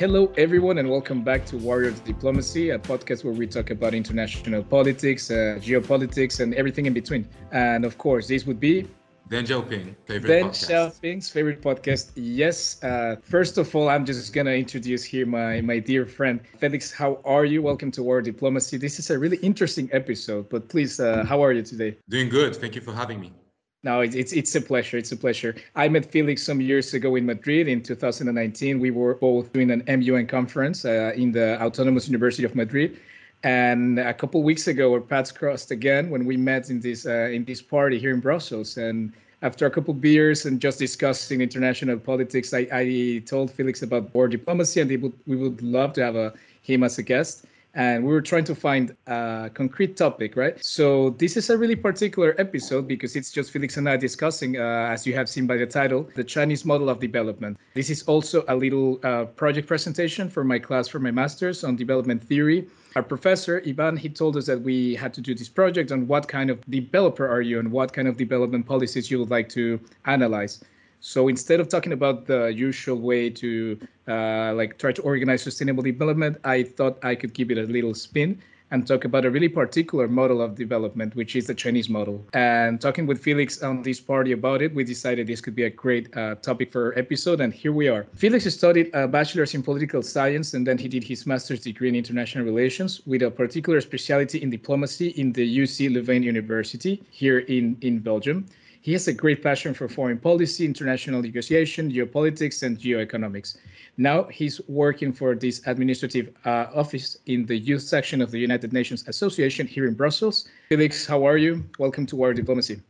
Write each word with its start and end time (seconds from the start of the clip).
Hello, 0.00 0.32
everyone, 0.38 0.78
and 0.78 0.88
welcome 0.88 1.22
back 1.22 1.44
to 1.44 1.58
Warriors 1.58 2.00
Diplomacy, 2.00 2.70
a 2.70 2.78
podcast 2.78 3.22
where 3.22 3.34
we 3.34 3.46
talk 3.46 3.68
about 3.68 3.92
international 3.92 4.62
politics, 4.62 5.30
uh, 5.30 5.58
geopolitics, 5.60 6.40
and 6.40 6.54
everything 6.54 6.86
in 6.86 6.94
between. 6.94 7.28
And 7.52 7.84
of 7.84 7.98
course, 7.98 8.26
this 8.26 8.46
would 8.46 8.58
be 8.58 8.88
Deng 9.28 9.44
Xiaoping, 9.44 9.94
favorite 10.06 10.30
Deng 10.30 10.44
podcast. 10.44 11.02
Xiaoping's 11.02 11.28
favorite 11.28 11.60
podcast. 11.60 12.12
Yes. 12.14 12.82
Uh, 12.82 13.16
first 13.20 13.58
of 13.58 13.76
all, 13.76 13.90
I'm 13.90 14.06
just 14.06 14.32
gonna 14.32 14.52
introduce 14.52 15.04
here 15.04 15.26
my 15.26 15.60
my 15.60 15.78
dear 15.78 16.06
friend 16.06 16.40
Felix. 16.56 16.90
How 16.90 17.20
are 17.26 17.44
you? 17.44 17.60
Welcome 17.60 17.90
to 17.90 18.02
War 18.02 18.22
Diplomacy. 18.22 18.78
This 18.78 18.98
is 18.98 19.10
a 19.10 19.18
really 19.18 19.36
interesting 19.42 19.90
episode. 19.92 20.48
But 20.48 20.70
please, 20.70 20.98
uh, 20.98 21.24
how 21.28 21.44
are 21.44 21.52
you 21.52 21.62
today? 21.62 21.98
Doing 22.08 22.30
good. 22.30 22.56
Thank 22.56 22.74
you 22.74 22.80
for 22.80 22.94
having 22.94 23.20
me. 23.20 23.34
No, 23.82 24.00
it's, 24.00 24.14
it's 24.14 24.32
it's 24.32 24.54
a 24.54 24.60
pleasure. 24.60 24.98
It's 24.98 25.10
a 25.10 25.16
pleasure. 25.16 25.54
I 25.74 25.88
met 25.88 26.04
Felix 26.04 26.42
some 26.42 26.60
years 26.60 26.92
ago 26.92 27.16
in 27.16 27.24
Madrid 27.24 27.66
in 27.66 27.82
2019. 27.82 28.78
We 28.78 28.90
were 28.90 29.14
both 29.14 29.52
doing 29.54 29.70
an 29.70 29.82
MUN 29.88 30.26
conference 30.26 30.84
uh, 30.84 31.12
in 31.16 31.32
the 31.32 31.60
Autonomous 31.62 32.06
University 32.06 32.44
of 32.44 32.54
Madrid. 32.54 32.98
And 33.42 33.98
a 33.98 34.12
couple 34.12 34.42
weeks 34.42 34.66
ago, 34.66 34.92
our 34.92 35.00
paths 35.00 35.32
crossed 35.32 35.70
again 35.70 36.10
when 36.10 36.26
we 36.26 36.36
met 36.36 36.68
in 36.68 36.80
this 36.80 37.06
uh, 37.06 37.30
in 37.32 37.46
this 37.46 37.62
party 37.62 37.98
here 37.98 38.12
in 38.12 38.20
Brussels. 38.20 38.76
And 38.76 39.14
after 39.40 39.64
a 39.64 39.70
couple 39.70 39.94
beers 39.94 40.44
and 40.44 40.60
just 40.60 40.78
discussing 40.78 41.40
international 41.40 41.98
politics, 41.98 42.52
I, 42.52 42.68
I 42.70 43.22
told 43.24 43.50
Felix 43.50 43.80
about 43.80 44.14
war 44.14 44.28
diplomacy, 44.28 44.82
and 44.82 45.02
would, 45.02 45.14
we 45.26 45.36
would 45.36 45.62
love 45.62 45.94
to 45.94 46.04
have 46.04 46.16
a, 46.16 46.34
him 46.60 46.82
as 46.82 46.98
a 46.98 47.02
guest. 47.02 47.46
And 47.74 48.04
we 48.04 48.12
were 48.12 48.20
trying 48.20 48.44
to 48.44 48.54
find 48.54 48.96
a 49.06 49.50
concrete 49.54 49.96
topic, 49.96 50.36
right? 50.36 50.62
So 50.64 51.10
this 51.10 51.36
is 51.36 51.50
a 51.50 51.56
really 51.56 51.76
particular 51.76 52.34
episode 52.38 52.88
because 52.88 53.14
it's 53.14 53.30
just 53.30 53.52
Felix 53.52 53.76
and 53.76 53.88
I 53.88 53.96
discussing, 53.96 54.56
uh, 54.56 54.90
as 54.90 55.06
you 55.06 55.14
have 55.14 55.28
seen 55.28 55.46
by 55.46 55.56
the 55.56 55.66
title, 55.66 56.08
the 56.16 56.24
Chinese 56.24 56.64
model 56.64 56.88
of 56.88 56.98
development. 56.98 57.58
This 57.74 57.90
is 57.90 58.02
also 58.04 58.44
a 58.48 58.56
little 58.56 58.98
uh, 59.04 59.26
project 59.26 59.68
presentation 59.68 60.28
for 60.28 60.42
my 60.42 60.58
class 60.58 60.88
for 60.88 60.98
my 60.98 61.10
master's 61.10 61.62
on 61.62 61.76
development 61.76 62.24
theory 62.24 62.68
our 62.96 63.02
professor 63.02 63.62
Ivan 63.66 63.96
he 63.96 64.08
told 64.08 64.36
us 64.36 64.46
that 64.46 64.60
we 64.60 64.96
had 64.96 65.14
to 65.14 65.20
do 65.20 65.34
this 65.34 65.48
project 65.48 65.92
on 65.92 66.08
what 66.08 66.26
kind 66.26 66.50
of 66.50 66.60
developer 66.68 67.28
are 67.28 67.40
you 67.40 67.60
and 67.60 67.70
what 67.70 67.92
kind 67.92 68.08
of 68.08 68.16
development 68.16 68.66
policies 68.66 69.10
you 69.10 69.18
would 69.20 69.30
like 69.30 69.48
to 69.50 69.78
analyze. 70.06 70.60
So 71.00 71.28
instead 71.28 71.60
of 71.60 71.68
talking 71.68 71.92
about 71.92 72.26
the 72.26 72.46
usual 72.46 72.98
way 72.98 73.30
to 73.30 73.78
uh, 74.06 74.52
like 74.54 74.78
try 74.78 74.92
to 74.92 75.02
organize 75.02 75.42
sustainable 75.42 75.82
development, 75.82 76.38
I 76.44 76.62
thought 76.62 76.98
I 77.02 77.14
could 77.14 77.32
give 77.32 77.50
it 77.50 77.58
a 77.58 77.62
little 77.62 77.94
spin 77.94 78.40
and 78.70 78.86
talk 78.86 79.04
about 79.04 79.24
a 79.24 79.30
really 79.30 79.48
particular 79.48 80.06
model 80.06 80.40
of 80.40 80.54
development, 80.54 81.16
which 81.16 81.34
is 81.34 81.46
the 81.46 81.54
Chinese 81.54 81.88
model. 81.88 82.24
And 82.34 82.80
talking 82.80 83.06
with 83.06 83.20
Felix 83.20 83.62
on 83.62 83.82
this 83.82 84.00
party 84.00 84.32
about 84.32 84.62
it, 84.62 84.74
we 84.74 84.84
decided 84.84 85.26
this 85.26 85.40
could 85.40 85.56
be 85.56 85.64
a 85.64 85.70
great 85.70 86.14
uh, 86.16 86.36
topic 86.36 86.70
for 86.70 86.86
our 86.86 86.98
episode, 86.98 87.40
and 87.40 87.52
here 87.52 87.72
we 87.72 87.88
are. 87.88 88.06
Felix 88.14 88.44
studied 88.54 88.90
a 88.94 89.08
bachelor's 89.08 89.54
in 89.54 89.62
political 89.62 90.02
science, 90.02 90.54
and 90.54 90.66
then 90.66 90.78
he 90.78 90.88
did 90.88 91.02
his 91.02 91.26
master's 91.26 91.60
degree 91.60 91.88
in 91.88 91.96
international 91.96 92.44
relations 92.44 93.00
with 93.06 93.22
a 93.22 93.30
particular 93.30 93.80
specialty 93.80 94.40
in 94.40 94.50
diplomacy 94.50 95.08
in 95.08 95.32
the 95.32 95.58
UC 95.58 95.90
Leuven 95.90 96.22
University 96.22 97.02
here 97.10 97.40
in, 97.40 97.76
in 97.80 97.98
Belgium. 97.98 98.46
He 98.82 98.92
has 98.92 99.06
a 99.08 99.12
great 99.12 99.42
passion 99.42 99.74
for 99.74 99.88
foreign 99.88 100.18
policy, 100.18 100.64
international 100.64 101.20
negotiation, 101.20 101.92
geopolitics, 101.92 102.62
and 102.62 102.78
geoeconomics. 102.78 103.58
Now 103.98 104.24
he's 104.24 104.58
working 104.68 105.12
for 105.12 105.34
this 105.34 105.60
administrative 105.66 106.34
uh, 106.46 106.66
office 106.74 107.18
in 107.26 107.44
the 107.44 107.58
youth 107.58 107.82
section 107.82 108.22
of 108.22 108.30
the 108.30 108.38
United 108.38 108.72
Nations 108.72 109.06
Association 109.06 109.66
here 109.66 109.86
in 109.86 109.92
Brussels. 109.92 110.48
Felix, 110.70 111.04
how 111.04 111.26
are 111.26 111.36
you? 111.36 111.62
Welcome 111.78 112.06
to 112.06 112.16
War 112.16 112.32
Diplomacy. 112.32 112.80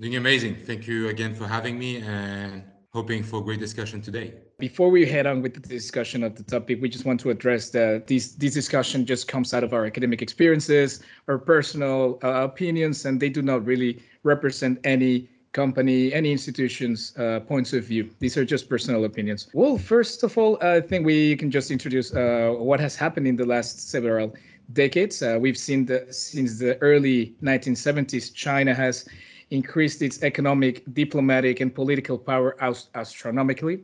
Doing 0.00 0.16
amazing. 0.16 0.56
Thank 0.64 0.86
you 0.86 1.08
again 1.08 1.34
for 1.34 1.46
having 1.46 1.78
me 1.78 1.98
and 1.98 2.62
hoping 2.94 3.22
for 3.22 3.40
a 3.40 3.42
great 3.42 3.60
discussion 3.60 4.00
today. 4.00 4.32
Before 4.58 4.90
we 4.90 5.04
head 5.04 5.26
on 5.26 5.42
with 5.42 5.54
the 5.54 5.60
discussion 5.60 6.24
of 6.24 6.36
the 6.36 6.42
topic, 6.42 6.80
we 6.80 6.88
just 6.88 7.04
want 7.04 7.20
to 7.20 7.30
address 7.30 7.70
that 7.70 8.06
this 8.06 8.32
this 8.32 8.54
discussion 8.54 9.04
just 9.04 9.28
comes 9.28 9.52
out 9.52 9.62
of 9.62 9.72
our 9.72 9.84
academic 9.84 10.22
experiences, 10.22 11.00
our 11.28 11.38
personal 11.38 12.18
uh, 12.24 12.44
opinions, 12.50 13.04
and 13.04 13.20
they 13.20 13.28
do 13.28 13.42
not 13.42 13.64
really 13.66 14.00
represent 14.28 14.78
any 14.84 15.28
company, 15.52 16.12
any 16.12 16.30
institution's 16.30 17.00
uh, 17.16 17.40
points 17.40 17.72
of 17.72 17.82
view. 17.84 18.10
These 18.20 18.36
are 18.36 18.44
just 18.44 18.68
personal 18.68 19.04
opinions. 19.04 19.48
Well, 19.52 19.78
first 19.78 20.22
of 20.22 20.36
all, 20.38 20.52
I 20.62 20.80
think 20.80 21.06
we 21.06 21.36
can 21.36 21.50
just 21.50 21.70
introduce 21.70 22.14
uh, 22.14 22.54
what 22.58 22.80
has 22.80 22.94
happened 22.94 23.26
in 23.26 23.36
the 23.36 23.46
last 23.46 23.90
several 23.90 24.34
decades. 24.72 25.22
Uh, 25.22 25.38
we've 25.40 25.58
seen 25.68 25.86
that 25.86 26.14
since 26.14 26.58
the 26.58 26.78
early 26.80 27.34
1970s, 27.42 28.32
China 28.34 28.74
has 28.74 29.08
increased 29.50 30.02
its 30.02 30.22
economic, 30.22 30.82
diplomatic, 30.92 31.60
and 31.60 31.74
political 31.74 32.18
power 32.18 32.54
astronomically. 32.94 33.80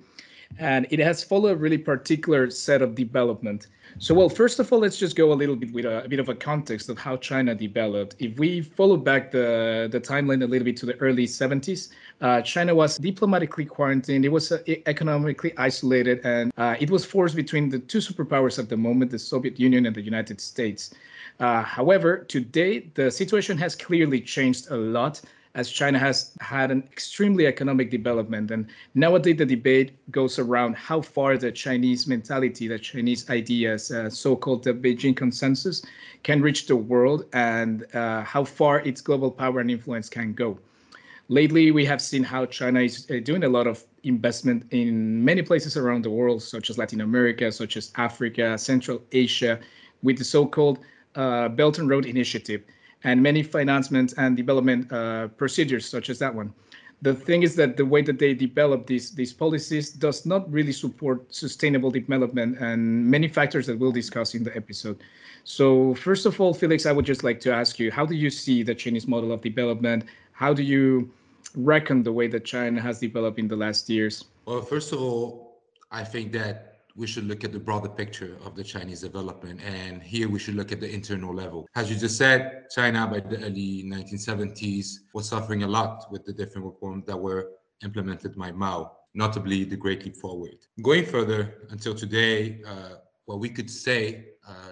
And 0.59 0.87
it 0.91 1.01
has 1.01 1.25
followed 1.25 1.53
a 1.53 1.57
really 1.57 1.79
particular 1.79 2.51
set 2.51 2.83
of 2.83 2.95
development. 2.95 3.69
So, 3.99 4.13
well, 4.13 4.29
first 4.29 4.59
of 4.59 4.73
all, 4.73 4.81
let's 4.81 4.99
just 4.99 5.15
go 5.15 5.33
a 5.33 5.35
little 5.35 5.55
bit 5.55 5.73
with 5.73 5.85
a, 5.85 6.05
a, 6.05 6.09
bit 6.09 6.19
of 6.19 6.29
a 6.29 6.35
context 6.35 6.89
of 6.89 6.99
how 6.99 7.17
China 7.17 7.55
developed. 7.55 8.17
If 8.19 8.37
we 8.39 8.61
follow 8.61 8.97
back 8.97 9.31
the, 9.31 9.89
the 9.91 10.01
timeline 10.01 10.43
a 10.43 10.47
little 10.47 10.65
bit 10.65 10.77
to 10.79 10.87
the 10.87 10.97
early 10.97 11.27
70s, 11.27 11.91
uh, 12.21 12.43
China 12.43 12.75
was 12.75 12.99
diplomatically 12.99 13.65
quarantined, 13.65 14.25
it 14.25 14.31
was 14.31 14.51
uh, 14.51 14.59
economically 14.87 15.57
isolated, 15.57 16.21
and 16.25 16.53
uh, 16.57 16.75
it 16.81 16.91
was 16.91 17.05
forced 17.05 17.37
between 17.37 17.69
the 17.69 17.79
two 17.79 17.99
superpowers 17.99 18.59
at 18.59 18.69
the 18.69 18.77
moment, 18.77 19.13
the 19.13 19.19
Soviet 19.19 19.61
Union 19.61 19.87
and 19.87 19.95
the 19.95 20.03
United 20.03 20.41
States. 20.41 20.93
Uh, 21.39 21.63
however, 21.63 22.19
today, 22.19 22.91
the 22.95 23.11
situation 23.11 23.57
has 23.59 23.77
clearly 23.77 24.21
changed 24.21 24.71
a 24.71 24.77
lot 24.77 25.21
as 25.55 25.71
China 25.71 25.99
has 25.99 26.33
had 26.41 26.71
an 26.71 26.83
extremely 26.93 27.47
economic 27.47 27.91
development. 27.91 28.51
And 28.51 28.67
nowadays, 28.95 29.37
the 29.37 29.47
debate 29.47 29.93
goes 30.11 30.39
around 30.39 30.77
how 30.77 31.01
far 31.01 31.37
the 31.37 31.53
Chinese 31.53 32.07
mentality, 32.07 32.67
the 32.67 32.79
Chinese 32.79 33.31
ideas, 33.31 33.91
uh, 33.91 34.11
so 34.11 34.35
called 34.35 34.65
the 34.65 34.75
Beijing 34.75 35.17
consensus, 35.17 35.83
can 36.25 36.43
reach 36.43 36.67
the 36.67 36.75
world 36.75 37.27
and 37.33 37.87
uh, 37.95 38.23
how 38.23 38.45
far 38.45 38.81
its 38.81 39.01
global 39.01 39.31
power 39.31 39.61
and 39.61 39.71
influence 39.71 40.09
can 40.09 40.33
go. 40.33 40.59
Lately, 41.29 41.71
we 41.71 41.85
have 41.87 42.03
seen 42.03 42.23
how 42.23 42.47
China 42.47 42.81
is 42.81 43.07
uh, 43.11 43.15
doing 43.23 43.45
a 43.45 43.49
lot 43.49 43.67
of 43.67 43.85
investment 44.03 44.67
in 44.73 45.25
many 45.25 45.41
places 45.41 45.77
around 45.77 46.05
the 46.05 46.11
world, 46.11 46.43
such 46.43 46.69
as 46.69 46.79
Latin 46.79 47.01
America, 47.01 47.51
such 47.51 47.77
as 47.77 47.93
Africa, 47.97 48.59
Central 48.59 49.03
Asia, 49.13 49.59
with 50.03 50.19
the 50.19 50.25
so 50.25 50.45
called 50.47 50.81
uh, 51.15 51.49
Belt 51.49 51.79
and 51.79 51.89
Road 51.89 52.05
Initiative 52.05 52.63
and 53.05 53.23
many 53.23 53.43
financement 53.43 54.15
and 54.17 54.37
development 54.37 54.91
uh, 54.93 55.29
procedures 55.29 55.87
such 55.87 56.11
as 56.11 56.19
that 56.19 56.35
one. 56.35 56.53
The 57.03 57.15
thing 57.15 57.43
is 57.43 57.55
that 57.57 57.77
the 57.77 57.85
way 57.85 58.01
that 58.03 58.19
they 58.19 58.33
develop 58.33 58.87
these 58.87 59.11
these 59.11 59.33
policies 59.33 59.91
does 59.91 60.25
not 60.25 60.51
really 60.51 60.73
support 60.73 61.35
sustainable 61.35 61.91
development 61.91 62.59
and 62.59 63.07
many 63.11 63.29
factors 63.29 63.67
that 63.67 63.79
we'll 63.79 63.93
discuss 63.93 64.35
in 64.35 64.43
the 64.43 64.57
episode. 64.57 65.03
So 65.45 65.95
first 65.95 66.25
of 66.25 66.41
all, 66.41 66.55
Felix, 66.55 66.87
I 66.87 66.93
would 66.93 67.05
just 67.05 67.23
like 67.23 67.41
to 67.41 67.53
ask 67.53 67.79
you, 67.79 67.91
how 67.91 68.07
do 68.07 68.15
you 68.15 68.31
see 68.31 68.63
the 68.63 68.75
Chinese 68.75 69.07
model 69.07 69.33
of 69.33 69.43
development? 69.43 70.05
How 70.33 70.55
do 70.55 70.63
you 70.63 71.11
reckon 71.55 72.03
the 72.03 72.13
way 72.13 72.27
that 72.29 72.45
China 72.47 72.81
has 72.81 73.01
developed 73.01 73.39
in 73.39 73.49
the 73.49 73.57
last 73.57 73.91
years? 73.91 74.25
Well, 74.47 74.63
first 74.63 74.93
of 74.93 75.01
all, 75.03 75.61
I 75.91 76.05
think 76.05 76.33
that 76.33 76.74
we 76.97 77.07
should 77.07 77.25
look 77.25 77.43
at 77.43 77.53
the 77.53 77.59
broader 77.59 77.89
picture 77.89 78.37
of 78.45 78.55
the 78.55 78.63
Chinese 78.63 79.01
development. 79.01 79.61
And 79.63 80.03
here 80.03 80.29
we 80.29 80.39
should 80.39 80.55
look 80.55 80.71
at 80.71 80.81
the 80.81 80.91
internal 80.91 81.35
level. 81.35 81.67
As 81.75 81.91
you 81.91 81.97
just 81.97 82.17
said, 82.17 82.67
China 82.75 83.07
by 83.07 83.21
the 83.21 83.45
early 83.45 83.85
1970s 83.85 84.99
was 85.13 85.29
suffering 85.29 85.65
a 85.65 85.67
lot 85.67 86.07
with 86.11 86.25
the 86.25 86.33
different 86.33 86.67
reforms 86.67 87.05
that 87.07 87.17
were 87.17 87.51
implemented 87.83 88.37
by 88.37 88.53
Mao, 88.53 88.93
notably 89.15 89.65
the 89.65 89.77
Great 89.77 90.05
Leap 90.05 90.17
Forward. 90.17 90.57
Going 90.83 91.05
further 91.05 91.67
until 91.71 91.95
today, 91.95 92.61
uh, 92.67 92.97
what 93.25 93.41
we 93.41 93.49
could 93.49 93.71
say, 93.71 94.27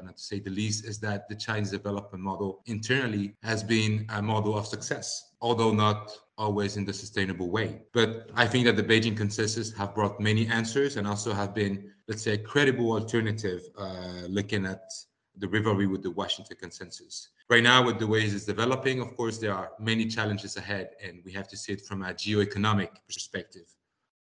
not 0.04 0.16
to 0.16 0.22
say 0.22 0.40
the 0.40 0.50
least, 0.50 0.84
is 0.84 0.98
that 1.00 1.28
the 1.28 1.34
Chinese 1.34 1.70
development 1.70 2.22
model 2.22 2.62
internally 2.66 3.34
has 3.42 3.62
been 3.62 4.06
a 4.10 4.22
model 4.22 4.56
of 4.56 4.66
success, 4.66 5.32
although 5.40 5.72
not 5.72 6.12
always 6.38 6.76
in 6.76 6.84
the 6.84 6.92
sustainable 6.92 7.50
way. 7.50 7.82
But 7.92 8.30
I 8.34 8.46
think 8.46 8.66
that 8.66 8.76
the 8.76 8.82
Beijing 8.82 9.16
consensus 9.16 9.72
have 9.74 9.94
brought 9.94 10.20
many 10.20 10.46
answers 10.46 10.96
and 10.96 11.06
also 11.06 11.32
have 11.32 11.54
been, 11.54 11.90
let's 12.08 12.22
say, 12.22 12.34
a 12.34 12.38
credible 12.38 12.92
alternative 12.92 13.62
uh, 13.78 14.26
looking 14.28 14.66
at 14.66 14.90
the 15.36 15.48
rivalry 15.48 15.86
with 15.86 16.02
the 16.02 16.10
Washington 16.10 16.56
consensus. 16.60 17.28
Right 17.48 17.62
now, 17.62 17.84
with 17.84 17.98
the 17.98 18.06
ways 18.06 18.34
it's 18.34 18.44
developing, 18.44 19.00
of 19.00 19.16
course, 19.16 19.38
there 19.38 19.54
are 19.54 19.72
many 19.78 20.06
challenges 20.06 20.56
ahead, 20.56 20.90
and 21.04 21.22
we 21.25 21.32
have 21.32 21.48
to 21.48 21.56
see 21.56 21.72
it 21.72 21.82
from 21.82 22.02
a 22.02 22.12
geoeconomic 22.12 22.90
perspective, 23.06 23.66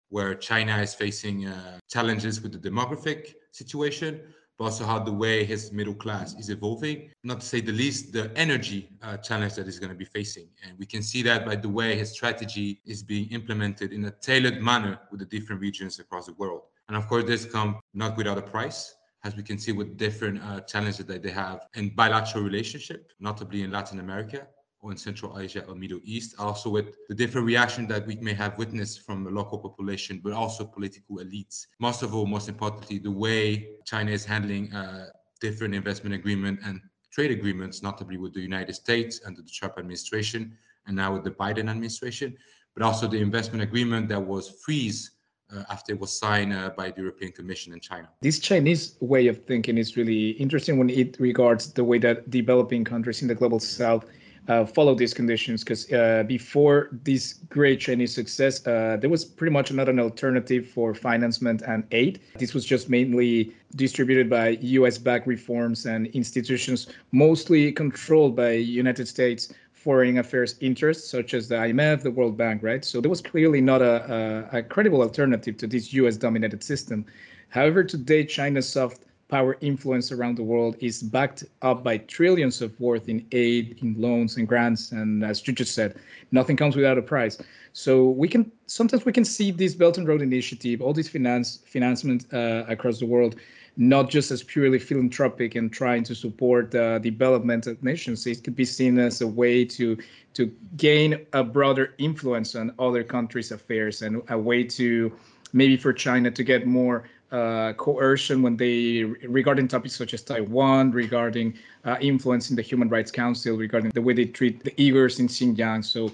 where 0.10 0.36
China 0.36 0.78
is 0.78 0.94
facing 0.94 1.48
uh, 1.48 1.80
challenges 1.90 2.42
with 2.42 2.52
the 2.52 2.70
demographic 2.70 3.34
situation, 3.52 4.22
but 4.60 4.66
also 4.66 4.86
how 4.86 5.00
the 5.00 5.12
way 5.12 5.46
his 5.46 5.72
middle 5.72 5.94
class 5.94 6.36
is 6.36 6.50
evolving. 6.50 7.10
Not 7.24 7.40
to 7.40 7.46
say 7.46 7.62
the 7.62 7.72
least, 7.72 8.12
the 8.12 8.30
energy 8.36 8.90
uh, 9.02 9.16
challenge 9.18 9.54
that 9.56 9.66
he's 9.66 9.80
going 9.80 9.92
to 9.92 9.98
be 9.98 10.04
facing. 10.06 10.50
And 10.64 10.78
we 10.78 10.86
can 10.86 11.02
see 11.02 11.24
that 11.24 11.46
by 11.46 11.56
the 11.56 11.70
way 11.70 11.98
his 11.98 12.12
strategy 12.12 12.82
is 12.86 13.02
being 13.02 13.30
implemented 13.30 13.94
in 13.94 14.04
a 14.06 14.12
tailored 14.12 14.62
manner 14.62 15.00
with 15.12 15.22
the 15.22 15.26
different 15.26 15.62
regions 15.62 16.00
across 16.00 16.26
the 16.26 16.34
world. 16.34 16.64
And 16.90 16.98
of 16.98 17.08
course, 17.08 17.24
this 17.24 17.46
comes 17.46 17.78
not 17.94 18.18
without 18.18 18.38
a 18.38 18.42
price, 18.42 18.96
as 19.24 19.34
we 19.36 19.44
can 19.44 19.58
see 19.58 19.72
with 19.72 19.98
different 19.98 20.44
uh, 20.44 20.60
challenges 20.62 21.06
that 21.06 21.24
they 21.24 21.32
have 21.32 21.68
in 21.76 21.96
bilateral 21.96 22.44
relationship, 22.44 23.14
notably 23.20 23.64
in 23.64 23.72
Latin 23.72 24.00
America, 24.00 24.46
or 24.82 24.92
in 24.92 24.98
Central 24.98 25.40
Asia 25.40 25.66
or 25.66 25.76
Middle 25.76 26.00
East, 26.04 26.36
also 26.40 26.70
with 26.70 26.96
the 27.10 27.16
different 27.16 27.46
reaction 27.46 27.88
that 27.88 28.06
we 28.08 28.16
may 28.16 28.34
have 28.34 28.58
witnessed 28.58 29.02
from 29.06 29.24
the 29.24 29.30
local 29.30 29.58
population, 29.58 30.22
but 30.24 30.34
also 30.34 30.66
political 30.66 31.18
elites. 31.18 31.68
Most 31.80 32.02
of 32.02 32.16
all, 32.16 32.26
most 32.26 32.48
importantly, 32.48 32.98
the 32.98 33.12
way 33.12 33.70
China 33.86 34.12
is 34.12 34.24
handling 34.26 34.72
uh, 34.74 35.08
different 35.42 35.76
investment 35.76 36.16
agreement 36.16 36.60
and 36.64 36.80
trade 37.12 37.32
agreements, 37.32 37.82
notably 37.84 38.18
with 38.18 38.34
the 38.34 38.42
United 38.42 38.74
States 38.74 39.20
under 39.26 39.42
the 39.42 39.50
Trump 39.50 39.76
administration 39.78 40.58
and 40.88 40.96
now 40.96 41.14
with 41.14 41.24
the 41.24 41.32
Biden 41.32 41.70
administration, 41.70 42.36
but 42.74 42.84
also 42.84 43.08
the 43.08 43.20
investment 43.20 43.62
agreement 43.62 44.08
that 44.10 44.22
was 44.22 44.62
freeze 44.64 45.12
uh, 45.54 45.64
after 45.70 45.94
it 45.94 46.00
was 46.00 46.18
signed 46.18 46.54
uh, 46.54 46.70
by 46.78 46.92
the 46.92 47.02
European 47.02 47.32
Commission 47.32 47.74
and 47.74 47.82
China. 47.82 48.08
This 48.22 48.40
Chinese 48.40 48.96
way 49.00 49.28
of 49.28 49.44
thinking 49.46 49.78
is 49.78 49.98
really 49.98 50.32
interesting 50.32 50.78
when 50.78 50.90
it 50.90 51.20
regards 51.20 51.74
the 51.74 51.84
way 51.84 51.98
that 52.00 52.30
developing 52.30 52.84
countries 52.84 53.22
in 53.22 53.28
the 53.28 53.36
global 53.36 53.60
south 53.60 54.06
uh, 54.48 54.66
follow 54.66 54.96
these 54.96 55.14
conditions 55.14 55.64
because 55.64 55.92
uh, 55.92 56.24
before 56.28 56.90
this 57.04 57.34
great 57.50 57.80
Chinese 57.80 58.14
success, 58.14 58.66
uh, 58.66 58.98
there 59.00 59.10
was 59.10 59.26
pretty 59.26 59.52
much 59.52 59.72
not 59.72 59.90
an 59.90 60.00
alternative 60.00 60.68
for 60.68 60.94
financement 60.94 61.62
and 61.68 61.84
aid. 61.92 62.20
This 62.38 62.54
was 62.54 62.66
just 62.66 62.90
mainly 62.90 63.54
distributed 63.76 64.30
by 64.30 64.58
US 64.62 64.98
backed 64.98 65.28
reforms 65.28 65.86
and 65.86 66.08
institutions, 66.08 66.88
mostly 67.12 67.72
controlled 67.72 68.36
by 68.36 68.52
United 68.52 69.08
States 69.08 69.54
foreign 69.80 70.18
affairs 70.18 70.56
interests, 70.60 71.10
such 71.10 71.34
as 71.34 71.48
the 71.48 71.56
IMF, 71.56 72.02
the 72.02 72.12
World 72.12 72.36
Bank, 72.36 72.62
right? 72.62 72.84
So 72.84 73.00
there 73.00 73.10
was 73.10 73.22
clearly 73.22 73.62
not 73.62 73.82
a, 73.82 74.48
a, 74.54 74.60
a 74.60 74.64
credible 74.64 75.02
alternative 75.02 75.56
to 75.58 75.68
this 75.68 75.94
US 75.94 76.18
dominated 76.18 76.64
system. 76.64 77.06
However, 77.50 77.84
today, 77.84 78.26
China's 78.26 78.68
soft 78.68 79.06
power 79.30 79.58
influence 79.62 80.12
around 80.12 80.38
the 80.38 80.44
world 80.44 80.76
is 80.80 81.02
backed 81.02 81.46
up 81.62 81.84
by 81.84 81.98
trillions 81.98 82.62
of 82.62 82.78
worth 82.80 83.08
in 83.08 83.26
aid, 83.32 83.78
in 83.82 83.96
loans 84.02 84.36
and 84.38 84.48
grants. 84.48 84.92
And 84.92 85.24
as 85.24 85.48
you 85.48 85.54
just 85.54 85.76
said, 85.76 85.96
nothing 86.32 86.58
comes 86.58 86.76
without 86.76 86.98
a 86.98 87.02
price. 87.02 87.38
So 87.74 88.10
we 88.10 88.28
can 88.28 88.52
sometimes 88.66 89.06
we 89.06 89.14
can 89.14 89.24
see 89.24 89.52
this 89.52 89.76
Belt 89.76 89.98
and 89.98 90.08
Road 90.08 90.22
Initiative, 90.22 90.82
all 90.82 90.94
this 90.94 91.08
finance 91.08 91.60
financement 91.66 92.26
uh, 92.34 92.66
across 92.68 93.00
the 93.00 93.06
world, 93.06 93.36
not 93.78 94.10
just 94.10 94.32
as 94.32 94.42
purely 94.42 94.80
philanthropic 94.80 95.54
and 95.56 95.72
trying 95.72 96.04
to 96.04 96.16
support 96.16 96.74
uh, 96.74 96.98
development 96.98 97.68
of 97.68 97.82
nations. 97.84 98.26
It 98.26 98.44
could 98.44 98.56
be 98.56 98.66
seen 98.66 98.98
as 98.98 99.22
a 99.22 99.28
way 99.28 99.64
to 99.66 99.98
to 100.34 100.52
gain 100.76 101.26
a 101.34 101.44
broader 101.44 101.94
influence 102.00 102.56
on 102.56 102.74
other 102.80 103.04
countries' 103.04 103.52
affairs 103.52 104.02
and 104.02 104.24
a 104.30 104.38
way 104.38 104.64
to 104.64 105.12
maybe 105.54 105.78
for 105.78 105.94
China 105.94 106.32
to 106.32 106.44
get 106.44 106.66
more 106.66 107.04
uh, 107.32 107.74
coercion 107.74 108.42
when 108.42 108.58
they 108.58 109.04
regarding 109.04 109.68
topics 109.68 109.96
such 109.96 110.14
as 110.14 110.22
Taiwan, 110.22 110.92
regarding 110.92 111.54
uh, 111.86 111.98
influence 112.02 112.50
in 112.50 112.56
the 112.56 112.62
Human 112.62 112.90
Rights 112.90 113.12
Council, 113.12 113.56
regarding 113.56 113.92
the 113.92 114.02
way 114.02 114.14
they 114.14 114.26
treat 114.26 114.64
the 114.64 114.72
Uyghurs 114.72 115.20
in 115.20 115.28
Xinjiang. 115.28 115.86
So 115.86 116.12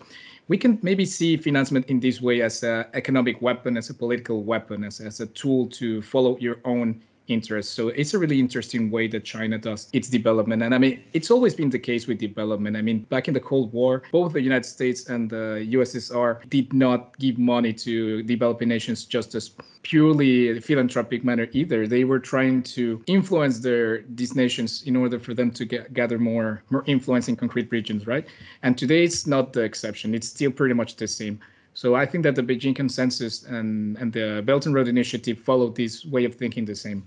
we 0.48 0.58
can 0.58 0.78
maybe 0.82 1.06
see 1.06 1.38
financement 1.38 1.88
in 1.88 2.00
this 2.00 2.22
way 2.22 2.42
as 2.42 2.64
an 2.64 2.86
economic 2.94 3.42
weapon, 3.42 3.78
as 3.78 3.90
a 3.90 3.94
political 3.94 4.44
weapon, 4.44 4.84
as, 4.84 5.00
as 5.00 5.20
a 5.20 5.28
tool 5.28 5.68
to 5.70 6.02
follow 6.02 6.38
your 6.38 6.58
own 6.66 7.02
interest. 7.28 7.74
So 7.74 7.90
it's 7.90 8.14
a 8.14 8.20
really 8.20 8.40
interesting 8.40 8.92
way 8.92 9.08
that 9.08 9.24
China 9.24 9.58
does 9.58 9.90
its 9.94 10.10
development. 10.10 10.64
And 10.64 10.74
I 10.74 10.78
mean, 10.78 11.04
it's 11.14 11.32
always 11.32 11.56
been 11.56 11.70
the 11.70 11.80
case 11.80 12.08
with 12.08 12.20
development. 12.20 12.78
I 12.78 12.82
mean, 12.82 13.00
back 13.10 13.28
in 13.28 13.34
the 13.34 13.40
Cold 13.40 13.74
War, 13.74 14.04
both 14.12 14.34
the 14.34 14.42
United 14.42 14.66
States 14.66 15.10
and 15.10 15.30
the 15.30 15.68
USSR 15.72 16.48
did 16.50 16.74
not 16.74 17.18
give 17.20 17.38
money 17.38 17.74
to 17.74 18.24
developing 18.24 18.70
nations 18.70 19.06
just 19.06 19.36
as 19.36 19.52
purely 19.84 20.60
philanthropic 20.60 21.24
manner 21.24 21.48
either. 21.52 21.88
They 21.88 22.04
were 22.04 22.20
trying 22.20 22.64
to 22.64 23.04
influence 23.08 23.60
their 23.60 24.04
these 24.16 24.36
nations 24.36 24.84
in 24.84 24.96
order 24.96 25.20
for 25.20 25.34
them 25.34 25.52
to 25.52 25.66
get, 25.66 25.94
gather 25.94 26.18
more 26.18 26.64
more 26.70 26.84
influence 26.88 27.28
in 27.28 27.36
concrete 27.36 27.72
regions, 27.72 28.08
right? 28.08 28.26
And 28.64 28.78
today 28.78 29.04
it's 29.04 29.28
not 29.28 29.54
the 29.54 29.62
exception. 29.62 30.16
It's 30.16 30.28
still 30.28 30.52
pretty 30.52 30.74
much 30.74 30.96
the 30.96 31.08
same. 31.08 31.40
So 31.76 31.94
I 31.94 32.06
think 32.06 32.24
that 32.24 32.36
the 32.36 32.42
Beijing 32.42 32.74
Consensus 32.74 33.44
and, 33.44 33.98
and 33.98 34.12
the 34.12 34.42
Belt 34.46 34.66
and 34.66 34.74
Road 34.74 34.88
Initiative 34.88 35.38
follow 35.38 35.70
this 35.70 36.06
way 36.06 36.24
of 36.24 36.34
thinking 36.34 36.64
the 36.64 36.74
same. 36.74 37.04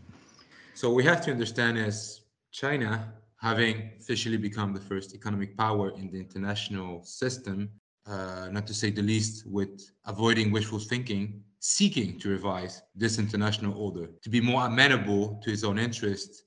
So 0.75 0.93
we 0.93 1.03
have 1.05 1.23
to 1.23 1.31
understand 1.33 1.79
as 1.79 2.21
China, 2.53 3.13
having 3.41 3.91
officially 3.99 4.37
become 4.37 4.75
the 4.75 4.81
first 4.81 5.15
economic 5.15 5.57
power 5.57 5.91
in 5.97 6.11
the 6.11 6.19
international 6.19 7.03
system, 7.03 7.71
uh, 8.07 8.49
not 8.53 8.67
to 8.67 8.75
say 8.75 8.91
the 8.91 9.03
least, 9.03 9.47
with 9.47 9.91
avoiding 10.05 10.53
wishful 10.53 10.79
thinking, 10.79 11.43
seeking 11.61 12.19
to 12.21 12.29
revise 12.29 12.83
this 12.95 13.19
international 13.19 13.73
order 13.77 14.11
to 14.23 14.29
be 14.29 14.41
more 14.41 14.67
amenable 14.67 15.41
to 15.43 15.51
his 15.51 15.65
own 15.65 15.79
interests 15.79 16.43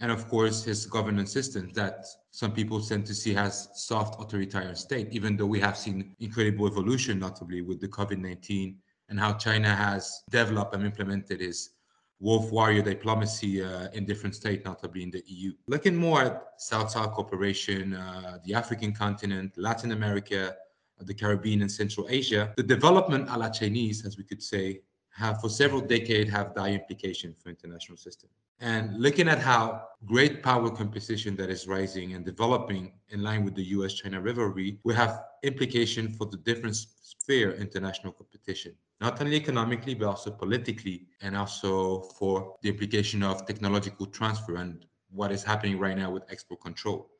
and 0.00 0.10
of 0.10 0.28
course 0.28 0.64
his 0.64 0.86
governance 0.86 1.32
system 1.32 1.70
that 1.74 2.06
some 2.30 2.52
people 2.52 2.80
tend 2.80 3.06
to 3.06 3.14
see 3.14 3.36
as 3.36 3.68
soft 3.74 4.20
authoritarian 4.20 4.74
state 4.74 5.08
even 5.12 5.36
though 5.36 5.46
we 5.46 5.60
have 5.60 5.76
seen 5.76 6.14
incredible 6.20 6.66
evolution 6.66 7.18
notably 7.18 7.60
with 7.60 7.80
the 7.80 7.88
covid-19 7.88 8.74
and 9.08 9.20
how 9.20 9.32
china 9.34 9.74
has 9.74 10.22
developed 10.30 10.74
and 10.74 10.84
implemented 10.84 11.40
its 11.40 11.70
wolf 12.18 12.50
warrior 12.50 12.82
diplomacy 12.82 13.62
uh, 13.62 13.88
in 13.92 14.04
different 14.04 14.34
states 14.34 14.64
notably 14.64 15.02
in 15.02 15.10
the 15.10 15.22
eu 15.26 15.52
looking 15.66 15.96
more 15.96 16.22
at 16.22 16.42
south-south 16.58 17.12
cooperation 17.12 17.94
uh, 17.94 18.38
the 18.44 18.54
african 18.54 18.92
continent 18.92 19.52
latin 19.56 19.92
america 19.92 20.54
the 21.02 21.14
caribbean 21.14 21.62
and 21.62 21.72
central 21.72 22.06
asia 22.10 22.52
the 22.56 22.62
development 22.62 23.28
a 23.30 23.38
la 23.38 23.48
chinese 23.48 24.04
as 24.04 24.18
we 24.18 24.24
could 24.24 24.42
say 24.42 24.80
have 25.12 25.40
for 25.40 25.48
several 25.48 25.80
decades 25.80 26.30
have 26.30 26.54
dire 26.54 26.74
implication 26.74 27.34
for 27.42 27.50
international 27.50 27.98
system. 27.98 28.30
And 28.60 28.98
looking 29.00 29.26
at 29.28 29.38
how 29.38 29.84
great 30.04 30.42
power 30.42 30.70
composition 30.70 31.34
that 31.36 31.48
is 31.48 31.66
rising 31.66 32.12
and 32.12 32.24
developing 32.24 32.92
in 33.08 33.22
line 33.22 33.42
with 33.44 33.54
the 33.54 33.64
US-China 33.76 34.20
rivalry, 34.20 34.78
we 34.84 34.94
have 34.94 35.22
implication 35.42 36.12
for 36.12 36.26
the 36.26 36.36
different 36.36 36.76
sphere 36.76 37.54
international 37.54 38.12
competition, 38.12 38.74
not 39.00 39.20
only 39.20 39.36
economically, 39.36 39.94
but 39.94 40.08
also 40.08 40.30
politically, 40.30 41.06
and 41.22 41.34
also 41.34 42.02
for 42.18 42.56
the 42.62 42.68
implication 42.68 43.22
of 43.22 43.46
technological 43.46 44.04
transfer 44.06 44.56
and 44.56 44.84
what 45.10 45.32
is 45.32 45.42
happening 45.42 45.78
right 45.78 45.96
now 45.96 46.10
with 46.10 46.22
export 46.30 46.60
control. 46.60 47.10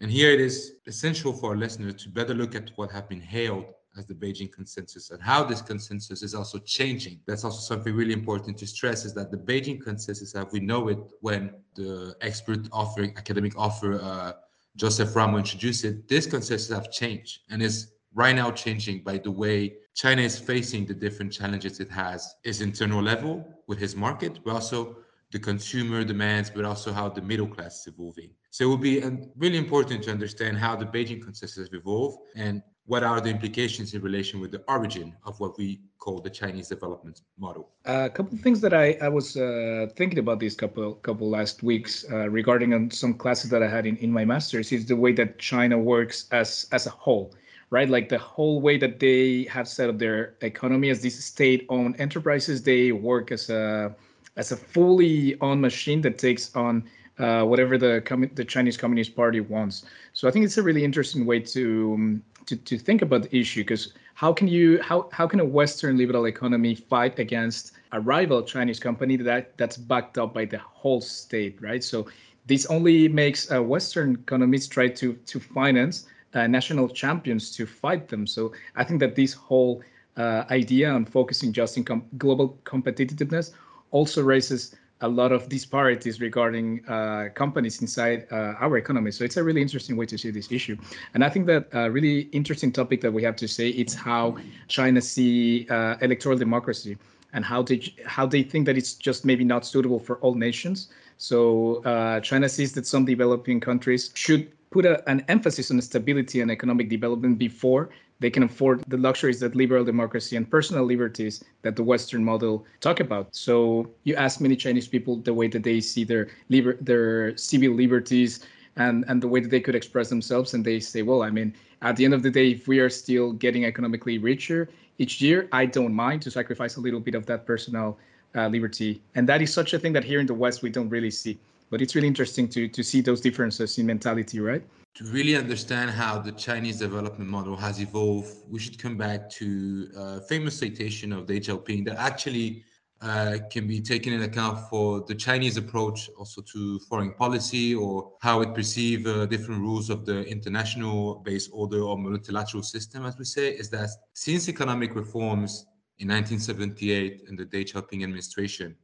And 0.00 0.10
here 0.10 0.30
it 0.30 0.40
is 0.40 0.76
essential 0.86 1.32
for 1.32 1.50
our 1.50 1.56
listeners 1.56 2.02
to 2.02 2.08
better 2.08 2.34
look 2.34 2.54
at 2.54 2.70
what 2.76 2.90
have 2.90 3.08
been 3.08 3.20
hailed 3.20 3.66
as 3.96 4.06
the 4.06 4.14
Beijing 4.14 4.52
consensus 4.52 5.10
and 5.10 5.22
how 5.22 5.42
this 5.44 5.62
consensus 5.62 6.22
is 6.22 6.34
also 6.34 6.58
changing. 6.58 7.20
That's 7.26 7.44
also 7.44 7.60
something 7.60 7.94
really 7.94 8.12
important 8.12 8.58
to 8.58 8.66
stress 8.66 9.04
is 9.04 9.14
that 9.14 9.30
the 9.30 9.36
Beijing 9.36 9.82
consensus, 9.82 10.34
as 10.34 10.46
we 10.52 10.60
know 10.60 10.88
it, 10.88 10.98
when 11.20 11.52
the 11.74 12.14
expert 12.20 12.68
offering, 12.72 13.14
academic 13.16 13.54
offer, 13.56 14.00
uh, 14.00 14.32
Joseph 14.76 15.16
Ramo 15.16 15.38
introduced 15.38 15.84
it, 15.84 16.06
this 16.08 16.26
consensus 16.26 16.68
have 16.68 16.90
changed 16.90 17.40
and 17.50 17.62
is 17.62 17.92
right 18.14 18.36
now 18.36 18.50
changing 18.50 19.02
by 19.02 19.18
the 19.18 19.30
way 19.30 19.74
China 19.94 20.20
is 20.22 20.38
facing 20.38 20.84
the 20.84 20.94
different 20.94 21.32
challenges 21.32 21.80
it 21.80 21.90
has, 21.90 22.34
its 22.44 22.60
internal 22.60 23.02
level 23.02 23.46
with 23.66 23.78
his 23.78 23.96
market, 23.96 24.40
but 24.44 24.52
also 24.52 24.96
the 25.32 25.38
consumer 25.38 26.04
demands, 26.04 26.50
but 26.50 26.64
also 26.64 26.92
how 26.92 27.08
the 27.08 27.22
middle 27.22 27.46
class 27.46 27.80
is 27.80 27.94
evolving. 27.94 28.30
So 28.50 28.64
it 28.64 28.68
will 28.68 28.76
be 28.76 29.02
um, 29.02 29.30
really 29.36 29.58
important 29.58 30.02
to 30.04 30.10
understand 30.10 30.58
how 30.58 30.76
the 30.76 30.84
Beijing 30.86 31.22
consensus 31.22 31.66
have 31.66 31.74
evolved 31.74 32.18
and 32.36 32.62
what 32.86 33.02
are 33.02 33.20
the 33.20 33.28
implications 33.28 33.94
in 33.94 34.02
relation 34.02 34.40
with 34.40 34.52
the 34.52 34.62
origin 34.68 35.12
of 35.24 35.38
what 35.40 35.58
we 35.58 35.80
call 35.98 36.20
the 36.20 36.30
Chinese 36.30 36.68
development 36.68 37.22
model? 37.36 37.68
A 37.84 38.08
couple 38.08 38.34
of 38.34 38.40
things 38.40 38.60
that 38.60 38.72
I, 38.72 38.96
I 39.02 39.08
was 39.08 39.36
uh, 39.36 39.88
thinking 39.96 40.20
about 40.20 40.38
these 40.38 40.54
couple 40.54 40.94
couple 40.94 41.28
last 41.28 41.62
weeks 41.62 42.04
uh, 42.10 42.28
regarding 42.28 42.72
on 42.74 42.90
some 42.90 43.14
classes 43.14 43.50
that 43.50 43.62
I 43.62 43.68
had 43.68 43.86
in, 43.86 43.96
in 43.96 44.12
my 44.12 44.24
master's 44.24 44.70
is 44.72 44.86
the 44.86 44.96
way 44.96 45.12
that 45.12 45.38
China 45.38 45.78
works 45.78 46.26
as 46.30 46.66
as 46.70 46.86
a 46.86 46.90
whole, 46.90 47.34
right? 47.70 47.88
Like 47.88 48.08
the 48.08 48.18
whole 48.18 48.60
way 48.60 48.78
that 48.78 49.00
they 49.00 49.44
have 49.50 49.66
set 49.66 49.90
up 49.90 49.98
their 49.98 50.34
economy 50.42 50.90
as 50.90 51.00
these 51.00 51.22
state-owned 51.22 52.00
enterprises, 52.00 52.62
they 52.62 52.92
work 52.92 53.32
as 53.32 53.50
a 53.50 53.94
as 54.36 54.52
a 54.52 54.56
fully 54.56 55.40
owned 55.40 55.60
machine 55.60 56.02
that 56.02 56.18
takes 56.18 56.54
on 56.54 56.84
uh, 57.18 57.42
whatever 57.42 57.78
the 57.78 58.02
the 58.34 58.44
Chinese 58.44 58.76
Communist 58.76 59.16
Party 59.16 59.40
wants. 59.40 59.84
So 60.12 60.28
I 60.28 60.30
think 60.30 60.44
it's 60.44 60.58
a 60.58 60.62
really 60.62 60.84
interesting 60.84 61.26
way 61.26 61.40
to 61.40 61.92
um, 61.94 62.22
to, 62.46 62.56
to 62.56 62.78
think 62.78 63.02
about 63.02 63.24
the 63.24 63.36
issue 63.36 63.62
because 63.62 63.92
how 64.14 64.32
can 64.32 64.48
you 64.48 64.80
how 64.82 65.08
how 65.12 65.26
can 65.26 65.40
a 65.40 65.44
Western 65.44 65.96
liberal 65.96 66.26
economy 66.26 66.74
fight 66.74 67.18
against 67.18 67.72
a 67.92 68.00
rival 68.00 68.42
Chinese 68.42 68.78
company 68.78 69.16
that 69.16 69.56
that's 69.56 69.76
backed 69.76 70.18
up 70.18 70.34
by 70.34 70.44
the 70.44 70.58
whole 70.58 71.00
state, 71.00 71.60
right? 71.60 71.82
So 71.82 72.06
this 72.46 72.66
only 72.66 73.08
makes 73.08 73.50
uh, 73.50 73.62
Western 73.62 74.14
economies 74.14 74.68
try 74.68 74.88
to 74.88 75.14
to 75.14 75.40
finance 75.40 76.06
uh, 76.34 76.46
national 76.46 76.88
champions 76.88 77.50
to 77.56 77.66
fight 77.66 78.08
them. 78.08 78.26
So 78.26 78.52
I 78.76 78.84
think 78.84 79.00
that 79.00 79.16
this 79.16 79.32
whole 79.32 79.82
uh, 80.16 80.44
idea 80.50 80.90
on 80.90 81.04
focusing 81.04 81.52
just 81.52 81.76
in 81.76 81.84
com- 81.84 82.04
global 82.18 82.58
competitiveness 82.64 83.52
also 83.90 84.22
raises 84.22 84.74
a 85.02 85.08
lot 85.08 85.30
of 85.30 85.48
disparities 85.48 86.20
regarding 86.20 86.84
uh, 86.88 87.28
companies 87.34 87.82
inside 87.82 88.26
uh, 88.30 88.54
our 88.60 88.78
economy. 88.78 89.10
So 89.10 89.24
it's 89.24 89.36
a 89.36 89.44
really 89.44 89.60
interesting 89.60 89.96
way 89.96 90.06
to 90.06 90.16
see 90.16 90.30
this 90.30 90.50
issue. 90.50 90.76
And 91.14 91.22
I 91.22 91.28
think 91.28 91.46
that 91.46 91.68
a 91.72 91.90
really 91.90 92.20
interesting 92.32 92.72
topic 92.72 93.00
that 93.02 93.12
we 93.12 93.22
have 93.22 93.36
to 93.36 93.48
say 93.48 93.68
it's 93.68 93.94
how 93.94 94.36
China 94.68 95.00
see 95.02 95.66
uh, 95.68 95.96
electoral 96.00 96.38
democracy 96.38 96.96
and 97.32 97.44
how 97.44 97.62
they 97.62 97.82
how 98.06 98.26
they 98.26 98.42
think 98.42 98.64
that 98.66 98.76
it's 98.78 98.94
just 98.94 99.24
maybe 99.24 99.44
not 99.44 99.66
suitable 99.66 100.00
for 100.00 100.16
all 100.18 100.34
nations. 100.34 100.88
So 101.18 101.82
uh, 101.84 102.20
China 102.20 102.48
sees 102.48 102.72
that 102.72 102.86
some 102.86 103.04
developing 103.04 103.60
countries 103.60 104.10
should 104.14 104.50
put 104.70 104.86
a, 104.86 105.08
an 105.08 105.24
emphasis 105.28 105.70
on 105.70 105.80
stability 105.82 106.40
and 106.40 106.50
economic 106.50 106.88
development 106.88 107.38
before 107.38 107.90
they 108.20 108.30
can 108.30 108.42
afford 108.42 108.82
the 108.88 108.96
luxuries 108.96 109.40
that 109.40 109.54
liberal 109.54 109.84
democracy 109.84 110.36
and 110.36 110.50
personal 110.50 110.84
liberties 110.84 111.44
that 111.62 111.76
the 111.76 111.82
Western 111.82 112.24
model 112.24 112.64
talk 112.80 113.00
about. 113.00 113.34
So 113.34 113.90
you 114.04 114.14
ask 114.16 114.40
many 114.40 114.56
Chinese 114.56 114.88
people 114.88 115.16
the 115.16 115.34
way 115.34 115.48
that 115.48 115.62
they 115.62 115.80
see 115.80 116.04
their 116.04 116.28
liber- 116.48 116.78
their 116.80 117.36
civil 117.36 117.72
liberties 117.72 118.40
and 118.76 119.04
and 119.08 119.22
the 119.22 119.28
way 119.28 119.40
that 119.40 119.50
they 119.50 119.60
could 119.60 119.74
express 119.74 120.08
themselves, 120.08 120.54
and 120.54 120.64
they 120.64 120.80
say, 120.80 121.02
well, 121.02 121.22
I 121.22 121.30
mean, 121.30 121.54
at 121.82 121.96
the 121.96 122.04
end 122.04 122.14
of 122.14 122.22
the 122.22 122.30
day, 122.30 122.50
if 122.50 122.68
we 122.68 122.78
are 122.78 122.90
still 122.90 123.32
getting 123.32 123.64
economically 123.64 124.18
richer 124.18 124.68
each 124.98 125.20
year, 125.20 125.48
I 125.52 125.66
don't 125.66 125.94
mind 125.94 126.22
to 126.22 126.30
sacrifice 126.30 126.76
a 126.76 126.80
little 126.80 127.00
bit 127.00 127.14
of 127.14 127.26
that 127.26 127.46
personal 127.46 127.98
uh, 128.34 128.48
liberty. 128.48 129.00
And 129.14 129.26
that 129.28 129.40
is 129.40 129.52
such 129.52 129.72
a 129.72 129.78
thing 129.78 129.92
that 129.94 130.04
here 130.04 130.20
in 130.20 130.26
the 130.26 130.34
West 130.34 130.62
we 130.62 130.70
don't 130.70 130.88
really 130.90 131.10
see. 131.10 131.38
But 131.70 131.80
it's 131.82 131.94
really 131.94 132.08
interesting 132.08 132.48
to 132.48 132.68
to 132.68 132.82
see 132.82 133.00
those 133.00 133.20
differences 133.20 133.78
in 133.78 133.86
mentality, 133.86 134.40
right? 134.40 134.62
To 134.96 135.04
really 135.04 135.36
understand 135.36 135.90
how 135.90 136.18
the 136.18 136.32
Chinese 136.32 136.78
development 136.78 137.28
model 137.28 137.54
has 137.54 137.80
evolved, 137.82 138.34
we 138.48 138.58
should 138.58 138.78
come 138.78 138.96
back 138.96 139.28
to 139.28 139.90
a 139.94 140.20
famous 140.22 140.58
citation 140.58 141.12
of 141.12 141.26
Deng 141.26 141.42
Xiaoping 141.44 141.84
that 141.84 141.98
actually 141.98 142.64
uh, 143.02 143.36
can 143.50 143.66
be 143.66 143.78
taken 143.78 144.14
into 144.14 144.24
account 144.24 144.58
for 144.70 145.02
the 145.02 145.14
Chinese 145.14 145.58
approach 145.58 146.08
also 146.18 146.40
to 146.40 146.78
foreign 146.88 147.12
policy 147.12 147.74
or 147.74 148.12
how 148.22 148.40
it 148.40 148.54
perceives 148.54 149.06
uh, 149.06 149.26
different 149.26 149.60
rules 149.60 149.90
of 149.90 150.06
the 150.06 150.24
international 150.24 151.16
based 151.16 151.50
order 151.52 151.82
or 151.82 151.98
multilateral 151.98 152.62
system, 152.62 153.04
as 153.04 153.18
we 153.18 153.26
say, 153.26 153.50
is 153.50 153.68
that 153.68 153.90
since 154.14 154.48
economic 154.48 154.94
reforms 154.94 155.66
in 155.98 156.08
1978 156.08 157.24
in 157.28 157.36
the 157.36 157.44
Deng 157.44 157.70
Xiaoping 157.70 158.02
administration, 158.02 158.74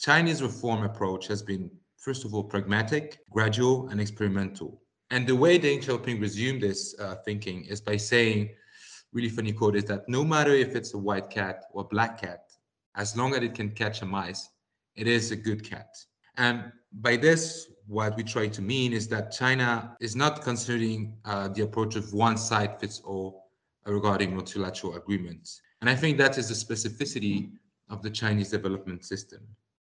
Chinese 0.00 0.42
reform 0.42 0.82
approach 0.82 1.28
has 1.28 1.42
been, 1.42 1.70
first 1.96 2.24
of 2.24 2.34
all, 2.34 2.42
pragmatic, 2.42 3.20
gradual, 3.30 3.86
and 3.90 4.00
experimental 4.00 4.80
and 5.14 5.28
the 5.28 5.36
way 5.36 5.60
Deng 5.60 5.80
Xiaoping 5.80 6.20
resumed 6.20 6.60
this 6.60 6.92
uh, 6.98 7.14
thinking 7.24 7.66
is 7.66 7.80
by 7.80 7.96
saying, 7.96 8.50
really 9.12 9.28
funny 9.28 9.52
quote 9.52 9.76
is 9.76 9.84
that 9.84 10.08
no 10.08 10.24
matter 10.24 10.50
if 10.50 10.74
it's 10.74 10.92
a 10.94 10.98
white 10.98 11.30
cat 11.30 11.66
or 11.70 11.84
black 11.84 12.20
cat, 12.20 12.40
as 12.96 13.16
long 13.16 13.32
as 13.32 13.40
it 13.44 13.54
can 13.54 13.70
catch 13.70 14.02
a 14.02 14.06
mice, 14.06 14.48
it 14.96 15.06
is 15.06 15.30
a 15.30 15.36
good 15.36 15.62
cat. 15.62 15.86
And 16.36 16.72
by 16.94 17.14
this, 17.16 17.68
what 17.86 18.16
we 18.16 18.24
try 18.24 18.48
to 18.48 18.60
mean 18.60 18.92
is 18.92 19.06
that 19.06 19.30
China 19.30 19.96
is 20.00 20.16
not 20.16 20.42
considering 20.42 21.16
uh, 21.24 21.46
the 21.46 21.62
approach 21.62 21.94
of 21.94 22.12
one 22.12 22.36
side 22.36 22.80
fits 22.80 23.00
all 23.04 23.52
regarding 23.86 24.34
multilateral 24.34 24.96
agreements. 24.96 25.60
And 25.80 25.88
I 25.88 25.94
think 25.94 26.18
that 26.18 26.38
is 26.38 26.48
the 26.48 26.58
specificity 26.66 27.52
of 27.88 28.02
the 28.02 28.10
Chinese 28.10 28.50
development 28.50 29.04
system, 29.04 29.42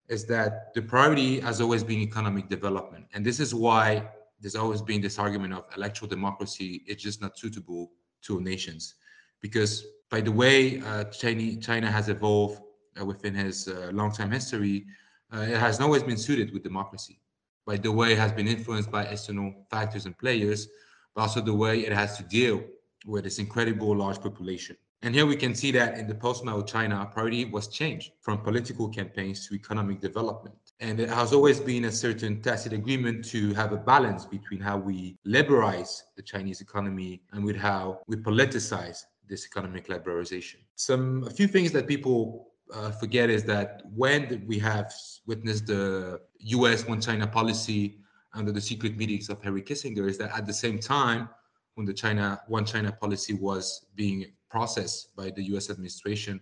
is 0.07 0.27
that 0.27 0.73
the 0.75 0.83
priority 0.83 1.41
has 1.41 1.61
always 1.61 1.83
been 1.83 1.99
economic 1.99 2.49
development. 2.49 3.07
And 3.15 3.27
this 3.27 3.41
is 3.41 3.53
why 3.53 4.07
there's 4.41 4.57
always 4.57 4.83
been 4.83 5.01
this 5.01 5.19
argument 5.19 5.53
of 5.53 5.65
electoral 5.77 6.09
democracy 6.09 6.83
is 6.87 7.03
just 7.03 7.21
not 7.21 7.39
suitable 7.39 7.91
to 8.23 8.41
nations 8.41 8.95
because 9.41 9.85
by 10.11 10.21
the 10.21 10.33
way 10.33 10.81
uh, 10.81 11.05
China, 11.05 11.57
China 11.57 11.91
has 11.91 12.09
evolved 12.09 12.61
uh, 13.01 13.05
within 13.05 13.35
his 13.35 13.69
uh, 13.69 13.91
long 13.93 14.13
time 14.13 14.31
history, 14.31 14.87
uh, 15.35 15.41
it 15.41 15.59
has 15.59 15.81
always 15.81 16.03
been 16.03 16.17
suited 16.17 16.53
with 16.53 16.63
democracy. 16.63 17.21
By 17.67 17.77
the 17.77 17.93
way, 17.93 18.13
it 18.13 18.19
has 18.19 18.33
been 18.33 18.49
influenced 18.49 18.91
by 18.91 19.05
external 19.05 19.53
factors 19.71 20.07
and 20.07 20.17
players, 20.17 20.69
but 21.15 21.23
also 21.23 21.41
the 21.41 21.55
way 21.55 21.81
it 21.81 21.93
has 21.93 22.17
to 22.17 22.23
deal 22.25 22.65
with 23.07 23.25
this 23.25 23.39
incredible 23.39 23.95
large 23.95 24.21
population. 24.21 24.77
And 25.03 25.15
here 25.15 25.27
we 25.27 25.37
can 25.37 25.55
see 25.55 25.71
that 25.73 25.99
in 25.99 26.09
the 26.09 26.15
post-Mao 26.15 26.63
China, 26.63 27.09
priority 27.13 27.45
was 27.45 27.69
changed 27.69 28.13
from 28.21 28.39
political 28.39 28.89
campaigns 28.89 29.47
to 29.47 29.55
economic 29.55 30.01
development. 30.01 30.68
And 30.81 31.01
it 31.01 31.09
has 31.09 31.33
always 31.33 31.59
been 31.59 31.87
a 31.87 31.93
certain 31.93 32.41
tacit 32.41 32.73
agreement 32.73 33.25
to 33.27 33.53
have 33.55 33.73
a 33.73 33.77
balance 33.77 34.25
between 34.25 34.61
how 34.61 34.79
we 34.79 35.17
liberalize 35.25 36.05
the 36.17 36.23
Chinese 36.23 36.61
economy 36.61 37.21
and 37.33 37.45
with 37.45 37.57
how 37.57 38.01
we 38.07 38.17
politicize 38.17 39.05
this 39.29 39.45
economic 39.45 39.89
liberalization. 39.89 40.57
Some 40.77 41.25
a 41.25 41.31
few 41.31 41.49
things 41.49 41.73
that 41.73 41.89
people 41.89 42.49
uh, 42.73 42.93
forget 42.93 43.29
is 43.29 43.43
that 43.45 43.83
when 43.95 44.45
we 44.47 44.59
have 44.61 44.93
witnessed 45.27 45.67
the 45.67 46.21
U.S. 46.39 46.87
one 46.87 47.01
China 47.01 47.27
policy 47.27 47.99
under 48.35 48.53
the 48.53 48.61
secret 48.61 48.97
meetings 48.97 49.29
of 49.29 49.43
Henry 49.43 49.63
Kissinger, 49.63 50.09
is 50.09 50.17
that 50.19 50.37
at 50.37 50.47
the 50.47 50.53
same 50.53 50.79
time 50.79 51.29
when 51.75 51.87
the 51.87 51.93
China 51.93 52.41
one 52.47 52.65
China 52.65 52.93
policy 52.93 53.33
was 53.35 53.87
being 53.97 54.27
processed 54.49 55.17
by 55.17 55.31
the 55.31 55.43
US 55.55 55.71
administration, 55.71 56.41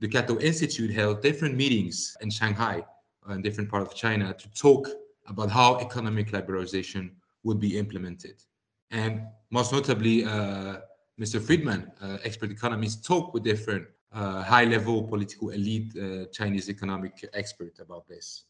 the 0.00 0.08
Cato 0.08 0.38
Institute 0.38 0.90
held 0.90 1.20
different 1.20 1.56
meetings 1.56 2.16
in 2.20 2.30
Shanghai 2.30 2.84
and 3.28 3.42
different 3.42 3.70
part 3.70 3.82
of 3.82 3.94
China 3.94 4.34
to 4.34 4.48
talk 4.52 4.88
about 5.26 5.50
how 5.50 5.78
economic 5.78 6.30
liberalization 6.32 7.10
would 7.42 7.60
be 7.60 7.78
implemented. 7.78 8.36
And 8.90 9.22
most 9.50 9.72
notably, 9.72 10.24
uh, 10.24 10.76
Mr. 11.20 11.40
Friedman, 11.40 11.90
uh, 12.00 12.18
expert 12.24 12.50
economist, 12.50 13.04
talked 13.04 13.34
with 13.34 13.42
different 13.42 13.86
uh, 14.12 14.42
high-level 14.42 15.04
political 15.04 15.50
elite 15.50 15.92
uh, 15.96 16.26
Chinese 16.32 16.68
economic 16.68 17.28
expert 17.34 17.78
about 17.80 18.06
this. 18.08 18.44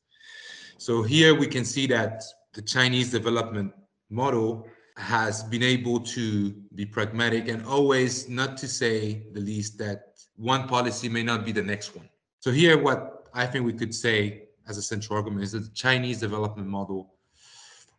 So 0.79 1.03
here 1.03 1.35
we 1.35 1.47
can 1.47 1.65
see 1.65 1.87
that 1.89 2.23
the 2.53 2.63
Chinese 2.63 3.11
development 3.11 3.73
model 4.11 4.67
has 4.97 5.43
been 5.43 5.63
able 5.63 6.01
to 6.01 6.51
be 6.75 6.87
pragmatic 6.87 7.49
and 7.49 7.65
always 7.67 8.29
not 8.29 8.57
to 8.59 8.69
say 8.69 9.23
the 9.33 9.41
least 9.41 9.79
that 9.79 10.19
one 10.37 10.67
policy 10.67 11.09
may 11.09 11.23
not 11.23 11.45
be 11.45 11.53
the 11.53 11.63
next 11.63 11.95
one. 11.95 12.09
So 12.41 12.51
here 12.51 12.79
what 12.79 13.29
I 13.35 13.47
think 13.47 13.67
we 13.67 13.73
could 13.73 13.95
say 13.95 14.46
as 14.69 14.79
a 14.79 14.83
central 14.83 15.17
argument 15.17 15.45
is 15.45 15.53
the 15.53 15.69
Chinese 15.75 16.21
development 16.21 16.69
model 16.69 17.15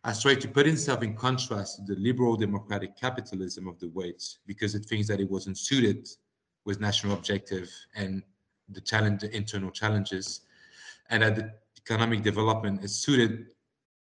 has 0.04 0.22
tried 0.22 0.40
to 0.40 0.48
put 0.48 0.66
itself 0.66 1.02
in 1.02 1.14
contrast 1.14 1.76
to 1.76 1.94
the 1.94 2.00
liberal 2.00 2.36
democratic 2.36 2.96
capitalism 2.96 3.66
of 3.66 3.78
the 3.78 3.88
West 3.88 4.38
because 4.46 4.74
it 4.74 4.84
thinks 4.84 5.08
that 5.08 5.20
it 5.20 5.30
wasn't 5.30 5.58
suited 5.58 6.08
with 6.64 6.80
national 6.80 7.14
objective 7.14 7.70
and 7.94 8.22
the 8.68 8.80
challenge, 8.80 9.22
the 9.22 9.34
internal 9.34 9.70
challenges, 9.70 10.42
and 11.10 11.22
that 11.22 11.36
the 11.36 11.52
economic 11.78 12.22
development 12.22 12.84
is 12.84 12.94
suited 12.94 13.46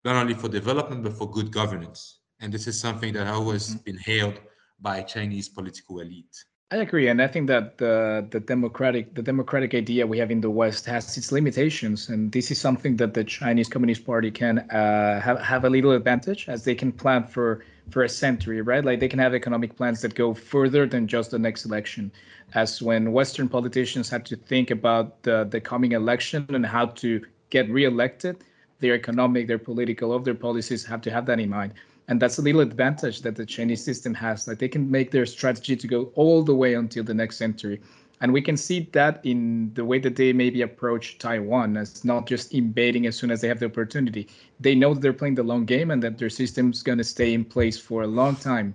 not 0.03 0.15
only 0.15 0.33
for 0.33 0.49
development 0.49 1.03
but 1.03 1.13
for 1.13 1.29
good 1.29 1.51
governance. 1.51 2.19
And 2.39 2.53
this 2.53 2.67
is 2.67 2.79
something 2.79 3.13
that 3.13 3.25
has 3.25 3.35
always 3.35 3.69
mm-hmm. 3.69 3.83
been 3.83 3.97
hailed 3.97 4.39
by 4.79 5.01
Chinese 5.01 5.49
political 5.49 5.99
elite. 5.99 6.45
I 6.69 6.77
agree, 6.77 7.07
and 7.07 7.21
I 7.21 7.27
think 7.27 7.47
that 7.47 7.77
the 7.77 8.27
the 8.29 8.41
democratic 8.41 9.15
the 9.15 9.21
democratic 9.21 9.73
idea 9.73 10.05
we 10.05 10.17
have 10.17 10.29
in 10.31 10.41
the 10.41 10.49
West 10.49 10.85
has 10.85 11.17
its 11.17 11.31
limitations, 11.31 12.09
and 12.09 12.29
this 12.33 12.51
is 12.51 12.59
something 12.59 12.97
that 12.97 13.13
the 13.13 13.23
Chinese 13.23 13.69
Communist 13.69 14.05
Party 14.05 14.29
can 14.31 14.59
uh, 14.59 15.21
have 15.21 15.39
have 15.39 15.63
a 15.63 15.69
little 15.69 15.93
advantage 15.93 16.49
as 16.49 16.65
they 16.65 16.75
can 16.75 16.91
plan 16.91 17.23
for 17.23 17.63
for 17.89 18.03
a 18.03 18.09
century, 18.09 18.61
right? 18.61 18.83
Like 18.83 18.99
they 18.99 19.07
can 19.07 19.19
have 19.19 19.33
economic 19.33 19.77
plans 19.77 20.01
that 20.01 20.13
go 20.15 20.33
further 20.33 20.85
than 20.85 21.07
just 21.07 21.31
the 21.31 21.39
next 21.39 21.63
election. 21.63 22.11
As 22.53 22.81
when 22.81 23.13
Western 23.13 23.47
politicians 23.47 24.09
had 24.09 24.25
to 24.25 24.35
think 24.35 24.69
about 24.69 25.23
the 25.23 25.45
the 25.49 25.61
coming 25.61 25.93
election 25.93 26.45
and 26.49 26.65
how 26.65 26.87
to 27.01 27.25
get 27.49 27.69
reelected, 27.69 28.43
their 28.81 28.93
economic, 28.93 29.47
their 29.47 29.57
political, 29.69 30.11
of 30.11 30.25
their 30.25 30.35
policies 30.35 30.83
have 30.85 31.01
to 31.03 31.11
have 31.11 31.25
that 31.27 31.39
in 31.39 31.49
mind 31.49 31.73
and 32.07 32.21
that's 32.21 32.37
a 32.37 32.41
little 32.41 32.61
advantage 32.61 33.21
that 33.21 33.35
the 33.35 33.45
Chinese 33.45 33.83
system 33.83 34.13
has. 34.13 34.47
Like 34.47 34.59
they 34.59 34.69
can 34.69 34.89
make 34.89 35.11
their 35.11 35.25
strategy 35.25 35.75
to 35.75 35.87
go 35.87 36.11
all 36.15 36.41
the 36.43 36.55
way 36.55 36.73
until 36.73 37.03
the 37.03 37.13
next 37.13 37.37
century. 37.37 37.81
And 38.21 38.33
we 38.33 38.41
can 38.41 38.57
see 38.57 38.89
that 38.93 39.19
in 39.23 39.71
the 39.75 39.85
way 39.85 39.99
that 39.99 40.15
they 40.15 40.33
maybe 40.33 40.61
approach 40.61 41.19
Taiwan 41.19 41.77
as 41.77 42.03
not 42.03 42.25
just 42.25 42.51
invading 42.53 43.05
as 43.05 43.15
soon 43.15 43.29
as 43.29 43.41
they 43.41 43.47
have 43.47 43.59
the 43.59 43.67
opportunity. 43.67 44.27
They 44.59 44.73
know 44.73 44.93
that 44.93 45.01
they're 45.01 45.13
playing 45.13 45.35
the 45.35 45.43
long 45.43 45.65
game 45.65 45.91
and 45.91 46.01
that 46.01 46.17
their 46.17 46.29
system's 46.29 46.81
going 46.81 46.97
to 46.97 47.03
stay 47.03 47.33
in 47.33 47.45
place 47.45 47.77
for 47.77 48.01
a 48.01 48.07
long 48.07 48.35
time. 48.35 48.73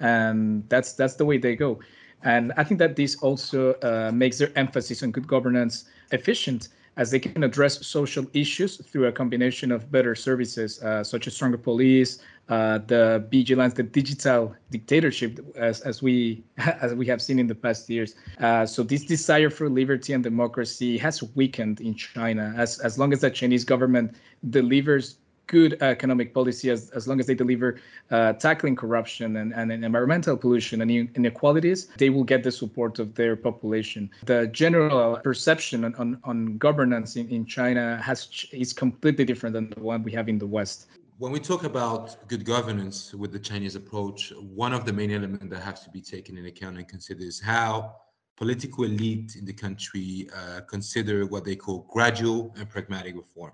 And 0.00 0.66
that's 0.68 0.92
that's 0.92 1.14
the 1.14 1.26
way 1.26 1.36
they 1.36 1.56
go. 1.56 1.80
And 2.22 2.52
I 2.56 2.64
think 2.64 2.78
that 2.78 2.96
this 2.96 3.16
also 3.16 3.74
uh, 3.74 4.10
makes 4.14 4.38
their 4.38 4.52
emphasis 4.56 5.02
on 5.02 5.10
good 5.10 5.26
governance 5.26 5.84
efficient 6.10 6.68
as 6.98 7.12
they 7.12 7.20
can 7.20 7.44
address 7.44 7.86
social 7.86 8.26
issues 8.34 8.76
through 8.76 9.06
a 9.06 9.12
combination 9.12 9.70
of 9.70 9.90
better 9.90 10.14
services, 10.14 10.82
uh, 10.82 11.02
such 11.02 11.26
as 11.28 11.34
stronger 11.34 11.56
police, 11.56 12.18
uh, 12.48 12.78
the 12.86 13.24
vigilance, 13.30 13.74
the 13.74 13.84
digital 13.84 14.54
dictatorship, 14.70 15.38
as, 15.54 15.80
as 15.82 16.02
we 16.02 16.42
as 16.82 16.94
we 16.94 17.06
have 17.06 17.22
seen 17.22 17.38
in 17.38 17.46
the 17.46 17.54
past 17.54 17.88
years. 17.88 18.16
Uh, 18.40 18.66
so 18.66 18.82
this 18.82 19.04
desire 19.04 19.48
for 19.48 19.70
liberty 19.70 20.12
and 20.12 20.24
democracy 20.24 20.98
has 20.98 21.22
weakened 21.36 21.80
in 21.80 21.94
China. 21.94 22.52
As 22.56 22.80
as 22.80 22.98
long 22.98 23.12
as 23.12 23.20
the 23.20 23.30
Chinese 23.30 23.64
government 23.64 24.16
delivers 24.50 25.18
good 25.48 25.82
economic 25.82 26.32
policy 26.32 26.70
as, 26.70 26.90
as 26.90 27.08
long 27.08 27.18
as 27.18 27.26
they 27.26 27.34
deliver 27.34 27.80
uh, 28.10 28.34
tackling 28.34 28.76
corruption 28.76 29.36
and, 29.36 29.52
and, 29.52 29.72
environmental 29.72 30.36
pollution 30.36 30.80
and 30.82 30.90
inequalities, 30.90 31.88
they 31.98 32.10
will 32.10 32.22
get 32.22 32.44
the 32.44 32.52
support 32.52 32.98
of 33.00 33.14
their 33.14 33.34
population. 33.34 34.08
The 34.26 34.46
general 34.46 35.16
perception 35.24 35.84
on, 35.84 35.94
on, 35.96 36.20
on 36.24 36.58
governance 36.58 37.16
in, 37.16 37.28
in 37.28 37.44
China 37.44 38.00
has 38.02 38.46
is 38.52 38.72
completely 38.72 39.24
different 39.24 39.54
than 39.54 39.70
the 39.70 39.80
one 39.80 40.02
we 40.02 40.12
have 40.12 40.28
in 40.28 40.38
the 40.38 40.46
West. 40.46 40.86
When 41.18 41.32
we 41.32 41.40
talk 41.40 41.64
about 41.64 42.28
good 42.28 42.44
governance 42.44 43.12
with 43.12 43.32
the 43.32 43.40
Chinese 43.40 43.74
approach, 43.74 44.32
one 44.54 44.72
of 44.72 44.84
the 44.84 44.92
main 44.92 45.10
elements 45.10 45.46
that 45.50 45.62
has 45.62 45.80
to 45.84 45.90
be 45.90 46.00
taken 46.00 46.36
into 46.38 46.48
account 46.50 46.76
and 46.76 46.86
considered 46.86 47.24
is 47.24 47.40
how 47.40 47.96
political 48.36 48.84
elite 48.84 49.34
in 49.36 49.44
the 49.44 49.52
country 49.52 50.28
uh, 50.36 50.60
consider 50.60 51.26
what 51.26 51.44
they 51.44 51.56
call 51.56 51.88
gradual 51.90 52.54
and 52.56 52.68
pragmatic 52.68 53.16
reform. 53.16 53.52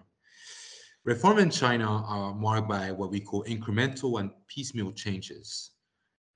Reform 1.05 1.39
in 1.39 1.51
China 1.51 2.03
are 2.07 2.33
marked 2.35 2.67
by 2.67 2.91
what 2.91 3.11
we 3.11 3.21
call 3.21 3.45
incremental 3.45 4.21
and 4.21 4.31
piecemeal 4.49 4.91
changes. 4.93 5.73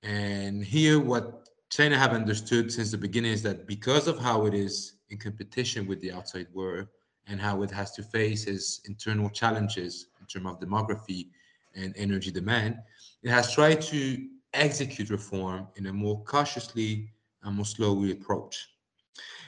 And 0.03 0.63
here, 0.63 0.99
what 0.99 1.49
China 1.71 1.97
have 1.97 2.13
understood 2.13 2.71
since 2.71 2.91
the 2.91 2.97
beginning 2.97 3.31
is 3.31 3.41
that 3.43 3.65
because 3.65 4.07
of 4.07 4.19
how 4.19 4.45
it 4.45 4.53
is 4.53 4.93
in 5.09 5.17
competition 5.17 5.87
with 5.87 5.99
the 6.01 6.11
outside 6.11 6.45
world 6.53 6.87
and 7.25 7.41
how 7.41 7.63
it 7.63 7.71
has 7.71 7.93
to 7.93 8.03
face 8.03 8.45
its 8.45 8.81
internal 8.85 9.27
challenges 9.31 10.09
in 10.19 10.27
terms 10.27 10.45
of 10.45 10.59
demography 10.59 11.29
and 11.73 11.95
energy 11.97 12.29
demand, 12.29 12.77
it 13.23 13.31
has 13.31 13.51
tried 13.51 13.81
to 13.81 14.27
execute 14.53 15.09
reform 15.09 15.67
in 15.77 15.87
a 15.87 15.93
more 15.93 16.23
cautiously 16.25 17.09
and 17.41 17.55
more 17.55 17.65
slowly 17.65 18.11
approach. 18.11 18.69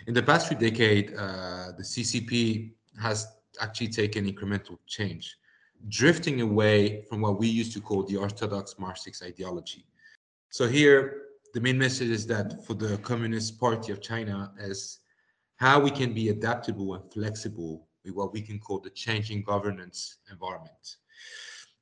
In 0.07 0.15
the 0.15 0.23
past 0.23 0.47
few 0.47 0.57
decades, 0.57 1.13
uh, 1.13 1.73
the 1.77 1.83
CCP 1.83 2.71
has 2.99 3.27
actually 3.60 3.89
taken 3.89 4.25
incremental 4.25 4.77
change, 4.88 5.38
drifting 5.89 6.41
away 6.41 7.03
from 7.10 7.22
what 7.22 7.39
we 7.39 7.48
used 7.48 7.74
to 7.74 7.81
call 7.81 8.03
the 8.03 8.17
orthodox 8.17 8.77
Marxist 8.79 9.24
ideology. 9.24 9.86
So 10.50 10.67
here, 10.67 11.24
the 11.53 11.62
main 11.62 11.77
message 11.77 12.10
is 12.10 12.25
that 12.27 12.65
for 12.65 12.74
the 12.74 12.98
Communist 13.00 13.60
Party 13.60 13.91
of 13.91 14.01
China 14.01 14.51
is 14.60 15.00
how 15.58 15.79
we 15.79 15.91
can 15.91 16.13
be 16.13 16.29
adaptable 16.29 16.93
and 16.96 17.12
flexible 17.12 17.88
with 18.03 18.15
what 18.15 18.34
we 18.34 18.41
can 18.41 18.60
call 18.60 18.79
the 18.79 18.89
changing 18.89 19.43
governance 19.43 20.17
environment. 20.31 20.98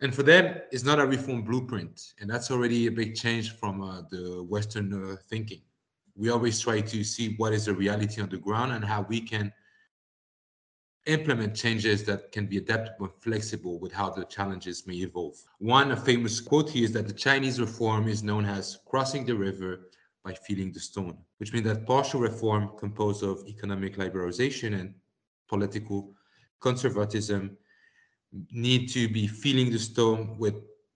And 0.01 0.15
for 0.15 0.23
them, 0.23 0.55
it's 0.71 0.83
not 0.83 0.99
a 0.99 1.05
reform 1.05 1.43
blueprint, 1.43 2.13
and 2.19 2.29
that's 2.29 2.51
already 2.51 2.87
a 2.87 2.91
big 2.91 3.15
change 3.15 3.55
from 3.55 3.81
uh, 3.81 4.01
the 4.09 4.43
Western 4.43 4.93
uh, 4.93 5.15
thinking. 5.29 5.61
We 6.15 6.29
always 6.29 6.59
try 6.59 6.81
to 6.81 7.03
see 7.03 7.35
what 7.37 7.53
is 7.53 7.65
the 7.65 7.73
reality 7.73 8.21
on 8.21 8.29
the 8.29 8.37
ground 8.37 8.71
and 8.71 8.83
how 8.83 9.05
we 9.09 9.21
can 9.21 9.51
implement 11.05 11.55
changes 11.55 12.03
that 12.03 12.31
can 12.31 12.45
be 12.45 12.57
adaptable 12.57 13.07
and 13.07 13.15
flexible 13.21 13.79
with 13.79 13.91
how 13.91 14.09
the 14.09 14.25
challenges 14.25 14.85
may 14.85 14.95
evolve. 14.95 15.35
One 15.57 15.91
a 15.91 15.97
famous 15.97 16.39
quote 16.39 16.69
here 16.69 16.85
is 16.85 16.91
that 16.93 17.07
the 17.07 17.13
Chinese 17.13 17.59
reform 17.59 18.07
is 18.07 18.23
known 18.23 18.45
as 18.45 18.79
crossing 18.85 19.25
the 19.25 19.35
river 19.35 19.89
by 20.23 20.33
feeling 20.33 20.71
the 20.71 20.79
stone, 20.79 21.17
which 21.37 21.53
means 21.53 21.65
that 21.65 21.85
partial 21.85 22.19
reform 22.19 22.71
composed 22.77 23.23
of 23.23 23.43
economic 23.47 23.95
liberalization 23.95 24.79
and 24.79 24.93
political 25.47 26.13
conservatism 26.59 27.57
need 28.51 28.87
to 28.89 29.09
be 29.09 29.27
feeling 29.27 29.71
the 29.71 29.79
stone 29.79 30.35
with 30.37 30.55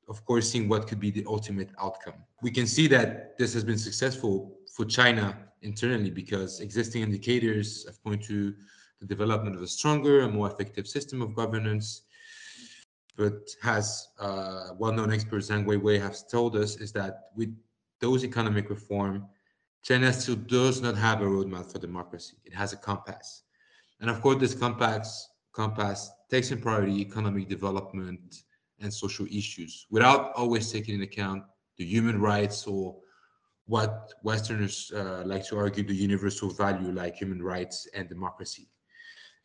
of 0.09 0.23
course 0.25 0.51
seeing 0.51 0.67
what 0.67 0.87
could 0.87 0.99
be 0.99 1.09
the 1.09 1.25
ultimate 1.27 1.69
outcome 1.79 2.13
we 2.41 2.51
can 2.51 2.67
see 2.67 2.87
that 2.87 3.37
this 3.37 3.53
has 3.53 3.63
been 3.63 3.77
successful 3.77 4.57
for 4.75 4.85
china 4.85 5.37
internally 5.61 6.11
because 6.11 6.59
existing 6.59 7.01
indicators 7.01 7.85
have 7.87 8.01
pointed 8.03 8.27
to 8.27 8.53
the 9.03 9.15
development 9.15 9.55
of 9.55 9.61
a 9.61 9.67
stronger 9.67 10.21
and 10.21 10.33
more 10.33 10.49
effective 10.49 10.87
system 10.87 11.21
of 11.21 11.35
governance. 11.35 12.03
But 13.17 13.49
as 13.63 14.07
uh, 14.19 14.69
well-known 14.77 15.11
expert 15.11 15.43
Zhang 15.43 15.65
Weiwei 15.65 16.01
has 16.01 16.23
told 16.23 16.55
us, 16.55 16.77
is 16.77 16.91
that 16.93 17.13
with 17.35 17.53
those 17.99 18.23
economic 18.23 18.69
reform, 18.69 19.25
China 19.83 20.11
still 20.13 20.35
does 20.35 20.81
not 20.81 20.95
have 20.95 21.21
a 21.21 21.25
roadmap 21.25 21.71
for 21.71 21.79
democracy. 21.79 22.37
It 22.45 22.53
has 22.53 22.71
a 22.71 22.77
compass. 22.77 23.43
And 23.99 24.09
of 24.09 24.21
course, 24.21 24.39
this 24.39 24.53
compass, 24.53 25.29
compass 25.51 26.09
takes 26.31 26.51
in 26.51 26.61
priority 26.61 27.01
economic 27.01 27.49
development 27.49 28.43
and 28.79 28.91
social 28.93 29.27
issues 29.27 29.85
without 29.91 30.31
always 30.33 30.71
taking 30.71 30.95
into 30.95 31.05
account 31.05 31.43
the 31.77 31.85
human 31.85 32.19
rights 32.19 32.65
or 32.65 32.95
what 33.65 34.13
Westerners 34.23 34.91
uh, 34.95 35.23
like 35.25 35.45
to 35.47 35.57
argue 35.57 35.83
the 35.83 35.93
universal 35.93 36.49
value 36.49 36.91
like 36.91 37.15
human 37.15 37.41
rights 37.41 37.87
and 37.93 38.09
democracy. 38.09 38.67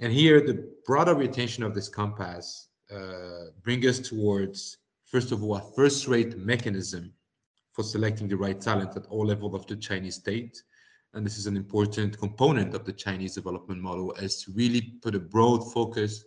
And 0.00 0.12
here, 0.12 0.40
the 0.40 0.68
broader 0.86 1.14
retention 1.14 1.64
of 1.64 1.74
this 1.74 1.88
compass 1.88 2.68
uh, 2.94 3.50
bring 3.62 3.84
us 3.86 3.98
towards, 3.98 4.78
first 5.06 5.32
of 5.32 5.42
all, 5.42 5.56
a 5.56 5.72
first-rate 5.74 6.38
mechanism 6.38 7.12
for 7.72 7.82
selecting 7.82 8.28
the 8.28 8.37
right 8.37 8.61
talent 8.61 8.96
at 8.96 9.06
all 9.06 9.26
levels 9.26 9.54
of 9.54 9.66
the 9.66 9.76
Chinese 9.76 10.16
state. 10.16 10.62
And 11.14 11.26
this 11.26 11.38
is 11.38 11.46
an 11.46 11.56
important 11.56 12.18
component 12.18 12.74
of 12.74 12.84
the 12.84 12.92
Chinese 12.92 13.34
development 13.34 13.80
model 13.80 14.14
as 14.20 14.42
to 14.42 14.52
really 14.52 14.82
put 15.02 15.14
a 15.14 15.20
broad 15.20 15.72
focus 15.72 16.24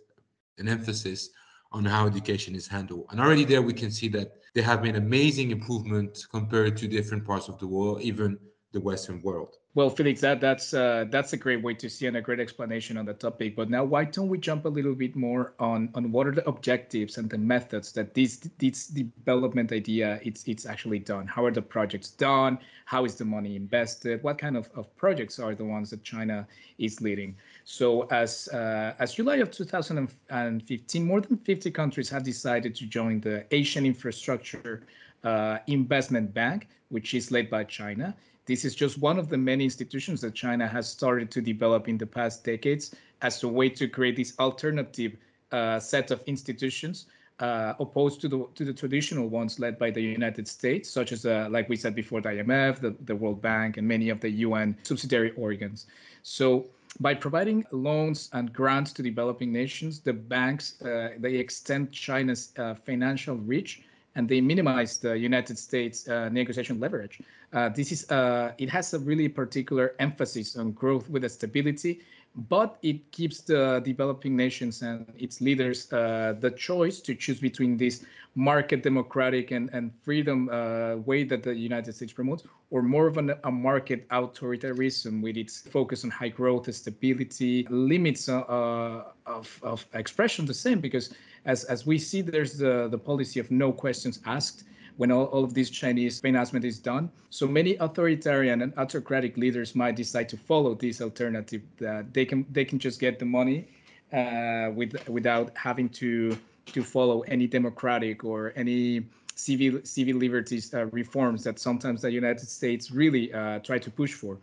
and 0.58 0.68
emphasis 0.68 1.30
on 1.70 1.84
how 1.84 2.06
education 2.06 2.54
is 2.54 2.66
handled. 2.66 3.06
And 3.10 3.20
already 3.20 3.44
there 3.44 3.62
we 3.62 3.72
can 3.72 3.90
see 3.90 4.08
that 4.08 4.32
there 4.54 4.64
have 4.64 4.82
been 4.82 4.96
amazing 4.96 5.50
improvement 5.50 6.26
compared 6.30 6.76
to 6.76 6.88
different 6.88 7.24
parts 7.24 7.48
of 7.48 7.58
the 7.58 7.66
world, 7.66 8.02
even 8.02 8.38
the 8.72 8.80
Western 8.80 9.22
world. 9.22 9.56
Well, 9.74 9.88
Felix, 9.88 10.20
that 10.20 10.38
that's 10.38 10.74
uh, 10.74 11.06
that's 11.08 11.32
a 11.32 11.36
great 11.38 11.62
way 11.62 11.72
to 11.72 11.88
see 11.88 12.06
and 12.06 12.18
a 12.18 12.20
great 12.20 12.40
explanation 12.40 12.98
on 12.98 13.06
the 13.06 13.14
topic. 13.14 13.56
But 13.56 13.70
now, 13.70 13.84
why 13.84 14.04
don't 14.04 14.28
we 14.28 14.36
jump 14.36 14.66
a 14.66 14.68
little 14.68 14.94
bit 14.94 15.16
more 15.16 15.54
on 15.58 15.88
on 15.94 16.12
what 16.12 16.26
are 16.26 16.32
the 16.32 16.46
objectives 16.46 17.16
and 17.16 17.30
the 17.30 17.38
methods 17.38 17.90
that 17.92 18.12
this 18.12 18.36
this 18.58 18.88
development 18.88 19.72
idea 19.72 20.20
it's 20.22 20.46
it's 20.46 20.66
actually 20.66 20.98
done? 20.98 21.26
How 21.26 21.46
are 21.46 21.50
the 21.50 21.62
projects 21.62 22.10
done? 22.10 22.58
How 22.84 23.06
is 23.06 23.14
the 23.14 23.24
money 23.24 23.56
invested? 23.56 24.22
What 24.22 24.36
kind 24.36 24.58
of, 24.58 24.68
of 24.74 24.94
projects 24.96 25.38
are 25.38 25.54
the 25.54 25.64
ones 25.64 25.88
that 25.88 26.02
China 26.02 26.46
is 26.76 27.00
leading? 27.00 27.34
So, 27.64 28.02
as 28.10 28.48
uh, 28.48 28.92
as 28.98 29.14
July 29.14 29.36
of 29.36 29.50
2015, 29.50 31.06
more 31.06 31.22
than 31.22 31.38
50 31.38 31.70
countries 31.70 32.10
have 32.10 32.24
decided 32.24 32.74
to 32.74 32.84
join 32.84 33.20
the 33.22 33.46
Asian 33.50 33.86
Infrastructure 33.86 34.82
uh, 35.24 35.60
Investment 35.66 36.34
Bank, 36.34 36.68
which 36.90 37.14
is 37.14 37.30
led 37.30 37.48
by 37.48 37.64
China. 37.64 38.14
This 38.46 38.64
is 38.64 38.74
just 38.74 38.98
one 38.98 39.18
of 39.18 39.28
the 39.28 39.38
many 39.38 39.64
institutions 39.64 40.20
that 40.22 40.34
China 40.34 40.66
has 40.66 40.88
started 40.88 41.30
to 41.30 41.40
develop 41.40 41.88
in 41.88 41.96
the 41.96 42.06
past 42.06 42.44
decades 42.44 42.94
as 43.22 43.42
a 43.42 43.48
way 43.48 43.68
to 43.68 43.86
create 43.88 44.16
this 44.16 44.34
alternative 44.38 45.16
uh, 45.52 45.78
set 45.78 46.10
of 46.10 46.22
institutions 46.26 47.06
uh, 47.38 47.74
opposed 47.80 48.20
to 48.20 48.28
the 48.28 48.46
to 48.54 48.64
the 48.64 48.72
traditional 48.72 49.28
ones 49.28 49.58
led 49.58 49.78
by 49.78 49.90
the 49.90 50.00
United 50.00 50.46
States, 50.46 50.88
such 50.88 51.12
as 51.12 51.26
uh, 51.26 51.48
like 51.50 51.68
we 51.68 51.76
said 51.76 51.94
before, 51.94 52.20
the 52.20 52.28
IMF, 52.28 52.80
the, 52.80 52.94
the 53.04 53.16
World 53.16 53.42
Bank, 53.42 53.76
and 53.76 53.86
many 53.86 54.10
of 54.10 54.20
the 54.20 54.30
UN 54.46 54.76
subsidiary 54.82 55.32
organs. 55.36 55.86
So 56.22 56.66
by 57.00 57.14
providing 57.14 57.64
loans 57.72 58.28
and 58.32 58.52
grants 58.52 58.92
to 58.92 59.02
developing 59.02 59.52
nations, 59.52 60.00
the 60.00 60.12
banks 60.12 60.80
uh, 60.82 61.10
they 61.18 61.34
extend 61.34 61.90
China's 61.90 62.52
uh, 62.58 62.74
financial 62.74 63.36
reach 63.36 63.82
and 64.14 64.28
they 64.28 64.40
minimize 64.40 64.98
the 64.98 65.16
United 65.18 65.58
States 65.58 66.08
uh, 66.08 66.28
negotiation 66.28 66.78
leverage. 66.80 67.20
Uh, 67.52 67.68
this 67.68 67.92
is 67.92 68.10
uh, 68.10 68.52
it 68.58 68.68
has 68.68 68.94
a 68.94 68.98
really 68.98 69.28
particular 69.28 69.94
emphasis 69.98 70.56
on 70.56 70.72
growth 70.72 71.08
with 71.08 71.24
a 71.24 71.28
stability, 71.28 72.00
but 72.48 72.78
it 72.82 73.10
gives 73.10 73.42
the 73.42 73.80
developing 73.84 74.36
nations 74.36 74.82
and 74.82 75.06
its 75.18 75.40
leaders 75.40 75.92
uh, 75.92 76.34
the 76.40 76.50
choice 76.50 77.00
to 77.00 77.14
choose 77.14 77.40
between 77.40 77.76
this 77.76 78.04
market 78.34 78.82
democratic 78.82 79.50
and, 79.50 79.68
and 79.74 79.92
freedom 80.02 80.48
uh, 80.50 80.96
way 80.96 81.24
that 81.24 81.42
the 81.42 81.54
United 81.54 81.94
States 81.94 82.12
promotes, 82.12 82.44
or 82.70 82.82
more 82.82 83.06
of 83.06 83.18
an, 83.18 83.34
a 83.44 83.50
market 83.50 84.08
authoritarianism 84.08 85.20
with 85.22 85.36
its 85.36 85.60
focus 85.60 86.04
on 86.04 86.10
high 86.10 86.30
growth, 86.30 86.72
stability, 86.74 87.66
limits 87.68 88.28
uh, 88.28 89.04
of, 89.26 89.60
of 89.62 89.84
expression 89.92 90.46
the 90.46 90.54
same 90.54 90.80
because 90.80 91.14
as 91.44 91.64
as 91.64 91.86
we 91.86 91.98
see, 91.98 92.22
there's 92.22 92.58
the 92.58 92.88
the 92.88 92.98
policy 92.98 93.40
of 93.40 93.50
no 93.50 93.72
questions 93.72 94.20
asked 94.26 94.64
when 94.96 95.10
all, 95.10 95.24
all 95.26 95.44
of 95.44 95.54
this 95.54 95.70
Chinese 95.70 96.20
financement 96.20 96.64
is 96.64 96.78
done. 96.78 97.10
So 97.30 97.46
many 97.46 97.76
authoritarian 97.76 98.62
and 98.62 98.72
autocratic 98.76 99.36
leaders 99.36 99.74
might 99.74 99.96
decide 99.96 100.28
to 100.30 100.36
follow 100.36 100.74
this 100.74 101.00
alternative 101.00 101.62
that 101.78 102.12
they 102.12 102.24
can 102.24 102.46
they 102.52 102.64
can 102.64 102.78
just 102.78 103.00
get 103.00 103.18
the 103.18 103.24
money 103.24 103.68
uh, 104.12 104.70
with 104.74 105.08
without 105.08 105.56
having 105.56 105.88
to 106.00 106.36
to 106.66 106.82
follow 106.82 107.22
any 107.22 107.46
democratic 107.46 108.24
or 108.24 108.52
any 108.54 109.04
civil 109.34 109.80
civil 109.82 110.16
liberties 110.16 110.72
uh, 110.74 110.86
reforms 110.86 111.42
that 111.44 111.58
sometimes 111.58 112.02
the 112.02 112.12
United 112.12 112.48
States 112.48 112.90
really 112.90 113.32
uh, 113.32 113.58
try 113.60 113.78
to 113.78 113.90
push 113.90 114.12
for. 114.12 114.38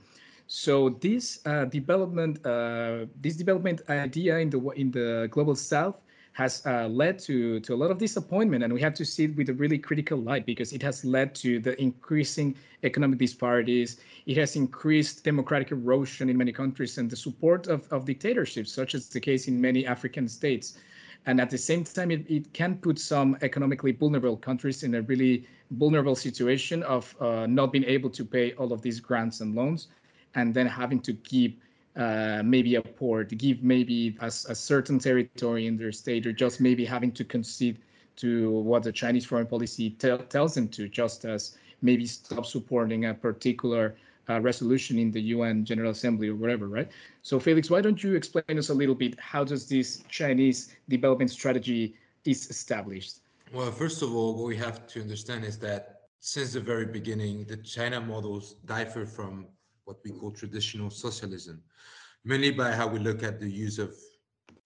So 0.48 0.90
this 0.90 1.40
uh, 1.46 1.66
development 1.66 2.44
uh, 2.46 3.06
this 3.22 3.36
development 3.36 3.84
idea 3.88 4.40
in 4.40 4.50
the 4.50 4.60
in 4.72 4.92
the 4.92 5.28
global 5.32 5.56
south 5.56 5.96
has 6.40 6.66
uh, 6.66 6.88
led 6.88 7.20
to, 7.20 7.60
to 7.60 7.74
a 7.74 7.76
lot 7.76 7.92
of 7.92 7.98
disappointment. 7.98 8.64
And 8.64 8.72
we 8.72 8.80
have 8.80 8.94
to 8.94 9.04
see 9.04 9.26
it 9.26 9.36
with 9.36 9.50
a 9.50 9.54
really 9.54 9.78
critical 9.78 10.18
light 10.18 10.46
because 10.46 10.72
it 10.72 10.82
has 10.84 11.04
led 11.04 11.36
to 11.44 11.60
the 11.60 11.80
increasing 11.82 12.56
economic 12.84 13.20
disparities. 13.20 14.00
It 14.26 14.38
has 14.38 14.56
increased 14.56 15.26
democratic 15.26 15.72
erosion 15.72 16.30
in 16.30 16.38
many 16.38 16.54
countries 16.54 16.98
and 16.98 17.10
the 17.10 17.18
support 17.18 17.68
of, 17.68 17.92
of 17.92 18.06
dictatorships, 18.06 18.72
such 18.72 18.96
as 18.96 19.10
the 19.10 19.20
case 19.20 19.50
in 19.50 19.60
many 19.60 19.86
African 19.86 20.30
states. 20.30 20.78
And 21.26 21.42
at 21.42 21.50
the 21.50 21.58
same 21.58 21.84
time, 21.84 22.10
it, 22.10 22.24
it 22.32 22.54
can 22.54 22.78
put 22.78 23.00
some 23.00 23.38
economically 23.42 23.92
vulnerable 23.92 24.38
countries 24.38 24.84
in 24.84 24.96
a 24.96 25.02
really 25.02 25.46
vulnerable 25.72 26.16
situation 26.16 26.84
of 26.84 27.14
uh, 27.20 27.48
not 27.48 27.74
being 27.74 27.84
able 27.84 28.10
to 28.12 28.24
pay 28.24 28.54
all 28.54 28.72
of 28.72 28.82
these 28.82 29.02
grants 29.02 29.42
and 29.42 29.56
loans 29.56 29.90
and 30.36 30.54
then 30.54 30.68
having 30.68 31.02
to 31.02 31.14
keep 31.14 31.62
uh, 32.00 32.42
maybe 32.46 32.76
a 32.76 32.82
port, 32.82 33.38
give 33.38 33.62
maybe 33.62 34.16
a, 34.22 34.28
a, 34.28 34.56
certain 34.56 34.98
territory 34.98 35.68
in 35.68 35.76
their 35.76 35.92
state, 35.92 36.26
or 36.26 36.32
just 36.32 36.62
maybe 36.62 36.86
having 36.86 37.12
to 37.12 37.26
concede 37.26 37.78
to 38.16 38.52
what 38.52 38.84
the 38.84 38.92
Chinese 38.92 39.26
foreign 39.26 39.46
policy 39.46 39.90
tells 39.90 40.54
them 40.54 40.70
to, 40.70 40.88
just 40.88 41.26
as 41.26 41.58
maybe 41.82 42.06
stop 42.06 42.46
supporting 42.46 43.06
a 43.06 43.14
particular 43.14 43.96
uh, 44.30 44.40
resolution 44.40 44.98
in 44.98 45.12
the 45.12 45.22
UN 45.36 45.66
General 45.66 45.92
Assembly 45.92 46.30
or 46.30 46.36
whatever, 46.36 46.70
right? 46.70 46.90
So 47.22 47.38
Felix, 47.38 47.70
why 47.70 47.82
don't 47.82 48.02
you 48.02 48.16
explain 48.16 48.58
us 48.58 48.70
a 48.70 48.74
little 48.74 48.96
bit 48.96 49.20
how 49.20 49.44
does 49.44 49.68
this 49.68 50.04
Chinese 50.08 50.74
development 50.88 51.32
strategy 51.32 51.96
is 52.24 52.50
established? 52.50 53.18
Well, 53.52 53.72
first 53.72 54.02
of 54.04 54.16
all, 54.16 54.36
what 54.36 54.48
we 54.48 54.56
have 54.56 54.88
to 54.88 55.02
understand 55.02 55.44
is 55.44 55.58
that 55.60 56.04
since 56.22 56.54
the 56.54 56.62
very 56.62 56.86
beginning, 56.86 57.44
the 57.46 57.58
China 57.58 58.00
models 58.00 58.56
differ 58.66 59.06
from 59.06 59.48
what 59.90 59.98
we 60.06 60.12
call 60.12 60.30
traditional 60.30 60.92
socialism, 60.92 61.64
mainly 62.24 62.52
by 62.52 62.72
how 62.72 62.88
we 62.88 63.00
look 63.00 63.24
at 63.24 63.40
the 63.40 63.50
use 63.50 63.80
of 63.80 63.96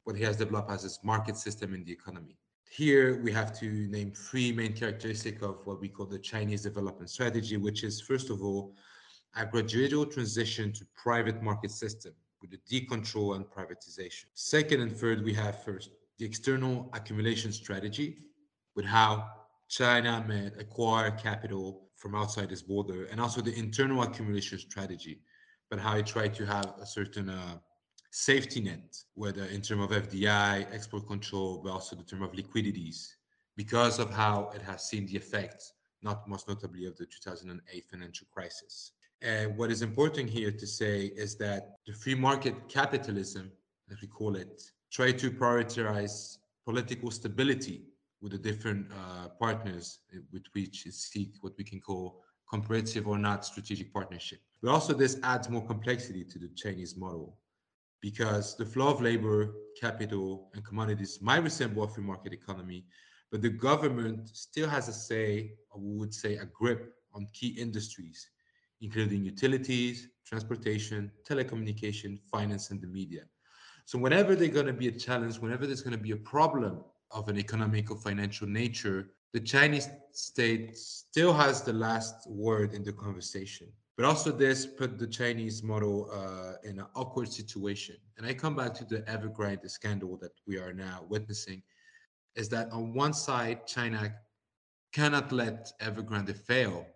what 0.03 0.17
he 0.17 0.23
has 0.23 0.35
developed 0.35 0.69
as 0.69 0.83
his 0.83 0.99
market 1.01 1.37
system 1.37 1.73
in 1.73 1.81
the 1.85 1.93
economy. 1.93 2.35
Here, 2.69 3.21
we 3.23 3.31
have 3.31 3.57
to 3.61 3.67
name 3.97 4.11
three 4.11 4.51
main 4.51 4.73
characteristics 4.73 5.41
of 5.41 5.55
what 5.63 5.79
we 5.79 5.87
call 5.87 6.07
the 6.07 6.19
Chinese 6.19 6.63
development 6.63 7.09
strategy, 7.09 7.55
which 7.55 7.85
is, 7.85 8.01
first 8.01 8.29
of 8.29 8.43
all, 8.43 8.75
a 9.37 9.45
gradual 9.45 10.05
transition 10.05 10.73
to 10.73 10.85
private 10.93 11.41
market 11.41 11.71
system 11.71 12.13
with 12.41 12.51
the 12.51 12.61
decontrol 12.69 13.37
and 13.37 13.45
privatization. 13.45 14.25
Second 14.33 14.81
and 14.81 14.91
third, 14.91 15.23
we 15.23 15.33
have 15.33 15.63
first 15.63 15.91
the 16.19 16.25
external 16.25 16.89
accumulation 16.91 17.53
strategy 17.53 18.17
with 18.75 18.85
how 18.85 19.29
China 19.69 20.25
may 20.27 20.47
acquire 20.59 21.11
capital 21.11 21.82
from 22.03 22.15
outside 22.15 22.51
its 22.51 22.61
border, 22.61 23.05
and 23.05 23.21
also 23.21 23.39
the 23.39 23.57
internal 23.57 24.03
accumulation 24.03 24.59
strategy, 24.59 25.21
but 25.69 25.79
how 25.79 25.95
it 25.95 26.05
tried 26.05 26.33
to 26.33 26.45
have 26.45 26.73
a 26.81 26.85
certain 26.85 27.29
uh, 27.29 27.55
safety 28.11 28.59
net, 28.59 28.93
whether 29.13 29.45
in 29.45 29.61
terms 29.61 29.85
of 29.85 29.91
FDI, 29.91 30.67
export 30.73 31.07
control, 31.07 31.61
but 31.63 31.71
also 31.71 31.95
the 31.95 32.03
term 32.03 32.21
of 32.21 32.35
liquidities, 32.35 33.15
because 33.55 33.99
of 33.99 34.11
how 34.11 34.51
it 34.53 34.61
has 34.61 34.89
seen 34.89 35.05
the 35.05 35.15
effects, 35.15 35.71
not 36.01 36.27
most 36.27 36.49
notably 36.49 36.85
of 36.85 36.97
the 36.97 37.05
2008 37.05 37.85
financial 37.89 38.27
crisis. 38.33 38.91
And 39.21 39.57
what 39.57 39.71
is 39.71 39.81
important 39.81 40.29
here 40.29 40.51
to 40.51 40.67
say 40.67 41.05
is 41.05 41.37
that 41.37 41.77
the 41.87 41.93
free 41.93 42.15
market 42.15 42.67
capitalism, 42.67 43.49
as 43.89 44.01
we 44.01 44.09
call 44.09 44.35
it, 44.35 44.61
try 44.91 45.13
to 45.13 45.31
prioritize 45.31 46.37
political 46.65 47.11
stability 47.11 47.85
with 48.23 48.31
the 48.31 48.37
different 48.37 48.87
uh, 48.93 49.27
partners 49.37 49.99
with 50.31 50.43
which 50.53 50.85
it 50.85 50.93
seek 50.93 51.35
what 51.41 51.53
we 51.57 51.63
can 51.63 51.81
call 51.81 52.23
comprehensive 52.49 53.05
or 53.05 53.17
not 53.17 53.45
strategic 53.45 53.93
partnership. 53.93 54.39
But 54.61 54.71
also 54.71 54.93
this 54.93 55.19
adds 55.23 55.49
more 55.49 55.67
complexity 55.67 56.23
to 56.23 56.39
the 56.39 56.47
Chinese 56.55 56.95
model 56.95 57.37
because 58.01 58.55
the 58.55 58.65
flow 58.65 58.87
of 58.87 59.01
labor, 59.01 59.53
capital, 59.79 60.49
and 60.53 60.63
commodities 60.63 61.19
might 61.21 61.43
resemble 61.43 61.83
a 61.83 61.87
free 61.87 62.03
market 62.03 62.31
economy, 62.31 62.85
but 63.29 63.41
the 63.41 63.49
government 63.49 64.29
still 64.29 64.69
has 64.69 64.87
a 64.87 64.93
say, 64.93 65.51
or 65.71 65.81
we 65.81 65.97
would 65.97 66.13
say 66.13 66.35
a 66.37 66.45
grip 66.45 66.93
on 67.13 67.27
key 67.33 67.49
industries, 67.59 68.29
including 68.81 69.25
utilities, 69.25 70.07
transportation, 70.25 71.11
telecommunication, 71.29 72.19
finance, 72.31 72.71
and 72.71 72.81
the 72.81 72.87
media. 72.87 73.23
So 73.85 73.97
whenever 73.99 74.33
there's 74.33 74.51
going 74.51 74.67
to 74.67 74.73
be 74.73 74.87
a 74.87 74.91
challenge, 74.91 75.39
whenever 75.39 75.67
there's 75.67 75.81
going 75.81 75.97
to 75.97 76.03
be 76.03 76.11
a 76.11 76.17
problem 76.17 76.83
of 77.13 77.29
an 77.29 77.37
economic 77.37 77.91
or 77.91 77.97
financial 77.97 78.47
nature, 78.47 79.09
the 79.33 79.39
Chinese 79.39 79.89
state 80.11 80.77
still 80.77 81.33
has 81.33 81.63
the 81.63 81.73
last 81.73 82.29
word 82.29 82.73
in 82.73 82.83
the 82.83 82.93
conversation. 82.93 83.67
But 83.95 84.05
also, 84.05 84.31
this 84.31 84.65
put 84.65 84.97
the 84.97 85.07
Chinese 85.07 85.61
model 85.61 86.09
uh, 86.11 86.53
in 86.67 86.79
an 86.79 86.85
awkward 86.95 87.31
situation. 87.31 87.95
And 88.17 88.25
I 88.25 88.33
come 88.33 88.55
back 88.55 88.73
to 88.75 88.85
the 88.85 89.01
Evergrande 89.01 89.69
scandal 89.69 90.17
that 90.17 90.31
we 90.47 90.57
are 90.57 90.73
now 90.73 91.05
witnessing 91.09 91.61
is 92.35 92.49
that 92.49 92.71
on 92.71 92.93
one 92.93 93.13
side, 93.13 93.67
China 93.67 94.15
cannot 94.91 95.31
let 95.31 95.71
Evergrande 95.79 96.35
fail 96.35 96.87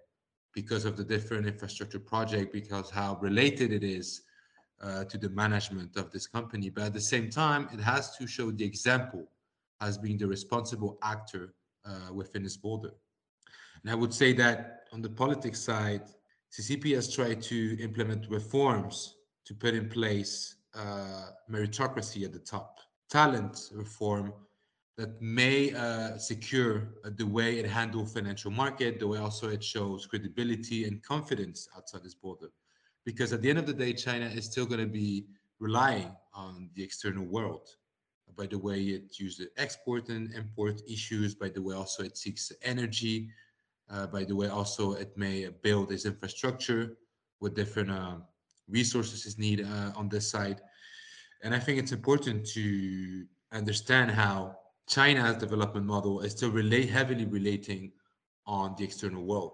because 0.54 0.86
of 0.86 0.98
the 0.98 1.04
different 1.04 1.46
infrastructure 1.46 2.00
project, 2.00 2.52
because 2.52 2.90
how 2.90 3.18
related 3.22 3.72
it 3.72 3.84
is 3.84 4.24
uh, 4.82 5.04
to 5.06 5.18
the 5.20 5.30
management 5.30 5.96
of 5.98 6.12
this 6.12 6.26
company. 6.26 6.70
But 6.70 6.86
at 6.86 6.94
the 6.94 7.02
same 7.02 7.30
time, 7.30 7.70
it 7.72 7.80
has 7.80 8.18
to 8.18 8.26
show 8.26 8.50
the 8.50 8.66
example 8.66 9.28
as 9.82 9.98
being 9.98 10.18
the 10.18 10.28
responsible 10.28 10.98
actor 11.04 11.54
uh, 11.86 12.14
within 12.14 12.46
its 12.46 12.58
border. 12.58 12.92
And 13.84 13.92
I 13.92 13.96
would 13.96 14.14
say 14.14 14.34
that 14.34 14.88
on 14.92 15.02
the 15.02 15.10
politics 15.10 15.60
side, 15.60 16.04
CCP 16.52 16.96
has 16.96 17.14
tried 17.14 17.42
to 17.44 17.78
implement 17.82 18.30
reforms 18.30 19.16
to 19.46 19.54
put 19.54 19.74
in 19.74 19.88
place 19.90 20.56
uh, 20.74 21.30
meritocracy 21.50 22.24
at 22.24 22.34
the 22.34 22.40
top, 22.40 22.80
talent 23.10 23.70
reform 23.74 24.34
that 24.98 25.22
may 25.22 25.74
uh, 25.74 26.18
secure 26.18 26.90
uh, 27.06 27.12
the 27.16 27.26
way 27.26 27.60
it 27.60 27.68
handles 27.68 28.14
financial 28.14 28.50
market, 28.50 29.00
the 29.00 29.08
way 29.08 29.20
also 29.20 29.48
it 29.50 29.64
shows 29.64 30.06
credibility 30.08 30.86
and 30.86 31.04
confidence 31.04 31.70
outside 31.76 32.04
its 32.04 32.16
border. 32.16 32.48
Because 33.06 33.32
at 33.32 33.42
the 33.42 33.50
end 33.50 33.60
of 33.60 33.68
the 33.68 33.74
day, 33.74 33.94
China 33.94 34.26
is 34.26 34.46
still 34.46 34.66
going 34.66 34.82
to 34.82 34.88
be 34.88 35.28
relying 35.60 36.12
on 36.34 36.70
the 36.76 36.84
external 36.84 37.26
world 37.26 37.70
by 38.36 38.46
the 38.46 38.58
way 38.58 38.80
it 38.82 39.20
uses 39.20 39.48
export 39.58 40.10
and 40.10 40.34
import 40.34 40.82
issues, 40.88 41.36
by 41.36 41.50
the 41.50 41.62
way 41.62 41.76
also 41.76 42.04
it 42.04 42.18
seeks 42.18 42.52
energy, 42.62 43.30
uh, 43.90 44.08
by 44.08 44.24
the 44.24 44.36
way, 44.36 44.48
also 44.48 44.94
it 44.94 45.18
may 45.18 45.48
build 45.62 45.92
its 45.92 46.06
infrastructure 46.06 46.98
with 47.40 47.56
different 47.56 47.90
uh, 47.90 48.16
resources 48.68 49.26
is 49.26 49.38
needed 49.38 49.66
uh, 49.66 49.92
on 49.96 50.10
this 50.10 50.30
side. 50.30 50.62
And 51.44 51.56
I 51.56 51.60
think 51.60 51.80
it's 51.80 51.92
important 51.92 52.46
to 52.48 53.26
understand 53.52 54.12
how 54.12 54.58
China's 54.88 55.38
development 55.38 55.86
model 55.86 56.22
is 56.22 56.32
still 56.34 56.52
heavily 56.52 57.26
relating 57.26 57.92
on 58.46 58.76
the 58.78 58.84
external 58.84 59.24
world 59.24 59.54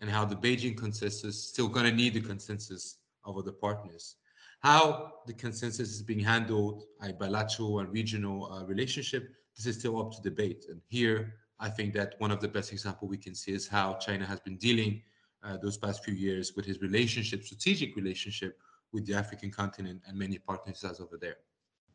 and 0.00 0.08
how 0.08 0.24
the 0.24 0.36
Beijing 0.36 0.76
consensus 0.76 1.48
still 1.48 1.68
going 1.68 1.86
to 1.86 1.92
need 1.92 2.14
the 2.14 2.20
consensus 2.20 2.98
of 3.24 3.36
other 3.36 3.52
partners. 3.52 4.16
How 4.60 5.14
the 5.26 5.32
consensus 5.32 5.90
is 5.90 6.02
being 6.02 6.20
handled, 6.20 6.84
a 7.02 7.12
bilateral 7.12 7.80
and 7.80 7.90
regional 7.90 8.52
uh, 8.52 8.64
relationship, 8.64 9.34
this 9.56 9.66
is 9.66 9.78
still 9.78 10.00
up 10.00 10.12
to 10.12 10.22
debate. 10.22 10.66
And 10.68 10.80
here, 10.88 11.34
I 11.58 11.70
think 11.70 11.94
that 11.94 12.14
one 12.18 12.30
of 12.30 12.40
the 12.40 12.48
best 12.48 12.72
example 12.72 13.08
we 13.08 13.16
can 13.16 13.34
see 13.34 13.52
is 13.52 13.66
how 13.66 13.94
China 13.94 14.26
has 14.26 14.40
been 14.40 14.56
dealing 14.56 15.02
uh, 15.42 15.56
those 15.56 15.78
past 15.78 16.04
few 16.04 16.14
years 16.14 16.54
with 16.54 16.66
his 16.66 16.80
relationship, 16.82 17.42
strategic 17.42 17.96
relationship 17.96 18.58
with 18.92 19.06
the 19.06 19.14
African 19.14 19.50
continent 19.50 20.02
and 20.06 20.18
many 20.18 20.38
partners 20.38 20.84
as 20.84 21.00
over 21.00 21.16
there. 21.18 21.36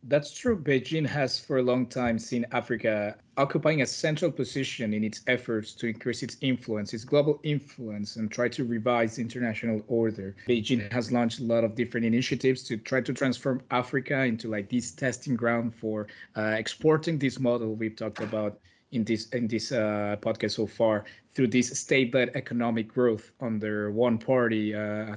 That's 0.07 0.31
true. 0.31 0.55
Beijing 0.55 1.05
has 1.07 1.39
for 1.39 1.57
a 1.57 1.63
long 1.63 1.87
time 1.87 2.19
seen 2.19 2.45
Africa 2.51 3.15
occupying 3.37 3.81
a 3.81 3.87
central 3.87 4.31
position 4.31 4.93
in 4.93 5.03
its 5.03 5.21
efforts 5.25 5.73
to 5.73 5.87
increase 5.87 6.21
its 6.21 6.37
influence, 6.41 6.93
its 6.93 7.03
global 7.03 7.39
influence, 7.41 8.15
and 8.15 8.31
try 8.31 8.47
to 8.49 8.63
revise 8.63 9.17
international 9.17 9.81
order. 9.87 10.35
Beijing 10.47 10.91
has 10.91 11.11
launched 11.11 11.39
a 11.39 11.43
lot 11.43 11.63
of 11.63 11.73
different 11.73 12.05
initiatives 12.05 12.61
to 12.65 12.77
try 12.77 13.01
to 13.01 13.13
transform 13.13 13.61
Africa 13.71 14.23
into 14.23 14.47
like 14.47 14.69
this 14.69 14.91
testing 14.91 15.35
ground 15.35 15.73
for 15.73 16.05
uh, 16.37 16.55
exporting 16.57 17.17
this 17.17 17.39
model 17.39 17.73
we've 17.73 17.95
talked 17.95 18.19
about 18.19 18.59
in 18.91 19.03
this 19.03 19.27
in 19.29 19.47
this 19.47 19.71
uh, 19.71 20.15
podcast 20.21 20.51
so 20.51 20.67
far 20.67 21.03
through 21.33 21.47
this 21.47 21.77
state-led 21.77 22.31
economic 22.35 22.87
growth 22.87 23.31
under 23.41 23.91
one 23.91 24.17
party 24.17 24.73
uh, 24.75 25.15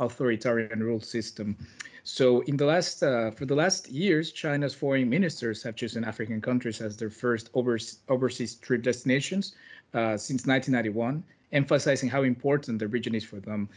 authoritarian 0.00 0.82
rule 0.82 1.00
system. 1.00 1.56
So 2.04 2.42
in 2.42 2.58
the 2.58 2.66
last 2.66 3.02
uh, 3.02 3.30
for 3.30 3.46
the 3.46 3.54
last 3.54 3.88
years, 3.88 4.30
China's 4.30 4.74
foreign 4.74 5.08
ministers 5.08 5.62
have 5.62 5.74
chosen 5.74 6.04
African 6.04 6.40
countries 6.40 6.82
as 6.82 6.98
their 6.98 7.08
first 7.08 7.48
overseas, 7.54 8.00
overseas 8.10 8.56
trip 8.56 8.82
destinations 8.82 9.54
uh, 9.94 10.18
since 10.18 10.46
1991, 10.46 11.24
emphasizing 11.52 12.10
how 12.10 12.22
important 12.22 12.78
the 12.78 12.88
region 12.88 13.14
is 13.14 13.24
for 13.24 13.40
them. 13.40 13.70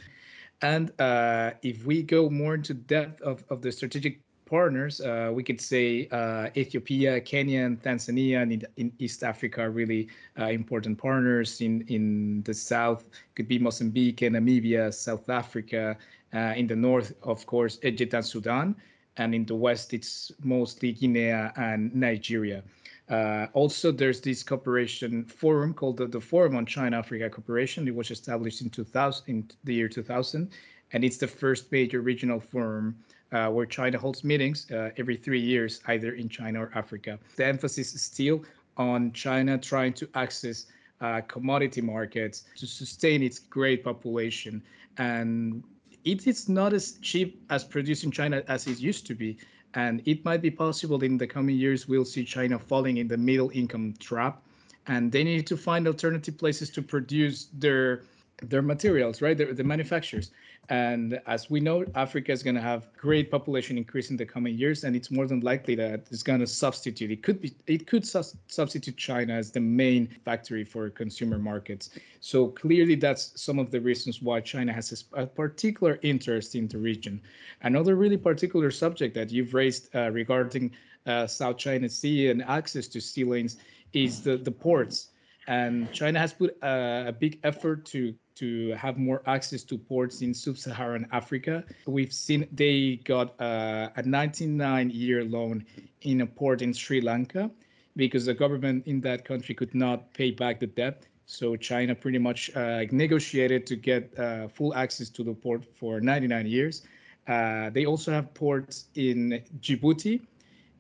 And 0.62 0.92
uh, 1.00 1.52
if 1.63 1.86
we 1.86 2.04
go 2.04 2.30
more 2.30 2.56
into 2.56 2.74
depth 2.74 3.22
of, 3.22 3.46
of 3.50 3.62
the 3.62 3.72
strategic 3.72 4.20
partners, 4.46 5.00
uh, 5.00 5.32
we 5.34 5.44
could 5.44 5.62
say 5.62 6.10
uh, 6.12 6.50
Ethiopia, 6.58 7.22
Kenya, 7.22 7.63
and 7.63 7.82
Tanzania, 7.82 8.42
and 8.42 8.52
in, 8.52 8.63
in 8.76 8.92
East 9.00 9.24
Africa 9.24 9.62
are 9.62 9.72
really 9.72 10.10
uh, 10.38 10.46
important 10.46 10.98
partners. 10.98 11.62
In 11.62 11.82
in 11.88 12.44
the 12.44 12.54
south, 12.54 13.06
could 13.36 13.48
be 13.48 13.60
Mozambique 13.60 14.22
and 14.24 14.36
Namibia, 14.36 14.94
South 14.94 15.30
Africa. 15.30 15.98
Uh, 16.34 16.54
in 16.56 16.68
the 16.68 16.76
north, 16.76 17.13
of 17.24 17.46
course, 17.46 17.80
Egypt 17.84 18.13
and 18.13 18.26
Sudan, 18.26 18.76
and 19.18 19.34
in 19.34 19.46
the 19.46 19.56
west, 19.56 19.94
it's 19.94 20.32
mostly 20.44 20.92
Guinea 20.92 21.30
and 21.56 21.94
Nigeria. 21.96 22.63
Uh, 23.10 23.48
also, 23.54 23.92
there's 23.92 24.20
this 24.20 24.44
cooperation 24.44 25.24
forum 25.26 25.74
called 25.74 25.98
the, 25.98 26.08
the 26.08 26.20
Forum 26.20 26.56
on 26.56 26.66
China-Africa 26.66 27.30
Cooperation. 27.30 27.88
It 27.88 27.96
was 27.96 28.12
established 28.12 28.62
in 28.62 28.70
2000, 28.70 29.24
in 29.28 29.50
the 29.63 29.74
year 29.74 29.88
2000, 29.88 30.50
and 30.92 31.04
it's 31.04 31.18
the 31.18 31.28
first 31.28 31.72
major 31.72 32.02
regional 32.02 32.40
forum 32.40 32.98
uh, 33.32 33.48
where 33.50 33.66
China 33.66 33.98
holds 33.98 34.24
meetings 34.24 34.70
uh, 34.72 34.92
every 34.98 35.16
three 35.16 35.40
years, 35.40 35.82
either 35.88 36.13
in 36.13 36.28
China 36.28 36.63
or 36.63 36.72
Africa. 36.76 37.18
The 37.38 37.46
emphasis 37.46 37.94
is 37.96 38.02
still 38.02 38.44
on 38.76 39.12
China 39.13 39.58
trying 39.58 39.94
to 39.94 40.10
access 40.16 40.66
uh, 41.00 41.22
commodity 41.28 41.82
markets 41.82 42.44
to 42.58 42.68
sustain 42.68 43.24
its 43.24 43.40
great 43.40 43.84
population. 43.84 44.62
And 44.98 45.63
it 46.08 46.26
is 46.26 46.48
not 46.48 46.74
as 46.74 46.93
cheap 47.02 47.43
as 47.50 47.65
producing 47.65 48.12
China 48.12 48.41
as 48.48 48.65
it 48.65 48.80
used 48.80 49.06
to 49.08 49.13
be. 49.13 49.38
And 49.74 50.02
it 50.06 50.24
might 50.24 50.41
be 50.41 50.50
possible 50.50 51.04
in 51.04 51.17
the 51.17 51.28
coming 51.28 51.58
years 51.58 51.88
we'll 51.88 52.06
see 52.06 52.24
China 52.24 52.58
falling 52.58 52.98
in 52.98 53.08
the 53.10 53.17
middle 53.17 53.52
income 53.54 53.93
trap. 54.00 54.41
And 54.88 55.12
they 55.12 55.24
need 55.24 55.46
to 55.48 55.58
find 55.58 55.86
alternative 55.86 56.38
places 56.38 56.70
to 56.72 56.82
produce 56.82 57.50
their 57.54 58.04
their 58.41 58.62
materials, 58.62 59.22
right? 59.22 59.36
The 59.38 59.63
manufacturers. 59.63 60.32
And 60.70 61.22
as 61.28 61.50
we 61.50 61.62
know, 61.62 61.86
Africa 61.96 62.34
is 62.34 62.44
going 62.44 62.56
to 62.56 62.62
have 62.62 62.92
great 62.98 63.32
population 63.32 63.78
increase 63.78 64.10
in 64.10 64.18
the 64.18 64.26
coming 64.26 64.58
years, 64.58 64.84
and 64.84 64.98
it's 64.98 65.10
more 65.10 65.26
than 65.26 65.40
likely 65.40 65.76
that 65.76 66.08
it's 66.12 66.24
going 66.24 66.42
to 66.42 66.48
substitute. 66.48 67.10
It 67.10 67.24
could 67.24 67.42
be, 67.42 67.54
it 67.68 67.88
could 67.88 68.06
substitute 68.06 68.98
China 68.98 69.34
as 69.34 69.52
the 69.52 69.62
main 69.62 70.08
factory 70.26 70.66
for 70.66 70.90
consumer 70.90 71.38
markets. 71.38 71.92
So 72.20 72.48
clearly, 72.48 72.96
that's 72.96 73.42
some 73.42 73.60
of 73.60 73.72
the 73.72 73.80
reasons 73.80 74.22
why 74.22 74.42
China 74.42 74.74
has 74.74 75.06
a, 75.14 75.26
particular 75.26 76.00
interest 76.02 76.54
in 76.56 76.68
the 76.68 76.78
region. 76.78 77.22
Another 77.62 77.96
really 77.96 78.18
particular 78.18 78.70
subject 78.70 79.16
that 79.16 79.32
you've 79.32 79.54
raised 79.54 79.96
uh, 79.96 80.12
regarding 80.12 80.72
uh, 81.06 81.28
South 81.28 81.58
China 81.58 81.88
Sea 81.88 82.30
and 82.30 82.44
access 82.44 82.88
to 82.90 83.00
sea 83.00 83.24
lanes 83.24 83.56
is 83.94 84.22
the 84.22 84.36
the 84.36 84.52
ports. 84.52 85.12
And 85.48 85.92
China 85.94 86.20
has 86.20 86.34
put 86.34 86.58
a, 86.62 87.06
a 87.08 87.12
big 87.12 87.40
effort 87.44 87.86
to 87.86 88.14
to 88.36 88.72
have 88.76 88.98
more 89.00 89.24
access 89.26 89.64
to 89.64 89.80
ports 89.80 90.22
in 90.22 90.32
sub-Saharan 90.32 91.08
Africa. 91.12 91.64
We've 91.88 92.14
seen 92.14 92.48
they 92.52 92.98
got 93.04 93.30
uh, 93.42 93.90
a 93.98 94.04
99-year 94.04 95.26
loan 95.26 95.66
in 96.02 96.22
a 96.22 96.28
port 96.28 96.62
in 96.62 96.72
Sri 96.72 97.02
Lanka 97.02 97.50
because 97.96 98.28
the 98.28 98.36
government 98.36 98.86
in 98.86 99.02
that 99.02 99.26
country 99.26 99.56
could 99.56 99.74
not 99.74 100.14
pay 100.14 100.30
back 100.30 100.60
the 100.60 100.68
debt. 100.68 101.08
So 101.26 101.56
China 101.56 101.96
pretty 101.96 102.20
much 102.20 102.56
uh, 102.56 102.86
negotiated 102.92 103.66
to 103.68 103.76
get 103.76 104.18
uh, 104.20 104.48
full 104.48 104.76
access 104.76 105.10
to 105.10 105.24
the 105.24 105.34
port 105.34 105.66
for 105.66 106.00
99 106.00 106.46
years. 106.46 106.84
Uh, 107.28 107.70
they 107.72 107.86
also 107.86 108.12
have 108.12 108.34
ports 108.34 108.86
in 108.96 109.44
Djibouti, 109.60 110.22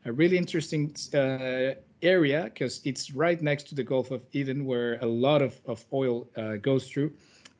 a 0.05 0.11
really 0.13 0.37
interesting 0.37 0.95
uh, 1.13 1.73
area 2.01 2.45
because 2.45 2.81
it's 2.83 3.11
right 3.11 3.41
next 3.41 3.63
to 3.69 3.75
the 3.75 3.83
Gulf 3.83 4.11
of 4.11 4.21
Aden, 4.33 4.65
where 4.65 4.97
a 5.01 5.05
lot 5.05 5.41
of, 5.41 5.59
of 5.65 5.85
oil 5.91 6.27
uh, 6.35 6.55
goes 6.57 6.89
through 6.89 7.11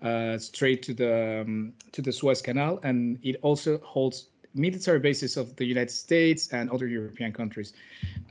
uh, 0.01 0.37
straight 0.37 0.83
to 0.83 0.93
the 0.93 1.41
um, 1.41 1.73
to 1.91 2.01
the 2.01 2.11
Suez 2.11 2.41
Canal, 2.41 2.79
and 2.83 3.19
it 3.23 3.37
also 3.41 3.79
holds 3.79 4.27
military 4.53 4.99
bases 4.99 5.37
of 5.37 5.55
the 5.55 5.65
United 5.65 5.91
States 5.91 6.47
and 6.49 6.69
other 6.71 6.87
European 6.87 7.31
countries. 7.31 7.73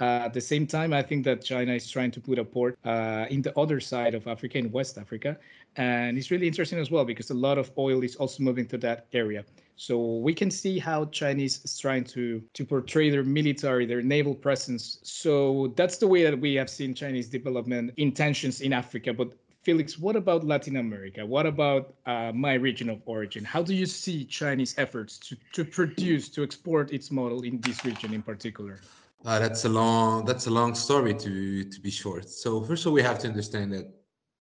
Uh, 0.01 0.27
at 0.27 0.35
the 0.35 0.41
same 0.41 0.67
time, 0.67 0.93
I 0.93 1.03
think 1.03 1.25
that 1.25 1.45
China 1.45 1.73
is 1.73 1.89
trying 1.89 2.11
to 2.13 2.21
put 2.21 2.39
a 2.39 2.45
port 2.45 2.79
uh, 2.85 3.27
in 3.31 3.43
the 3.43 3.57
other 3.59 3.81
side 3.81 4.15
of 4.15 4.27
Africa, 4.27 4.59
in 4.59 4.73
West 4.73 4.99
Africa, 4.99 5.39
and 5.77 6.19
it's 6.19 6.31
really 6.31 6.47
interesting 6.47 6.79
as 6.79 6.91
well 6.91 7.05
because 7.05 7.31
a 7.31 7.35
lot 7.35 7.59
of 7.59 7.71
oil 7.79 8.03
is 8.03 8.17
also 8.17 8.43
moving 8.43 8.67
to 8.69 8.79
that 8.79 9.07
area. 9.13 9.45
So 9.77 10.17
we 10.17 10.33
can 10.35 10.51
see 10.51 10.79
how 10.79 11.05
Chinese 11.07 11.63
is 11.65 11.79
trying 11.79 12.05
to 12.05 12.43
to 12.55 12.65
portray 12.65 13.11
their 13.11 13.23
military, 13.23 13.85
their 13.87 14.03
naval 14.03 14.35
presence. 14.35 14.99
So 15.03 15.73
that's 15.77 15.99
the 15.99 16.09
way 16.09 16.23
that 16.25 16.39
we 16.39 16.55
have 16.55 16.71
seen 16.71 16.95
Chinese 16.95 17.29
development 17.29 17.93
intentions 17.99 18.63
in 18.63 18.73
Africa. 18.73 19.13
But 19.13 19.33
Felix, 19.63 19.99
what 19.99 20.17
about 20.17 20.45
Latin 20.45 20.77
America? 20.77 21.27
What 21.27 21.45
about 21.45 21.95
uh, 22.07 22.33
my 22.33 22.55
region 22.55 22.89
of 22.89 23.03
origin? 23.05 23.45
How 23.45 23.63
do 23.63 23.75
you 23.75 23.85
see 23.85 24.25
Chinese 24.25 24.75
efforts 24.79 25.19
to, 25.19 25.37
to 25.53 25.65
produce, 25.65 26.29
to 26.31 26.43
export 26.43 26.93
its 26.93 27.11
model 27.11 27.43
in 27.43 27.61
this 27.61 27.85
region 27.85 28.15
in 28.15 28.23
particular? 28.23 28.81
Uh, 29.25 29.41
that's 29.41 29.65
a 29.65 29.69
long 29.69 30.25
that's 30.25 30.47
a 30.47 30.51
long 30.51 30.75
story 30.75 31.13
to 31.15 31.65
to 31.65 31.81
be 31.81 31.91
short. 31.91 32.31
So 32.31 32.63
first 32.63 32.83
of 32.85 32.89
all, 32.89 32.95
we 32.95 33.03
have 33.03 33.19
to 33.19 33.29
understand 33.29 33.73
that 33.73 33.87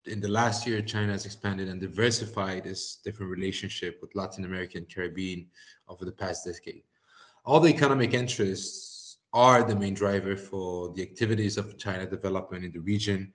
in 0.05 0.19
the 0.19 0.27
last 0.27 0.65
year, 0.65 0.81
China 0.81 1.11
has 1.11 1.25
expanded 1.25 1.67
and 1.67 1.79
diversified 1.79 2.65
its 2.65 2.97
different 2.97 3.31
relationship 3.31 3.99
with 4.01 4.15
Latin 4.15 4.45
America 4.45 4.77
and 4.77 4.93
Caribbean 4.93 5.47
over 5.87 6.05
the 6.05 6.11
past 6.11 6.45
decade. 6.45 6.83
All 7.45 7.59
the 7.59 7.69
economic 7.69 8.13
interests 8.13 9.17
are 9.33 9.63
the 9.63 9.75
main 9.75 9.93
driver 9.93 10.35
for 10.35 10.93
the 10.93 11.01
activities 11.01 11.57
of 11.57 11.77
China 11.77 12.05
development 12.05 12.65
in 12.65 12.71
the 12.71 12.79
region. 12.79 13.33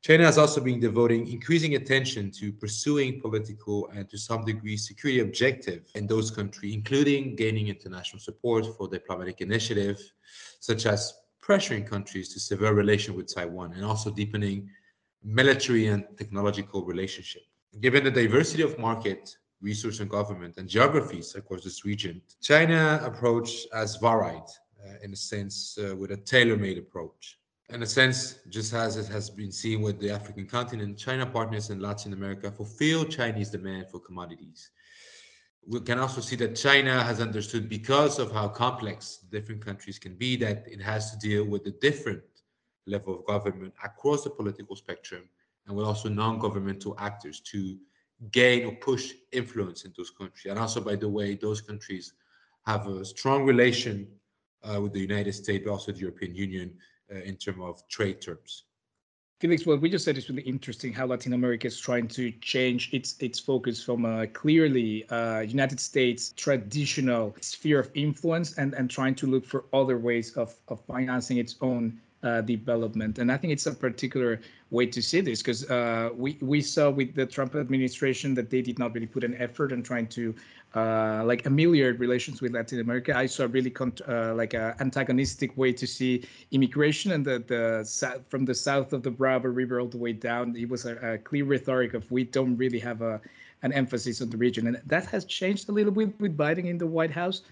China 0.00 0.24
has 0.24 0.38
also 0.38 0.60
been 0.60 0.78
devoting 0.78 1.26
increasing 1.28 1.74
attention 1.74 2.30
to 2.30 2.52
pursuing 2.52 3.20
political 3.20 3.88
and 3.88 4.08
to 4.08 4.16
some 4.16 4.44
degree 4.44 4.76
security 4.76 5.20
objectives 5.20 5.90
in 5.96 6.06
those 6.06 6.30
countries, 6.30 6.72
including 6.72 7.34
gaining 7.34 7.68
international 7.68 8.20
support 8.20 8.64
for 8.76 8.88
diplomatic 8.88 9.40
initiatives, 9.40 10.12
such 10.60 10.86
as 10.86 11.14
pressuring 11.42 11.86
countries 11.86 12.32
to 12.32 12.38
sever 12.38 12.72
relations 12.74 13.16
with 13.16 13.34
Taiwan 13.34 13.72
and 13.72 13.84
also 13.84 14.10
deepening 14.10 14.70
military 15.28 15.88
and 15.88 16.04
technological 16.16 16.84
relationship. 16.84 17.42
Given 17.80 18.02
the 18.02 18.10
diversity 18.10 18.62
of 18.62 18.78
market, 18.78 19.36
resource 19.60 20.00
and 20.00 20.08
government 20.08 20.56
and 20.56 20.68
geographies 20.68 21.34
across 21.34 21.62
this 21.62 21.84
region, 21.84 22.22
China 22.40 23.00
approach 23.04 23.66
as 23.74 23.96
varied 23.96 24.48
uh, 24.84 24.94
in 25.02 25.12
a 25.12 25.16
sense 25.16 25.76
uh, 25.78 25.94
with 25.94 26.12
a 26.12 26.16
tailor-made 26.16 26.78
approach. 26.78 27.38
In 27.68 27.82
a 27.82 27.86
sense, 27.86 28.38
just 28.48 28.72
as 28.72 28.96
it 28.96 29.08
has 29.08 29.28
been 29.28 29.52
seen 29.52 29.82
with 29.82 30.00
the 30.00 30.10
African 30.10 30.46
continent, 30.46 30.96
China 30.96 31.26
partners 31.26 31.68
in 31.68 31.80
Latin 31.80 32.14
America 32.14 32.50
fulfill 32.50 33.04
Chinese 33.04 33.50
demand 33.50 33.90
for 33.90 34.00
commodities. 34.00 34.70
We 35.66 35.80
can 35.80 35.98
also 35.98 36.22
see 36.22 36.36
that 36.36 36.56
China 36.56 37.02
has 37.02 37.20
understood 37.20 37.68
because 37.68 38.18
of 38.18 38.32
how 38.32 38.48
complex 38.48 39.18
different 39.30 39.62
countries 39.62 39.98
can 39.98 40.14
be 40.14 40.36
that 40.36 40.64
it 40.66 40.80
has 40.80 41.10
to 41.10 41.18
deal 41.18 41.44
with 41.44 41.64
the 41.64 41.72
different 41.72 42.22
level 42.88 43.14
of 43.14 43.26
government 43.26 43.74
across 43.84 44.24
the 44.24 44.30
political 44.30 44.76
spectrum 44.76 45.28
and 45.66 45.76
with 45.76 45.86
also 45.86 46.08
non-governmental 46.08 46.96
actors 46.98 47.40
to 47.40 47.78
gain 48.32 48.66
or 48.66 48.72
push 48.76 49.12
influence 49.32 49.84
in 49.84 49.92
those 49.96 50.10
countries. 50.10 50.50
And 50.50 50.58
also, 50.58 50.80
by 50.80 50.96
the 50.96 51.08
way, 51.08 51.34
those 51.34 51.60
countries 51.60 52.14
have 52.66 52.86
a 52.86 53.04
strong 53.04 53.44
relation 53.44 54.08
uh, 54.62 54.80
with 54.80 54.92
the 54.92 55.00
United 55.00 55.32
States, 55.32 55.64
but 55.64 55.72
also 55.72 55.92
the 55.92 56.00
European 56.00 56.34
Union 56.34 56.74
uh, 57.12 57.18
in 57.18 57.36
terms 57.36 57.58
of 57.62 57.86
trade 57.88 58.20
terms. 58.20 58.64
Felix, 59.40 59.64
what 59.64 59.80
we 59.80 59.88
just 59.88 60.04
said 60.04 60.18
is 60.18 60.28
really 60.28 60.42
interesting. 60.42 60.92
How 60.92 61.06
Latin 61.06 61.32
America 61.32 61.68
is 61.68 61.78
trying 61.78 62.08
to 62.08 62.32
change 62.40 62.92
its 62.92 63.16
its 63.20 63.38
focus 63.38 63.80
from 63.84 64.04
a 64.04 64.26
clearly 64.26 65.08
uh, 65.10 65.40
United 65.40 65.78
States 65.78 66.34
traditional 66.36 67.36
sphere 67.40 67.78
of 67.78 67.88
influence 67.94 68.58
and 68.58 68.74
and 68.74 68.90
trying 68.90 69.14
to 69.14 69.28
look 69.28 69.46
for 69.46 69.66
other 69.72 69.96
ways 69.96 70.36
of 70.36 70.56
of 70.66 70.80
financing 70.86 71.38
its 71.38 71.54
own 71.60 72.00
uh, 72.22 72.40
development. 72.40 73.18
And 73.18 73.30
I 73.30 73.36
think 73.36 73.52
it's 73.52 73.66
a 73.66 73.72
particular 73.72 74.40
way 74.70 74.86
to 74.86 75.00
see 75.00 75.20
this 75.20 75.40
because 75.40 75.68
uh, 75.70 76.10
we 76.14 76.36
we 76.40 76.60
saw 76.60 76.90
with 76.90 77.14
the 77.14 77.24
Trump 77.24 77.54
administration 77.54 78.34
that 78.34 78.50
they 78.50 78.60
did 78.60 78.78
not 78.78 78.92
really 78.94 79.06
put 79.06 79.24
an 79.24 79.34
effort 79.36 79.72
in 79.72 79.82
trying 79.82 80.08
to 80.08 80.34
uh, 80.74 81.22
like 81.24 81.46
ameliorate 81.46 81.98
relations 81.98 82.42
with 82.42 82.52
Latin 82.52 82.80
America. 82.80 83.16
I 83.16 83.26
saw 83.26 83.46
really 83.50 83.74
uh, 83.80 84.34
like 84.34 84.54
an 84.54 84.74
antagonistic 84.80 85.56
way 85.56 85.72
to 85.72 85.86
see 85.86 86.24
immigration 86.50 87.12
and 87.12 87.24
the 87.24 87.38
the 87.38 88.22
from 88.28 88.44
the 88.44 88.54
south 88.54 88.92
of 88.92 89.02
the 89.02 89.10
Bravo 89.10 89.48
River 89.48 89.80
all 89.80 89.88
the 89.88 89.98
way 89.98 90.12
down. 90.12 90.56
It 90.56 90.68
was 90.68 90.86
a, 90.86 90.96
a 90.96 91.18
clear 91.18 91.44
rhetoric 91.44 91.94
of 91.94 92.10
we 92.10 92.24
don't 92.24 92.56
really 92.56 92.80
have 92.80 93.00
a 93.00 93.20
an 93.62 93.72
emphasis 93.72 94.20
on 94.22 94.30
the 94.30 94.36
region, 94.36 94.66
and 94.68 94.80
that 94.86 95.06
has 95.06 95.24
changed 95.24 95.68
a 95.68 95.72
little 95.72 95.92
bit 95.92 96.20
with 96.20 96.36
Biden 96.36 96.66
in 96.66 96.78
the 96.78 96.86
White 96.86 97.10
House 97.10 97.42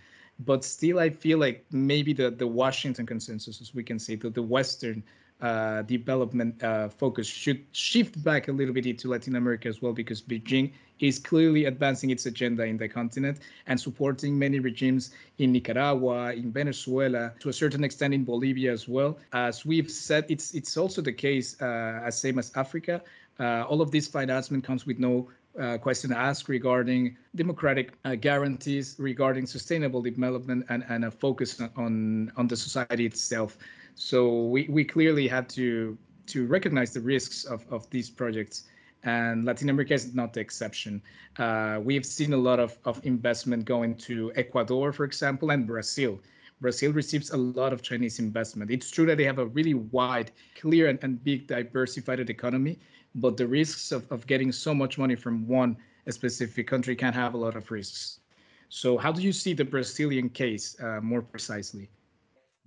but 0.40 0.64
still 0.64 0.98
i 0.98 1.08
feel 1.08 1.38
like 1.38 1.64
maybe 1.70 2.12
the 2.12 2.30
the 2.30 2.46
washington 2.46 3.06
consensus 3.06 3.60
as 3.60 3.74
we 3.74 3.82
can 3.82 3.98
say 3.98 4.16
that 4.16 4.34
the 4.34 4.42
western 4.42 5.02
uh, 5.40 5.82
development 5.82 6.62
uh, 6.62 6.88
focus 6.88 7.26
should 7.26 7.62
shift 7.72 8.22
back 8.24 8.48
a 8.48 8.52
little 8.52 8.72
bit 8.72 8.86
into 8.86 9.08
Latin 9.08 9.36
America 9.36 9.68
as 9.68 9.82
well, 9.82 9.92
because 9.92 10.22
Beijing 10.22 10.72
is 10.98 11.18
clearly 11.18 11.66
advancing 11.66 12.08
its 12.08 12.24
agenda 12.24 12.64
in 12.64 12.78
the 12.78 12.88
continent 12.88 13.40
and 13.66 13.78
supporting 13.78 14.38
many 14.38 14.60
regimes 14.60 15.10
in 15.38 15.52
Nicaragua, 15.52 16.32
in 16.32 16.50
Venezuela, 16.50 17.34
to 17.40 17.50
a 17.50 17.52
certain 17.52 17.84
extent 17.84 18.14
in 18.14 18.24
Bolivia 18.24 18.72
as 18.72 18.88
well. 18.88 19.18
As 19.34 19.66
we've 19.66 19.90
said, 19.90 20.24
it's 20.30 20.54
it's 20.54 20.76
also 20.76 21.02
the 21.02 21.12
case 21.12 21.60
uh, 21.60 22.00
as 22.02 22.18
same 22.18 22.38
as 22.38 22.50
Africa. 22.56 23.02
Uh, 23.38 23.64
all 23.68 23.82
of 23.82 23.90
this 23.90 24.08
financement 24.08 24.64
comes 24.64 24.86
with 24.86 24.98
no 24.98 25.28
uh, 25.60 25.78
question 25.78 26.12
asked 26.12 26.48
regarding 26.48 27.16
democratic 27.34 27.92
uh, 28.04 28.14
guarantees 28.14 28.96
regarding 28.98 29.46
sustainable 29.46 30.02
development 30.02 30.66
and, 30.68 30.84
and 30.88 31.04
a 31.04 31.10
focus 31.10 31.60
on 31.76 32.32
on 32.36 32.46
the 32.46 32.56
society 32.56 33.06
itself. 33.06 33.58
So 33.94 34.44
we, 34.46 34.66
we 34.68 34.84
clearly 34.84 35.26
have 35.28 35.48
to 35.48 35.96
to 36.26 36.46
recognize 36.46 36.92
the 36.92 37.00
risks 37.00 37.44
of, 37.44 37.64
of 37.70 37.88
these 37.90 38.10
projects 38.10 38.64
and 39.06 39.44
Latin 39.44 39.68
America 39.68 39.94
is 39.94 40.14
not 40.14 40.32
the 40.32 40.40
exception. 40.40 41.00
Uh, 41.38 41.80
we've 41.82 42.04
seen 42.04 42.32
a 42.32 42.36
lot 42.36 42.58
of, 42.58 42.76
of 42.84 43.00
investment 43.04 43.64
going 43.64 43.94
to 43.94 44.32
Ecuador, 44.34 44.92
for 44.92 45.04
example, 45.04 45.50
and 45.50 45.66
Brazil. 45.66 46.18
Brazil 46.60 46.92
receives 46.92 47.30
a 47.30 47.36
lot 47.36 47.72
of 47.72 47.82
Chinese 47.82 48.18
investment. 48.18 48.70
It's 48.70 48.90
true 48.90 49.06
that 49.06 49.16
they 49.18 49.24
have 49.24 49.38
a 49.38 49.46
really 49.46 49.74
wide, 49.74 50.32
clear, 50.58 50.88
and, 50.88 50.98
and 51.02 51.22
big 51.22 51.46
diversified 51.46 52.18
economy, 52.18 52.78
but 53.16 53.36
the 53.36 53.46
risks 53.46 53.92
of, 53.92 54.10
of 54.12 54.26
getting 54.26 54.52
so 54.52 54.74
much 54.74 54.98
money 54.98 55.16
from 55.16 55.46
one 55.48 55.76
specific 56.08 56.66
country 56.68 56.94
can 56.94 57.12
have 57.12 57.34
a 57.34 57.36
lot 57.36 57.56
of 57.56 57.70
risks. 57.70 58.20
So 58.68 58.98
how 58.98 59.12
do 59.12 59.22
you 59.22 59.32
see 59.32 59.54
the 59.54 59.64
Brazilian 59.64 60.28
case 60.28 60.76
uh, 60.80 61.00
more 61.00 61.22
precisely? 61.22 61.88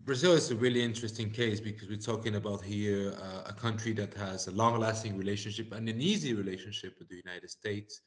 Brazil 0.05 0.33
is 0.33 0.49
a 0.49 0.55
really 0.55 0.81
interesting 0.81 1.29
case 1.29 1.59
because 1.59 1.87
we're 1.87 1.97
talking 1.97 2.35
about 2.35 2.63
here 2.63 3.13
uh, 3.21 3.43
a 3.49 3.53
country 3.53 3.93
that 3.93 4.13
has 4.15 4.47
a 4.47 4.51
long-lasting 4.51 5.17
relationship 5.17 5.71
and 5.73 5.87
an 5.87 6.01
easy 6.01 6.33
relationship 6.33 6.95
with 6.99 7.09
the 7.09 7.17
United 7.23 7.49
States, 7.49 8.01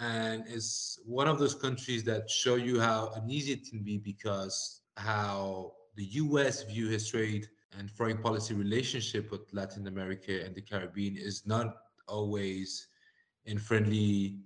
and 0.00 0.44
is 0.48 0.98
one 1.04 1.28
of 1.28 1.38
those 1.38 1.54
countries 1.54 2.02
that 2.04 2.28
show 2.28 2.56
you 2.56 2.80
how 2.80 3.12
uneasy 3.16 3.52
it 3.52 3.68
can 3.68 3.82
be 3.82 3.98
because 3.98 4.80
how 4.96 5.72
the 5.94 6.04
U.S. 6.04 6.62
view 6.64 6.88
his 6.88 7.08
trade 7.08 7.46
and 7.78 7.90
foreign 7.90 8.18
policy 8.18 8.54
relationship 8.54 9.30
with 9.30 9.42
Latin 9.52 9.86
America 9.86 10.44
and 10.44 10.54
the 10.54 10.60
Caribbean 10.60 11.16
is 11.16 11.46
not 11.46 11.76
always 12.08 12.88
in 13.44 13.58
friendly 13.58 14.38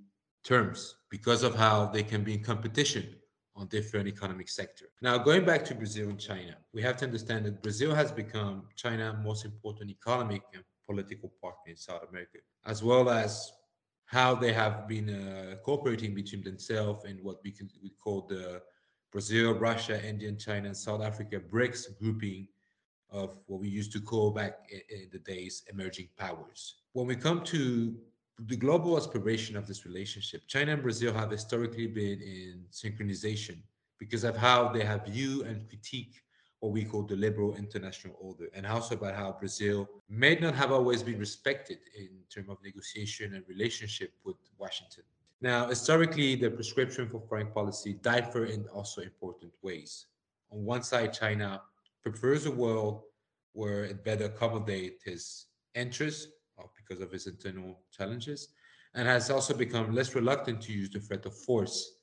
terms 0.44 0.96
because 1.10 1.42
of 1.42 1.54
how 1.54 1.87
they 1.87 2.02
can 2.02 2.22
be 2.22 2.34
in 2.34 2.42
competition 2.42 3.16
on 3.56 3.66
different 3.68 4.08
economic 4.08 4.48
sector. 4.48 4.87
Now, 5.00 5.16
going 5.16 5.44
back 5.44 5.64
to 5.66 5.74
Brazil 5.74 6.08
and 6.08 6.20
China, 6.20 6.56
we 6.72 6.82
have 6.82 6.96
to 6.98 7.04
understand 7.04 7.46
that 7.46 7.62
Brazil 7.62 7.94
has 7.94 8.10
become 8.10 8.64
China's 8.76 9.14
most 9.22 9.44
important 9.44 9.90
economic 9.90 10.42
and 10.52 10.64
political 10.87 11.32
partner 11.40 11.70
in 11.70 11.76
South 11.76 12.02
America, 12.08 12.38
as 12.66 12.82
well 12.82 13.08
as 13.08 13.52
how 14.06 14.34
they 14.34 14.52
have 14.52 14.87
been 14.87 15.08
uh, 15.08 15.56
cooperating 15.64 16.14
between 16.14 16.42
themselves 16.42 17.04
and 17.04 17.18
what 17.22 17.37
we, 17.42 17.50
can, 17.50 17.68
we 17.82 17.90
call 18.02 18.26
the 18.28 18.60
Brazil, 19.12 19.54
Russia, 19.54 20.04
India, 20.04 20.30
China, 20.32 20.66
and 20.66 20.76
South 20.76 21.02
Africa 21.02 21.40
BRICS 21.40 21.98
grouping 21.98 22.48
of 23.14 23.38
what 23.46 23.61
we 23.61 23.68
used 23.68 23.92
to 23.92 24.00
call 24.00 24.31
back 24.31 24.55
in, 24.70 25.09
the 25.12 25.20
days 25.20 25.62
emerging 25.72 26.09
powers. 26.18 26.61
When 26.92 27.07
we 27.07 27.16
come 27.16 27.42
to 27.44 27.94
the 28.50 28.57
global 28.57 28.96
aspiration 28.96 29.57
of 29.57 29.66
this 29.66 29.87
relationship, 29.87 30.42
China 30.48 30.72
and 30.72 30.83
Brazil 30.83 31.14
have 31.14 31.31
historically 31.31 31.87
been 31.87 32.20
in 32.20 32.64
synchronization 32.72 33.59
because 33.98 34.24
of 34.24 34.37
how 34.37 34.68
they 34.68 34.85
have 34.85 35.07
viewed 35.07 35.46
and 35.46 35.68
critique 35.68 36.20
what 36.59 36.72
we 36.72 36.83
call 36.83 37.03
the 37.03 37.14
liberal 37.14 37.55
international 37.57 38.16
order, 38.18 38.48
and 38.55 38.66
also 38.66 38.94
about 38.94 39.14
how 39.14 39.37
Brazil 39.38 39.87
may 40.09 40.35
not 40.37 40.55
have 40.55 40.72
always 40.72 41.03
been 41.03 41.18
respected 41.18 41.79
in 41.94 42.09
terms 42.35 42.48
of 42.48 42.57
negotiation 42.64 43.35
and 43.35 43.44
relationship 43.46 44.12
with 44.24 44.37
Washington. 44.57 45.05
Now, 45.42 45.68
historically, 45.68 46.37
the 46.37 46.50
prescription 46.50 47.07
for 47.07 47.20
foreign 47.29 47.48
policy 47.48 47.92
differ 48.03 48.46
in 48.46 48.64
also 48.68 49.03
important 49.03 49.53
ways. 49.61 50.07
On 50.50 50.64
one 50.64 50.83
side, 50.83 51.12
China 51.12 51.61
prefers 52.05 52.47
a 52.47 52.51
world 52.51 53.03
where 53.53 53.85
it 53.85 54.05
better 54.05 54.27
accommodate 54.27 54.99
his 55.05 55.47
interests 55.75 56.29
because 56.77 57.03
of 57.03 57.11
his 57.11 57.27
internal 57.27 57.81
challenges, 57.90 58.49
and 58.95 59.09
has 59.09 59.31
also 59.31 59.55
become 59.55 59.93
less 59.93 60.14
reluctant 60.14 60.61
to 60.62 60.73
use 60.73 60.90
the 60.90 61.01
threat 61.01 61.27
of 61.27 61.37
force 61.37 61.99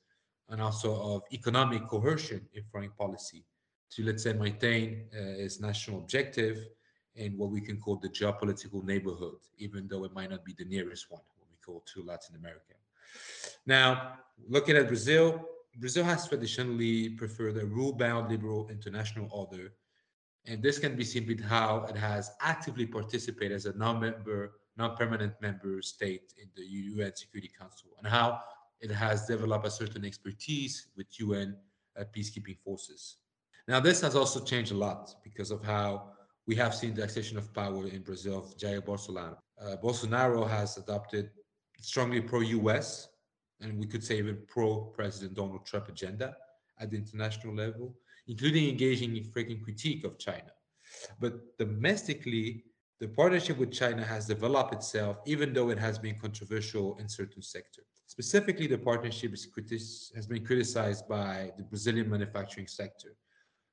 and 0.50 0.60
also 0.60 0.90
of 1.14 1.22
economic 1.32 1.86
coercion 1.86 2.42
in 2.52 2.62
foreign 2.70 2.90
policy 2.98 3.46
to, 3.90 4.02
let's 4.04 4.24
say, 4.24 4.32
maintain 4.32 5.06
uh, 5.14 5.44
its 5.44 5.60
national 5.60 5.98
objective 5.98 6.58
in 7.14 7.36
what 7.38 7.50
we 7.50 7.60
can 7.60 7.78
call 7.78 7.96
the 7.96 8.08
geopolitical 8.08 8.84
neighborhood, 8.84 9.36
even 9.58 9.86
though 9.88 10.04
it 10.04 10.12
might 10.12 10.30
not 10.30 10.44
be 10.44 10.54
the 10.58 10.64
nearest 10.64 11.10
one, 11.10 11.22
what 11.38 11.48
we 11.50 11.56
call 11.64 11.82
to 11.94 12.02
Latin 12.02 12.36
America. 12.36 12.74
Now, 13.66 14.14
looking 14.48 14.76
at 14.76 14.88
Brazil, 14.88 15.42
Brazil 15.76 16.04
has 16.04 16.28
traditionally 16.28 17.10
preferred 17.10 17.56
a 17.56 17.66
rule-bound 17.66 18.30
liberal 18.30 18.68
international 18.68 19.28
order, 19.30 19.72
and 20.46 20.62
this 20.62 20.78
can 20.78 20.96
be 20.96 21.04
seen 21.04 21.26
with 21.26 21.40
how 21.40 21.86
it 21.88 21.96
has 21.96 22.30
actively 22.40 22.86
participated 22.86 23.52
as 23.52 23.66
a 23.66 23.76
non-member, 23.76 24.52
non-permanent 24.76 25.34
member 25.40 25.80
state 25.82 26.34
in 26.40 26.48
the 26.56 26.62
UN 26.62 27.14
Security 27.14 27.50
Council, 27.56 27.90
and 27.98 28.06
how 28.06 28.40
it 28.80 28.90
has 28.90 29.26
developed 29.26 29.66
a 29.66 29.70
certain 29.70 30.04
expertise 30.04 30.88
with 30.96 31.06
UN 31.20 31.56
uh, 31.98 32.04
peacekeeping 32.14 32.58
forces. 32.58 33.16
Now, 33.68 33.78
this 33.78 34.00
has 34.00 34.16
also 34.16 34.44
changed 34.44 34.72
a 34.72 34.76
lot 34.76 35.14
because 35.22 35.52
of 35.52 35.62
how 35.64 36.08
we 36.46 36.56
have 36.56 36.74
seen 36.74 36.94
the 36.94 37.04
accession 37.04 37.38
of 37.38 37.54
power 37.54 37.86
in 37.86 38.02
Brazil 38.02 38.38
of 38.38 38.56
Jair 38.58 38.80
Bolsonaro. 38.80 39.36
Uh, 39.60 39.76
Bolsonaro 39.76 40.48
has 40.48 40.76
adopted 40.76 41.30
strongly 41.80 42.20
pro-US, 42.20 43.08
and 43.60 43.78
we 43.78 43.86
could 43.86 44.02
say 44.02 44.18
even 44.18 44.38
pro-President 44.48 45.34
Donald 45.34 45.64
Trump 45.64 45.88
agenda 45.88 46.36
at 46.80 46.90
the 46.90 46.96
international 46.96 47.54
level, 47.54 47.94
including 48.32 48.66
engaging 48.66 49.14
in 49.18 49.24
frequent 49.24 49.62
critique 49.62 50.04
of 50.04 50.18
China. 50.18 50.52
But 51.20 51.34
domestically, 51.58 52.64
the 52.98 53.08
partnership 53.08 53.58
with 53.58 53.70
China 53.70 54.02
has 54.02 54.26
developed 54.26 54.72
itself, 54.72 55.18
even 55.26 55.52
though 55.52 55.68
it 55.68 55.78
has 55.78 55.98
been 55.98 56.16
controversial 56.18 56.96
in 57.00 57.10
certain 57.10 57.42
sectors. 57.42 57.84
Specifically, 58.06 58.66
the 58.66 58.78
partnership 58.78 59.32
has 59.32 60.26
been 60.26 60.46
criticized 60.46 61.06
by 61.08 61.52
the 61.58 61.64
Brazilian 61.64 62.08
manufacturing 62.08 62.66
sector, 62.66 63.10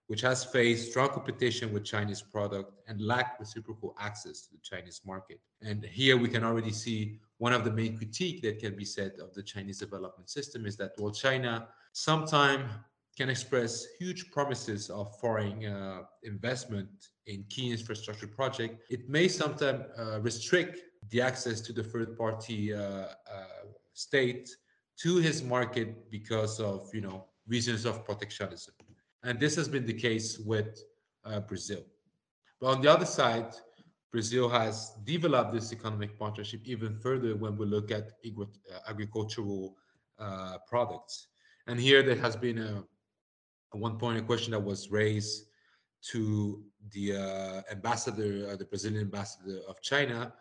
which 0.07 0.21
has 0.29 0.43
faced 0.43 0.89
strong 0.91 1.09
competition 1.17 1.71
with 1.71 1.85
Chinese 1.85 2.21
product 2.21 2.69
and 2.89 2.99
lacked 2.99 3.39
reciprocal 3.39 3.95
access 3.97 4.41
to 4.41 4.49
the 4.51 4.61
Chinese 4.61 4.99
market. 5.05 5.39
And 5.61 5.85
here 5.85 6.17
we 6.17 6.27
can 6.27 6.43
already 6.43 6.73
see 6.73 7.19
one 7.37 7.53
of 7.53 7.63
the 7.63 7.71
main 7.71 7.95
critique 7.95 8.41
that 8.41 8.59
can 8.59 8.75
be 8.75 8.83
said 8.83 9.13
of 9.23 9.33
the 9.33 9.43
Chinese 9.43 9.79
development 9.79 10.29
system 10.29 10.65
is 10.65 10.75
that 10.77 10.91
while 10.97 11.13
China 11.13 11.69
sometimes 11.93 12.69
can 13.19 13.29
express 13.29 13.85
huge 13.99 14.31
promises 14.31 14.89
of 14.89 15.05
foreign 15.19 15.65
uh, 15.65 16.03
investment 16.23 16.89
in 17.27 17.43
key 17.49 17.69
infrastructure 17.69 18.27
project, 18.27 18.81
it 18.89 19.09
may 19.09 19.27
sometimes 19.27 19.83
uh, 19.97 20.21
restrict 20.21 20.79
the 21.09 21.19
access 21.21 21.59
to 21.59 21.73
the 21.73 21.83
third 21.83 22.17
party 22.17 22.73
uh, 22.73 22.79
uh, 22.79 23.07
state 23.93 24.49
to 24.97 25.17
his 25.17 25.43
market 25.43 26.09
because 26.09 26.61
of 26.61 26.89
you 26.93 27.01
know 27.01 27.25
reasons 27.45 27.83
of 27.85 28.05
protectionism. 28.05 28.73
And 29.23 29.37
this 29.37 29.53
has 29.57 29.67
been 29.67 29.85
the 29.85 29.99
case 30.07 30.39
with 30.39 30.81
uh, 31.25 31.41
Brazil. 31.41 31.83
But 32.61 32.67
on 32.67 32.81
the 32.81 32.89
other 32.89 33.09
side, 33.19 33.51
Brazil 34.13 34.47
has 34.47 34.93
developed 35.03 35.51
this 35.53 35.73
economic 35.73 36.17
partnership 36.17 36.61
even 36.63 36.97
further 36.99 37.35
when 37.35 37.57
we 37.57 37.65
look 37.65 37.91
at 37.91 38.05
uh, 38.25 38.45
agricultural 38.87 39.75
products. 40.69 41.27
And 41.67 41.79
here 41.79 42.01
there 42.01 42.21
has 42.27 42.35
been 42.35 42.57
a, 42.59 42.83
a, 43.73 43.77
one 43.77 43.97
point 43.97 44.17
a 44.17 44.21
question 44.21 44.51
that 44.51 44.63
was 44.63 44.91
raised 44.91 45.45
to 46.01 46.63
the 46.91 47.15
uh, 47.15 47.61
ambassador, 47.71 48.49
uh, 48.49 48.55
the 48.55 48.65
Brazilian 48.65 49.01
ambassador 49.01 49.59
of 49.67 49.81
China, 49.81 50.33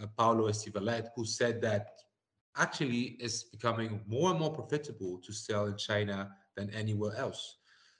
uh, 0.00 0.06
Paulo 0.16 0.48
Estivallet, 0.48 1.08
who 1.16 1.24
said 1.24 1.60
that 1.62 1.98
actually 2.56 3.16
it's 3.18 3.44
becoming 3.44 4.00
more 4.06 4.30
and 4.30 4.38
more 4.38 4.52
profitable 4.52 5.18
to 5.24 5.32
sell 5.32 5.66
in 5.66 5.76
China 5.76 6.30
than 6.56 6.70
anywhere 6.70 7.16
else. 7.16 7.56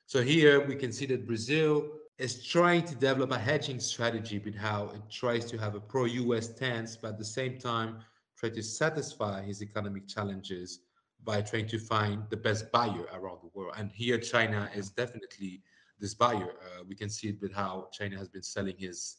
So 0.07 0.23
here 0.23 0.67
we 0.67 0.77
can 0.77 0.93
see 0.93 1.07
that 1.07 1.27
Brazil 1.27 1.89
is 2.19 2.45
trying 2.45 2.85
to 2.85 2.95
develop 2.95 3.31
a 3.33 3.39
hedging 3.39 3.81
strategy 3.81 4.39
with 4.39 4.55
how 4.55 4.91
it 4.95 5.03
tries 5.11 5.45
to 5.47 5.59
have 5.59 5.75
a 5.75 5.81
pro-US 5.81 6.47
stance, 6.47 6.97
but 6.97 7.09
at 7.13 7.19
the 7.19 7.25
same 7.25 7.59
time 7.59 7.99
try 8.39 8.49
to 8.51 8.63
satisfy 8.63 9.43
his 9.43 9.63
economic 9.63 10.07
challenges 10.07 10.81
by 11.27 11.43
trying 11.43 11.67
to 11.67 11.79
find 11.79 12.23
the 12.31 12.37
best 12.37 12.71
buyer 12.71 13.05
around 13.13 13.41
the 13.43 13.51
world. 13.53 13.75
And 13.77 13.91
here 13.93 14.17
China 14.17 14.71
is 14.75 14.91
definitely 14.91 15.61
this 15.99 16.15
buyer. 16.15 16.51
Uh, 16.65 16.85
we 16.89 16.95
can 16.95 17.11
see 17.11 17.29
it 17.29 17.41
with 17.43 17.53
how 17.53 17.89
China 17.93 18.17
has 18.17 18.29
been 18.29 18.45
selling 18.45 18.77
his 18.79 19.17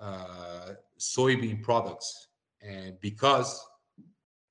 uh, 0.00 0.74
soybean 0.98 1.62
products. 1.62 2.28
And 2.60 3.00
because 3.00 3.66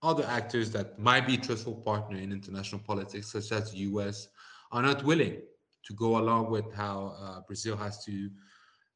other 0.01 0.25
actors 0.25 0.71
that 0.71 0.97
might 0.97 1.27
be 1.27 1.37
trustful 1.37 1.75
partner 1.75 2.17
in 2.17 2.31
international 2.31 2.81
politics, 2.81 3.31
such 3.31 3.51
as 3.51 3.71
the 3.71 3.79
US, 3.89 4.27
are 4.71 4.81
not 4.81 5.03
willing 5.03 5.37
to 5.85 5.93
go 5.93 6.17
along 6.17 6.49
with 6.49 6.73
how 6.73 7.15
uh, 7.21 7.41
Brazil 7.41 7.77
has 7.77 8.03
to 8.05 8.29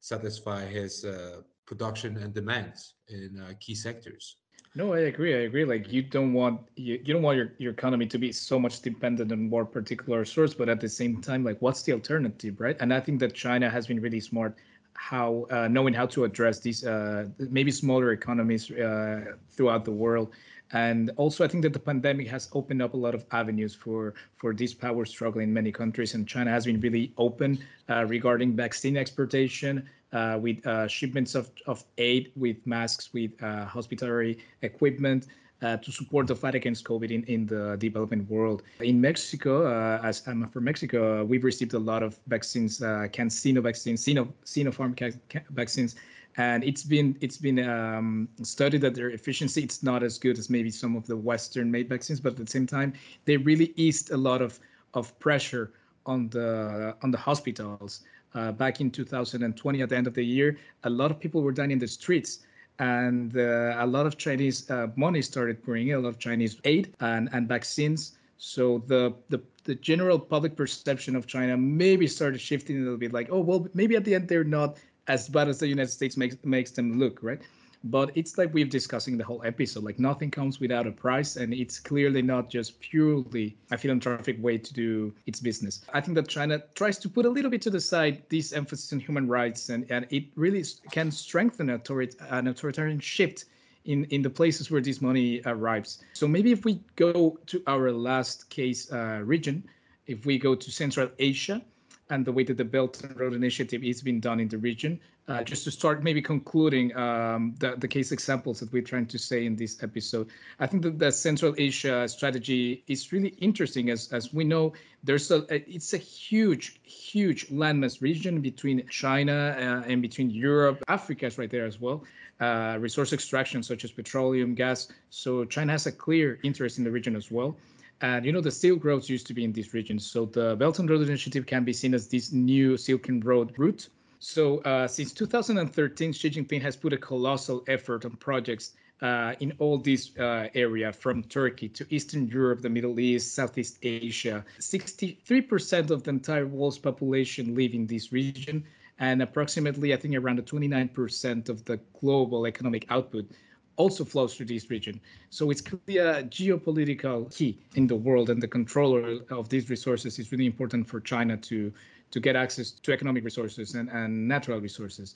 satisfy 0.00 0.66
his 0.66 1.04
uh, 1.04 1.42
production 1.66 2.16
and 2.18 2.34
demands 2.34 2.94
in 3.08 3.40
uh, 3.40 3.52
key 3.60 3.74
sectors. 3.74 4.36
No, 4.74 4.94
I 4.94 5.00
agree. 5.00 5.34
I 5.34 5.40
agree. 5.40 5.64
Like 5.66 5.92
you 5.92 6.02
don't 6.02 6.32
want 6.32 6.60
you, 6.76 6.94
you 7.04 7.12
don't 7.12 7.22
want 7.22 7.36
your, 7.36 7.52
your 7.58 7.72
economy 7.72 8.06
to 8.06 8.18
be 8.18 8.32
so 8.32 8.58
much 8.58 8.80
dependent 8.80 9.30
on 9.30 9.50
one 9.50 9.66
particular 9.66 10.24
source, 10.24 10.54
but 10.54 10.68
at 10.68 10.80
the 10.80 10.88
same 10.88 11.20
time, 11.20 11.44
like 11.44 11.60
what's 11.60 11.82
the 11.82 11.92
alternative, 11.92 12.58
right? 12.58 12.76
And 12.80 12.92
I 12.92 13.00
think 13.00 13.20
that 13.20 13.34
China 13.34 13.68
has 13.68 13.86
been 13.86 14.00
really 14.00 14.20
smart 14.20 14.56
how 14.94 15.46
uh, 15.50 15.68
knowing 15.68 15.92
how 15.94 16.06
to 16.06 16.24
address 16.24 16.60
these 16.60 16.84
uh, 16.84 17.26
maybe 17.38 17.70
smaller 17.70 18.12
economies 18.12 18.70
uh, 18.70 19.34
throughout 19.50 19.84
the 19.84 19.90
world 19.92 20.32
and 20.72 21.10
also, 21.16 21.44
I 21.44 21.48
think 21.48 21.62
that 21.64 21.74
the 21.74 21.78
pandemic 21.78 22.28
has 22.28 22.48
opened 22.54 22.80
up 22.80 22.94
a 22.94 22.96
lot 22.96 23.14
of 23.14 23.26
avenues 23.30 23.74
for 23.74 24.14
for 24.36 24.54
this 24.54 24.72
power 24.72 25.04
struggle 25.04 25.42
in 25.42 25.52
many 25.52 25.70
countries, 25.70 26.14
and 26.14 26.26
China 26.26 26.50
has 26.50 26.64
been 26.64 26.80
really 26.80 27.12
open 27.18 27.58
uh, 27.90 28.06
regarding 28.06 28.56
vaccine 28.56 28.96
exportation, 28.96 29.86
uh, 30.12 30.38
with 30.40 30.66
uh, 30.66 30.86
shipments 30.88 31.34
of, 31.34 31.50
of 31.66 31.84
aid, 31.98 32.32
with 32.36 32.56
masks, 32.66 33.12
with 33.12 33.30
uh, 33.42 33.64
hospitality 33.64 34.38
equipment. 34.62 35.26
Uh, 35.62 35.76
to 35.76 35.92
support 35.92 36.26
the 36.26 36.34
fight 36.34 36.56
against 36.56 36.84
COVID 36.84 37.12
in, 37.12 37.22
in 37.26 37.46
the 37.46 37.76
developing 37.78 38.26
world. 38.26 38.64
In 38.80 39.00
Mexico, 39.00 39.64
uh, 39.64 40.00
as 40.02 40.26
I'm 40.26 40.48
from 40.48 40.64
Mexico, 40.64 41.24
we've 41.24 41.44
received 41.44 41.72
a 41.74 41.78
lot 41.78 42.02
of 42.02 42.18
vaccines, 42.26 42.80
CanSino 42.80 43.62
vaccines, 43.62 44.02
Sino, 44.02 44.24
Sinopharm 44.44 45.16
vaccines 45.50 45.94
and 46.36 46.64
it's 46.64 46.82
been 46.82 47.16
it's 47.20 47.36
been 47.36 47.58
um, 47.68 48.28
studied 48.42 48.80
that 48.80 48.94
their 48.94 49.10
efficiency 49.10 49.62
it's 49.62 49.82
not 49.82 50.02
as 50.02 50.18
good 50.18 50.38
as 50.38 50.48
maybe 50.48 50.70
some 50.70 50.96
of 50.96 51.06
the 51.06 51.16
Western 51.16 51.70
made 51.70 51.88
vaccines, 51.88 52.20
but 52.20 52.30
at 52.32 52.38
the 52.38 52.46
same 52.46 52.66
time 52.66 52.92
they 53.24 53.36
really 53.36 53.72
eased 53.76 54.10
a 54.10 54.16
lot 54.16 54.40
of 54.40 54.58
of 54.94 55.18
pressure 55.18 55.72
on 56.06 56.28
the 56.30 56.94
on 57.02 57.10
the 57.10 57.18
hospitals. 57.18 58.00
Uh, 58.34 58.52
back 58.52 58.80
in 58.80 58.90
2020, 58.90 59.82
at 59.82 59.88
the 59.88 59.96
end 59.96 60.06
of 60.06 60.14
the 60.14 60.24
year, 60.24 60.56
a 60.84 60.90
lot 60.90 61.10
of 61.10 61.20
people 61.20 61.42
were 61.42 61.52
dying 61.52 61.70
in 61.70 61.78
the 61.78 61.88
streets, 61.88 62.40
and 62.78 63.36
uh, 63.36 63.76
a 63.78 63.86
lot 63.86 64.06
of 64.06 64.16
Chinese 64.16 64.70
uh, 64.70 64.88
money 64.96 65.20
started 65.22 65.62
pouring 65.62 65.88
in, 65.88 65.96
a 65.96 66.00
lot 66.00 66.08
of 66.08 66.18
Chinese 66.18 66.56
aid 66.64 66.94
and, 67.00 67.28
and 67.32 67.46
vaccines. 67.48 68.12
So 68.38 68.82
the, 68.86 69.14
the 69.28 69.40
the 69.64 69.74
general 69.76 70.18
public 70.18 70.56
perception 70.56 71.14
of 71.14 71.26
China 71.26 71.56
maybe 71.56 72.08
started 72.08 72.40
shifting 72.40 72.78
a 72.78 72.80
little 72.80 72.96
bit, 72.98 73.12
like, 73.12 73.28
oh 73.30 73.40
well, 73.40 73.68
maybe 73.74 73.94
at 73.96 74.04
the 74.04 74.14
end 74.14 74.28
they're 74.28 74.42
not 74.42 74.78
as 75.08 75.28
bad 75.28 75.48
as 75.48 75.58
the 75.58 75.68
United 75.68 75.90
States 75.90 76.16
makes 76.16 76.36
makes 76.44 76.72
them 76.72 76.98
look, 76.98 77.22
right? 77.22 77.40
But 77.84 78.10
it's 78.14 78.38
like 78.38 78.52
we've 78.54 78.70
discussing 78.70 79.16
the 79.16 79.24
whole 79.24 79.42
episode. 79.44 79.84
Like 79.84 79.98
nothing 79.98 80.30
comes 80.30 80.60
without 80.60 80.86
a 80.86 80.92
price, 80.92 81.36
and 81.36 81.52
it's 81.52 81.78
clearly 81.78 82.22
not 82.22 82.50
just 82.50 82.80
purely 82.80 83.56
a 83.70 83.78
philanthropic 83.78 84.42
way 84.42 84.58
to 84.58 84.72
do 84.72 85.14
its 85.26 85.40
business. 85.40 85.82
I 85.92 86.00
think 86.00 86.14
that 86.16 86.28
China 86.28 86.62
tries 86.74 86.98
to 86.98 87.08
put 87.08 87.26
a 87.26 87.30
little 87.30 87.50
bit 87.50 87.62
to 87.62 87.70
the 87.70 87.80
side 87.80 88.22
this 88.28 88.52
emphasis 88.52 88.92
on 88.92 89.00
human 89.00 89.28
rights, 89.28 89.68
and, 89.68 89.86
and 89.90 90.06
it 90.10 90.24
really 90.36 90.64
can 90.90 91.10
strengthen 91.10 91.70
an 91.70 92.46
authoritarian 92.48 93.00
shift 93.00 93.46
in 93.84 94.04
in 94.06 94.22
the 94.22 94.30
places 94.30 94.70
where 94.70 94.80
this 94.80 95.00
money 95.00 95.42
arrives. 95.44 96.02
So 96.12 96.28
maybe 96.28 96.52
if 96.52 96.64
we 96.64 96.80
go 96.96 97.38
to 97.46 97.62
our 97.66 97.90
last 97.90 98.48
case 98.50 98.90
uh, 98.92 99.22
region, 99.24 99.64
if 100.06 100.24
we 100.26 100.38
go 100.38 100.54
to 100.54 100.70
Central 100.70 101.10
Asia 101.18 101.62
and 102.10 102.24
the 102.24 102.32
way 102.32 102.44
that 102.44 102.56
the 102.56 102.64
Belt 102.64 103.02
and 103.02 103.18
Road 103.18 103.32
Initiative 103.34 103.82
is 103.82 104.02
being 104.02 104.20
done 104.20 104.40
in 104.40 104.48
the 104.48 104.58
region, 104.58 105.00
uh, 105.28 105.42
just 105.42 105.64
to 105.64 105.70
start 105.70 106.02
maybe 106.02 106.20
concluding 106.20 106.94
um, 106.96 107.54
the, 107.58 107.76
the 107.76 107.88
case 107.88 108.12
examples 108.12 108.60
that 108.60 108.72
we're 108.72 108.82
trying 108.82 109.06
to 109.06 109.18
say 109.18 109.46
in 109.46 109.56
this 109.56 109.82
episode, 109.82 110.28
I 110.58 110.66
think 110.66 110.82
that 110.82 110.98
the 110.98 111.12
Central 111.12 111.54
Asia 111.56 112.08
strategy 112.08 112.82
is 112.88 113.12
really 113.12 113.30
interesting 113.38 113.88
as, 113.90 114.12
as 114.12 114.34
we 114.34 114.44
know 114.44 114.72
there's 115.04 115.30
a, 115.30 115.46
it's 115.48 115.94
a 115.94 115.98
huge, 115.98 116.80
huge 116.82 117.48
landmass 117.48 118.02
region 118.02 118.40
between 118.40 118.86
China 118.88 119.56
uh, 119.56 119.88
and 119.88 120.02
between 120.02 120.28
Europe. 120.28 120.82
Africa 120.88 121.26
is 121.26 121.38
right 121.38 121.50
there 121.50 121.66
as 121.66 121.80
well. 121.80 122.04
Uh, 122.40 122.76
resource 122.80 123.12
extraction 123.12 123.62
such 123.62 123.84
as 123.84 123.92
petroleum, 123.92 124.54
gas. 124.54 124.88
So 125.10 125.44
China 125.44 125.72
has 125.72 125.86
a 125.86 125.92
clear 125.92 126.40
interest 126.42 126.78
in 126.78 126.84
the 126.84 126.90
region 126.90 127.14
as 127.14 127.30
well. 127.30 127.56
And 128.02 128.26
you 128.26 128.32
know, 128.32 128.40
the 128.40 128.50
Silk 128.50 128.84
Roads 128.84 129.08
used 129.08 129.28
to 129.28 129.34
be 129.34 129.44
in 129.44 129.52
these 129.52 129.72
regions. 129.72 130.04
So 130.04 130.26
the 130.26 130.56
Belt 130.56 130.80
and 130.80 130.90
Road 130.90 131.02
Initiative 131.02 131.46
can 131.46 131.64
be 131.64 131.72
seen 131.72 131.94
as 131.94 132.08
this 132.08 132.32
new 132.32 132.76
Silk 132.76 133.06
Road 133.08 133.52
route. 133.56 133.88
So 134.18 134.58
uh, 134.58 134.88
since 134.88 135.12
2013, 135.12 136.12
Xi 136.12 136.30
Jinping 136.30 136.60
has 136.62 136.76
put 136.76 136.92
a 136.92 136.96
colossal 136.96 137.64
effort 137.68 138.04
on 138.04 138.12
projects 138.16 138.72
uh, 139.00 139.34
in 139.40 139.52
all 139.58 139.78
this 139.78 140.16
uh, 140.18 140.48
area 140.54 140.92
from 140.92 141.22
Turkey 141.24 141.68
to 141.70 141.86
Eastern 141.90 142.28
Europe, 142.28 142.60
the 142.60 142.68
Middle 142.68 142.98
East, 143.00 143.34
Southeast 143.34 143.78
Asia. 143.82 144.44
63% 144.58 145.90
of 145.90 146.02
the 146.02 146.10
entire 146.10 146.46
world's 146.46 146.78
population 146.78 147.54
live 147.54 147.74
in 147.74 147.86
this 147.86 148.12
region 148.12 148.64
and 148.98 149.22
approximately, 149.22 149.92
I 149.92 149.96
think, 149.96 150.14
around 150.14 150.44
29% 150.44 151.48
of 151.48 151.64
the 151.64 151.80
global 152.00 152.46
economic 152.46 152.86
output 152.90 153.28
also 153.76 154.04
flows 154.04 154.34
through 154.34 154.46
this 154.46 154.70
region. 154.70 155.00
So 155.30 155.50
it's 155.50 155.60
clearly 155.60 155.98
a 155.98 156.24
geopolitical 156.24 157.34
key 157.34 157.58
in 157.74 157.86
the 157.86 157.96
world, 157.96 158.30
and 158.30 158.42
the 158.42 158.48
controller 158.48 159.18
of 159.30 159.48
these 159.48 159.70
resources 159.70 160.18
is 160.18 160.30
really 160.32 160.46
important 160.46 160.88
for 160.88 161.00
China 161.00 161.36
to 161.36 161.72
to 162.10 162.20
get 162.20 162.36
access 162.36 162.70
to 162.72 162.92
economic 162.92 163.24
resources 163.24 163.74
and, 163.74 163.88
and 163.88 164.28
natural 164.28 164.60
resources. 164.60 165.14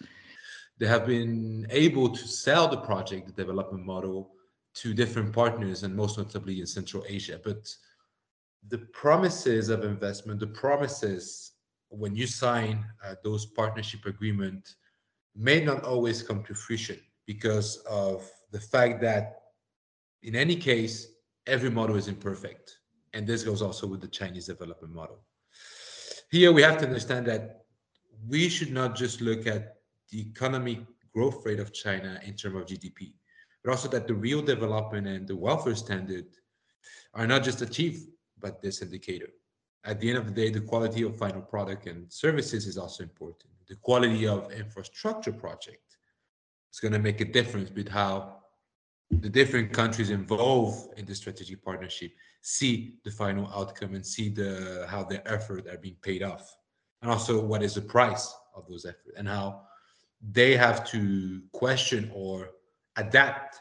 They 0.79 0.87
have 0.87 1.07
been 1.07 1.67
able 1.69 2.09
to 2.09 2.27
sell 2.27 2.69
the 2.69 2.79
project, 2.79 3.27
the 3.27 3.33
development 3.33 3.85
model, 3.85 4.31
to 4.77 4.95
different 4.95 5.33
partners, 5.33 5.83
and 5.83 5.95
most 5.95 6.17
notably 6.17 6.61
in 6.61 6.67
Central 6.67 7.05
Asia. 7.07 7.39
But 7.43 7.69
the 8.69 8.79
promises 9.03 9.69
of 9.69 9.85
investment, 9.85 10.41
the 10.41 10.47
promises 10.47 11.53
when 11.89 12.15
you 12.15 12.27
sign 12.27 12.85
uh, 13.05 13.15
those 13.23 13.47
partnership 13.47 14.07
agreement 14.07 14.75
may 15.35 15.63
not 15.65 15.85
always 15.85 16.23
come 16.23 16.43
to 16.45 16.55
fruition 16.55 16.99
because 17.27 17.77
of 17.89 18.29
the 18.51 18.61
fact 18.61 19.01
that 19.03 19.41
in 20.23 20.35
any 20.35 20.57
case 20.57 21.09
every 21.47 21.71
model 21.71 21.97
is 21.97 22.09
imperfect. 22.09 22.79
And 23.15 23.27
this 23.27 23.45
goes 23.45 23.63
also 23.63 23.87
with 23.87 24.01
the 24.01 24.09
chinese 24.09 24.47
development 24.47 24.95
model. 24.95 25.21
Here 26.31 26.53
we 26.53 26.63
have 26.63 26.79
to 26.79 26.87
understand 26.87 27.27
that 27.27 27.63
we 28.29 28.49
should 28.49 28.73
not 28.73 28.97
just 28.97 29.21
look 29.21 29.47
at 29.47 29.77
the 30.11 30.21
economic 30.21 30.81
growth 31.15 31.45
rate 31.47 31.61
of 31.61 31.73
china 31.73 32.21
in 32.25 32.35
terms 32.35 32.57
of 32.57 32.67
gdp 32.67 33.15
but 33.67 33.73
also 33.73 33.89
that 33.89 34.07
the 34.07 34.15
real 34.15 34.41
development 34.41 35.09
and 35.09 35.27
the 35.27 35.35
welfare 35.35 35.75
standard 35.75 36.27
are 37.15 37.27
not 37.27 37.43
just 37.43 37.63
achieved 37.63 38.07
by 38.39 38.53
this 38.63 38.81
indicator. 38.81 39.27
At 39.85 39.99
the 39.99 40.09
end 40.09 40.19
of 40.19 40.27
the 40.27 40.33
day, 40.33 40.51
the 40.51 40.61
quality 40.61 41.03
of 41.03 41.17
final 41.17 41.43
product 41.43 41.87
and 41.87 42.13
services 42.13 42.69
is 42.69 42.79
also 42.79 43.03
important. 43.03 43.51
The 43.67 43.75
quality 43.75 44.25
of 44.29 44.53
infrastructure 44.53 45.33
project 45.33 45.86
is 46.77 46.81
going 46.81 46.93
to 46.93 46.99
make 46.99 47.23
a 47.23 47.25
difference 47.25 47.71
with 47.71 47.89
how 47.89 48.37
the 49.11 49.31
different 49.31 49.73
countries 49.73 50.11
involved 50.11 50.99
in 50.99 51.07
the 51.07 51.15
strategic 51.15 51.65
partnership 51.65 52.11
see 52.43 52.99
the 53.03 53.11
final 53.11 53.47
outcome 53.55 53.95
and 53.95 54.05
see 54.05 54.29
the 54.29 54.85
how 54.87 55.03
their 55.03 55.23
effort 55.27 55.67
are 55.69 55.79
being 55.79 55.97
paid 56.03 56.23
off 56.23 56.55
and 57.01 57.11
also 57.11 57.41
what 57.41 57.63
is 57.63 57.75
the 57.75 57.81
price 57.81 58.31
of 58.55 58.69
those 58.69 58.85
efforts 58.85 59.17
and 59.17 59.27
how 59.27 59.63
they 60.33 60.55
have 60.55 60.87
to 60.87 61.41
question 61.53 62.11
or 62.15 62.51
adapt 62.97 63.59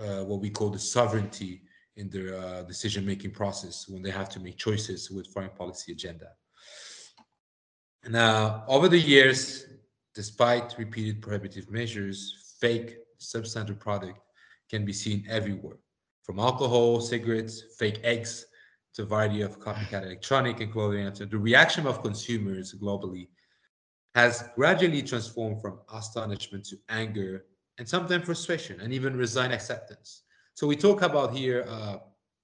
uh, 0.00 0.24
what 0.24 0.40
we 0.40 0.50
call 0.50 0.70
the 0.70 0.78
sovereignty 0.78 1.62
in 1.96 2.10
their 2.10 2.36
uh, 2.36 2.62
decision 2.62 3.06
making 3.06 3.30
process 3.30 3.86
when 3.88 4.02
they 4.02 4.10
have 4.10 4.28
to 4.28 4.40
make 4.40 4.56
choices 4.56 5.08
with 5.10 5.32
foreign 5.32 5.50
policy 5.50 5.92
agenda. 5.92 6.26
Now, 8.08 8.64
over 8.66 8.88
the 8.88 8.98
years, 8.98 9.66
despite 10.20 10.76
repeated 10.76 11.22
prohibitive 11.22 11.70
measures, 11.70 12.54
fake 12.60 12.98
substandard 13.18 13.78
product 13.78 14.18
can 14.68 14.84
be 14.84 14.92
seen 14.92 15.24
everywhere, 15.30 15.78
from 16.24 16.38
alcohol, 16.38 17.00
cigarettes, 17.00 17.62
fake 17.78 18.00
eggs, 18.04 18.44
to 18.92 19.00
a 19.00 19.06
variety 19.06 19.40
of 19.40 19.58
copycat 19.58 20.02
electronic 20.02 20.60
and 20.60 20.70
clothing. 20.74 21.10
The 21.14 21.38
reaction 21.38 21.86
of 21.86 22.02
consumers 22.02 22.74
globally 22.74 23.28
has 24.14 24.44
gradually 24.56 25.02
transformed 25.02 25.62
from 25.62 25.78
astonishment 25.90 26.66
to 26.66 26.76
anger 26.90 27.46
and 27.78 27.88
sometimes 27.88 28.26
frustration 28.26 28.78
and 28.82 28.92
even 28.92 29.16
resigned 29.16 29.54
acceptance. 29.54 30.24
So 30.52 30.66
we 30.66 30.76
talk 30.76 31.00
about 31.00 31.34
here, 31.34 31.64
uh, 31.66 31.96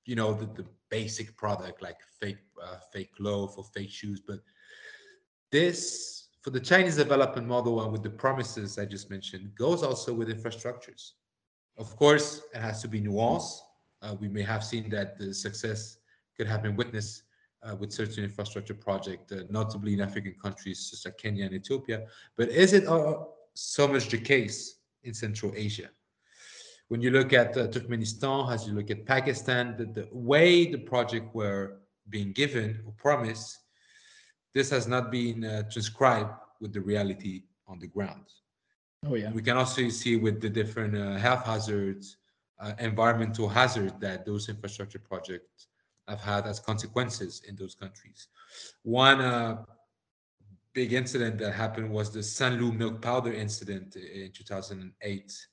you 0.06 0.16
know, 0.16 0.32
the, 0.32 0.46
the 0.46 0.66
basic 0.88 1.36
product 1.36 1.82
like 1.82 1.98
fake 2.20 2.38
uh, 2.66 2.78
fake 2.90 3.10
glove 3.18 3.52
or 3.58 3.64
fake 3.74 3.90
shoes, 3.90 4.22
but 4.26 4.38
this 5.52 6.15
for 6.46 6.50
the 6.50 6.60
Chinese 6.60 6.94
development 6.94 7.48
model 7.48 7.82
and 7.82 7.90
with 7.90 8.04
the 8.04 8.08
promises 8.24 8.78
I 8.78 8.84
just 8.84 9.10
mentioned 9.10 9.52
goes 9.56 9.82
also 9.82 10.14
with 10.14 10.28
infrastructures. 10.28 11.14
Of 11.76 11.96
course, 11.96 12.40
it 12.54 12.60
has 12.60 12.80
to 12.82 12.88
be 12.88 13.00
nuanced. 13.00 13.58
Uh, 14.00 14.14
we 14.20 14.28
may 14.28 14.42
have 14.42 14.62
seen 14.62 14.88
that 14.90 15.18
the 15.18 15.34
success 15.34 15.98
could 16.36 16.46
have 16.46 16.62
been 16.62 16.76
witnessed 16.76 17.24
uh, 17.64 17.74
with 17.74 17.92
certain 17.92 18.22
infrastructure 18.22 18.74
projects, 18.74 19.32
uh, 19.32 19.42
notably 19.50 19.94
in 19.94 20.00
African 20.00 20.36
countries 20.40 20.78
such 20.88 21.12
as 21.12 21.20
Kenya 21.20 21.46
and 21.46 21.54
Ethiopia. 21.54 22.06
But 22.36 22.50
is 22.50 22.74
it 22.74 22.86
uh, 22.86 23.24
so 23.54 23.88
much 23.88 24.08
the 24.08 24.18
case 24.18 24.76
in 25.02 25.14
Central 25.14 25.52
Asia? 25.56 25.90
when 26.88 27.00
you 27.00 27.10
look 27.10 27.32
at 27.32 27.56
uh, 27.56 27.66
Turkmenistan, 27.66 28.52
as 28.52 28.68
you 28.68 28.72
look 28.72 28.92
at 28.92 29.04
Pakistan, 29.04 29.74
the, 29.76 29.86
the 29.86 30.08
way 30.12 30.70
the 30.70 30.78
project 30.78 31.34
were 31.34 31.78
being 32.08 32.30
given 32.30 32.80
or 32.86 32.92
promised, 32.92 33.65
this 34.56 34.70
has 34.70 34.86
not 34.88 35.10
been 35.10 35.44
uh, 35.44 35.62
transcribed 35.70 36.32
with 36.62 36.72
the 36.72 36.80
reality 36.80 37.42
on 37.68 37.78
the 37.78 37.86
ground. 37.86 38.24
Oh 39.04 39.14
yeah. 39.14 39.30
We 39.30 39.42
can 39.42 39.58
also 39.58 39.86
see 39.90 40.16
with 40.16 40.40
the 40.40 40.48
different 40.48 40.96
uh, 40.96 41.18
health 41.26 41.44
hazards, 41.44 42.16
uh, 42.58 42.72
environmental 42.78 43.50
hazards 43.50 43.92
that 44.00 44.24
those 44.24 44.48
infrastructure 44.48 44.98
projects 44.98 45.68
have 46.08 46.20
had 46.20 46.46
as 46.46 46.58
consequences 46.58 47.42
in 47.46 47.54
those 47.54 47.74
countries. 47.74 48.28
One 48.82 49.20
uh, 49.20 49.62
big 50.72 50.94
incident 50.94 51.36
that 51.40 51.52
happened 51.52 51.90
was 51.90 52.10
the 52.10 52.20
Sanlu 52.20 52.74
milk 52.74 53.02
powder 53.02 53.34
incident 53.34 53.96
in 53.96 54.30
2008 54.32 55.46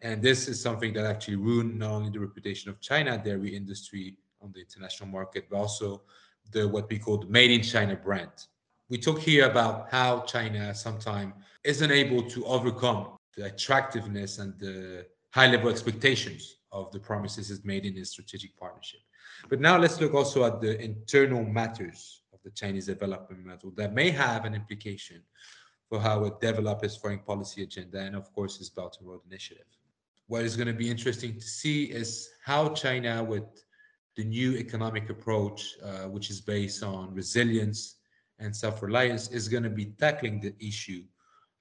and 0.00 0.22
this 0.22 0.46
is 0.46 0.62
something 0.62 0.92
that 0.92 1.06
actually 1.06 1.36
ruined 1.48 1.76
not 1.80 1.90
only 1.90 2.10
the 2.10 2.20
reputation 2.20 2.70
of 2.70 2.80
China 2.80 3.18
dairy 3.18 3.56
industry 3.56 4.16
on 4.40 4.52
the 4.52 4.60
international 4.60 5.08
market, 5.08 5.46
but 5.50 5.56
also 5.56 6.02
the 6.52 6.68
what 6.68 6.88
we 6.88 6.98
call 6.98 7.18
the 7.18 7.26
made 7.26 7.50
in 7.50 7.62
China 7.62 7.96
brand. 7.96 8.30
We 8.88 8.98
talk 8.98 9.18
here 9.18 9.48
about 9.48 9.88
how 9.90 10.20
China 10.20 10.74
sometimes 10.74 11.32
isn't 11.64 11.90
able 11.90 12.22
to 12.30 12.44
overcome 12.44 13.16
the 13.36 13.46
attractiveness 13.46 14.38
and 14.38 14.58
the 14.58 15.06
high 15.30 15.48
level 15.48 15.70
expectations 15.70 16.58
of 16.70 16.90
the 16.92 17.00
promises 17.00 17.50
it 17.50 17.64
made 17.64 17.86
in 17.86 17.96
its 17.96 18.10
strategic 18.10 18.56
partnership. 18.56 19.00
But 19.48 19.60
now 19.60 19.78
let's 19.78 20.00
look 20.00 20.14
also 20.14 20.44
at 20.44 20.60
the 20.60 20.80
internal 20.80 21.44
matters 21.44 22.22
of 22.32 22.40
the 22.44 22.50
Chinese 22.50 22.86
development 22.86 23.44
model 23.44 23.72
that 23.76 23.94
may 23.94 24.10
have 24.10 24.44
an 24.44 24.54
implication 24.54 25.22
for 25.88 25.98
how 25.98 26.24
it 26.24 26.40
develops 26.40 26.82
its 26.84 26.96
foreign 26.96 27.18
policy 27.20 27.62
agenda 27.62 27.98
and 28.00 28.14
of 28.14 28.32
course 28.32 28.60
its 28.60 28.70
Belt 28.70 28.96
and 29.00 29.08
Road 29.08 29.20
Initiative 29.26 29.66
what 30.26 30.42
is 30.42 30.56
going 30.56 30.68
to 30.68 30.74
be 30.74 30.90
interesting 30.90 31.34
to 31.34 31.46
see 31.46 31.84
is 31.84 32.30
how 32.44 32.70
China, 32.70 33.22
with 33.22 33.44
the 34.16 34.24
new 34.24 34.56
economic 34.56 35.10
approach, 35.10 35.76
uh, 35.82 36.08
which 36.08 36.30
is 36.30 36.40
based 36.40 36.82
on 36.82 37.14
resilience 37.14 37.96
and 38.38 38.54
self-reliance, 38.54 39.28
is 39.30 39.48
going 39.48 39.62
to 39.62 39.70
be 39.70 39.86
tackling 39.98 40.40
the 40.40 40.54
issue 40.64 41.02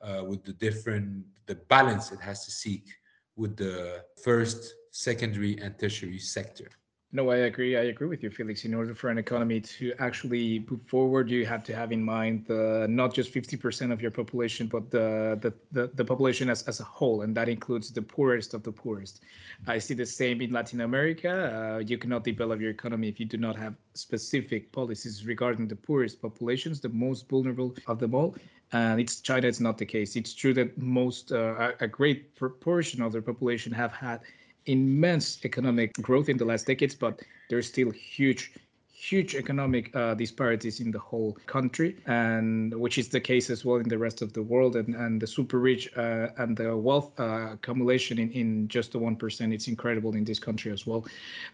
uh, 0.02 0.24
with 0.24 0.44
the 0.44 0.54
different 0.54 1.24
the 1.46 1.56
balance 1.56 2.12
it 2.12 2.20
has 2.20 2.46
to 2.46 2.52
seek 2.52 2.86
with 3.36 3.58
the 3.58 4.04
first, 4.24 4.76
secondary, 4.92 5.58
and 5.60 5.78
tertiary 5.78 6.20
sector. 6.20 6.70
No, 7.16 7.30
I 7.30 7.38
agree. 7.46 7.78
I 7.78 7.84
agree 7.84 8.08
with 8.08 8.24
you, 8.24 8.32
Felix. 8.32 8.66
In 8.66 8.74
order 8.74 8.96
for 8.96 9.12
an 9.12 9.20
economy 9.20 9.62
to 9.62 9.94
actually 10.00 10.66
move 10.68 10.82
forward, 10.88 11.30
you 11.30 11.46
have 11.46 11.64
to 11.66 11.76
have 11.76 11.92
in 11.92 12.04
mind 12.04 12.50
not 12.50 13.14
just 13.14 13.32
50% 13.32 13.92
of 13.92 14.02
your 14.02 14.10
population, 14.10 14.66
but 14.66 14.90
the, 14.90 15.38
the, 15.40 15.54
the, 15.72 15.92
the, 15.94 16.04
population 16.04 16.50
as, 16.50 16.64
as 16.64 16.80
a 16.80 16.84
whole, 16.84 17.22
and 17.22 17.38
that 17.38 17.50
includes 17.50 17.92
the 17.92 18.02
poorest 18.02 18.56
of 18.56 18.64
the 18.64 18.72
poorest. 18.72 19.22
I 19.68 19.78
see 19.78 19.94
the 19.94 20.08
same 20.08 20.42
in 20.42 20.52
Latin 20.52 20.82
America. 20.82 21.76
Uh, 21.76 21.78
you 21.86 22.00
cannot 22.00 22.24
develop 22.24 22.60
your 22.60 22.72
economy 22.72 23.10
if 23.10 23.20
you 23.20 23.28
do 23.28 23.38
not 23.38 23.56
have 23.58 23.76
specific 23.94 24.72
policies 24.72 25.24
regarding 25.24 25.68
the 25.68 25.76
poorest 25.76 26.20
populations, 26.20 26.82
the 26.82 26.90
most 26.90 27.30
vulnerable 27.30 27.76
of 27.86 28.00
them 28.00 28.16
all. 28.16 28.36
And 28.72 29.00
it's 29.00 29.22
China, 29.22 29.48
it's 29.48 29.60
not 29.60 29.78
the 29.78 29.86
case. 29.86 30.16
It's 30.16 30.34
true 30.34 30.56
that 30.56 30.76
most, 30.80 31.32
uh, 31.32 31.74
a 31.80 31.88
great 31.88 32.34
proportion 32.36 33.04
of 33.04 33.12
their 33.12 33.22
population 33.22 33.72
have 33.72 33.92
had 33.92 34.22
immense 34.66 35.44
economic 35.46 35.94
growth 36.02 36.30
in 36.30 36.38
the 36.38 36.46
last 36.46 36.68
decades, 36.68 36.96
but 36.96 37.22
there's 37.50 37.68
still 37.68 37.92
huge 37.92 38.54
huge 39.04 39.36
economic 39.36 39.94
uh, 39.96 40.14
disparities 40.14 40.80
in 40.80 40.90
the 40.90 41.00
whole 41.00 41.38
country, 41.46 41.98
and 42.06 42.74
which 42.74 42.98
is 42.98 43.10
the 43.10 43.20
case 43.20 43.50
as 43.50 43.66
well 43.66 43.76
in 43.78 43.90
the 43.90 43.98
rest 43.98 44.22
of 44.22 44.32
the 44.32 44.42
world. 44.42 44.78
And, 44.78 44.96
and 44.96 45.22
the 45.22 45.28
super 45.28 45.60
rich 45.60 45.90
uh, 45.98 46.30
and 46.38 46.56
the 46.56 46.76
wealth 46.78 47.12
uh, 47.20 47.52
accumulation 47.54 48.18
in, 48.18 48.32
in 48.32 48.68
just 48.70 48.94
the 48.94 49.00
1%, 49.00 49.54
it's 49.54 49.68
incredible 49.68 50.16
in 50.16 50.24
this 50.24 50.40
country 50.40 50.72
as 50.72 50.88
well. 50.88 51.06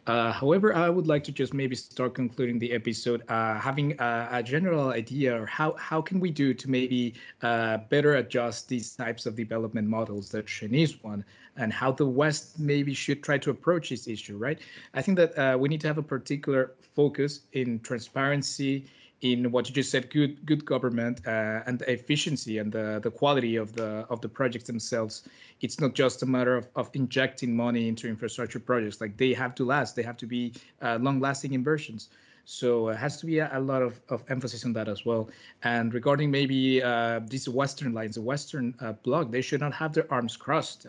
Uh, 0.05 0.31
however, 0.31 0.75
I 0.75 0.89
would 0.89 1.07
like 1.07 1.23
to 1.23 1.31
just 1.31 1.53
maybe 1.55 1.75
start 1.75 2.13
concluding 2.13 2.59
the 2.59 2.71
episode 2.71 3.23
uh, 3.29 3.55
having 3.59 3.99
a, 3.99 4.29
a, 4.31 4.43
general 4.43 4.89
idea 4.89 5.41
or 5.41 5.45
how, 5.47 5.73
how 5.73 6.01
can 6.01 6.19
we 6.19 6.29
do 6.29 6.53
to 6.53 6.69
maybe 6.69 7.15
better 7.41 8.15
adjust 8.15 8.69
these 8.69 8.95
types 8.95 9.25
of 9.25 9.35
development 9.35 9.87
models, 9.87 10.29
the 10.29 10.43
Chinese 10.43 11.03
one, 11.03 11.25
and 11.57 11.73
how 11.73 11.91
the 11.91 12.05
West 12.05 12.59
maybe 12.59 12.93
should 12.93 13.23
try 13.23 13.37
to 13.37 13.49
approach 13.49 13.89
this 13.89 14.07
issue, 14.07 14.37
right? 14.37 14.59
I 14.93 15.01
think 15.01 15.17
that 15.17 15.59
we 15.59 15.67
need 15.67 15.81
to 15.81 15.87
have 15.87 15.97
a 15.97 16.03
particular 16.03 16.71
focus 16.95 17.38
in 17.53 17.79
transparency, 17.79 18.85
in 19.21 19.51
what 19.51 19.67
you 19.67 19.75
just 19.75 19.91
said, 19.91 20.09
good 20.09 20.45
good 20.45 20.65
government 20.65 21.21
uh, 21.27 21.61
and 21.65 21.81
efficiency 21.83 22.57
and 22.57 22.71
the, 22.71 22.99
the 23.03 23.11
quality 23.11 23.55
of 23.57 23.73
the 23.73 24.05
of 24.09 24.21
the 24.21 24.29
projects 24.29 24.65
themselves. 24.65 25.23
It's 25.61 25.79
not 25.79 25.93
just 25.93 26.23
a 26.23 26.25
matter 26.25 26.55
of, 26.55 26.67
of 26.75 26.89
injecting 26.93 27.55
money 27.55 27.87
into 27.87 28.07
infrastructure 28.07 28.59
projects. 28.59 29.01
Like 29.01 29.17
they 29.17 29.33
have 29.33 29.55
to 29.55 29.65
last, 29.65 29.95
they 29.95 30.03
have 30.03 30.17
to 30.17 30.25
be 30.25 30.53
uh, 30.81 30.97
long-lasting 31.01 31.53
inversions. 31.53 32.09
So 32.45 32.89
it 32.89 32.97
has 32.97 33.19
to 33.19 33.27
be 33.27 33.37
a, 33.39 33.49
a, 33.53 33.59
lot 33.59 33.83
of, 33.83 33.99
of 34.09 34.23
emphasis 34.27 34.65
on 34.65 34.73
that 34.73 34.87
as 34.87 35.05
well. 35.05 35.29
And 35.61 35.93
regarding 35.93 36.31
maybe 36.31 36.81
uh, 36.81 37.19
these 37.27 37.47
Western 37.47 37.93
lines, 37.93 38.15
the 38.15 38.21
Western 38.21 38.73
uh, 38.79 38.93
bloc, 38.93 39.29
they 39.29 39.41
should 39.41 39.59
not 39.59 39.73
have 39.73 39.93
their 39.93 40.11
arms 40.11 40.35
crossed. 40.35 40.87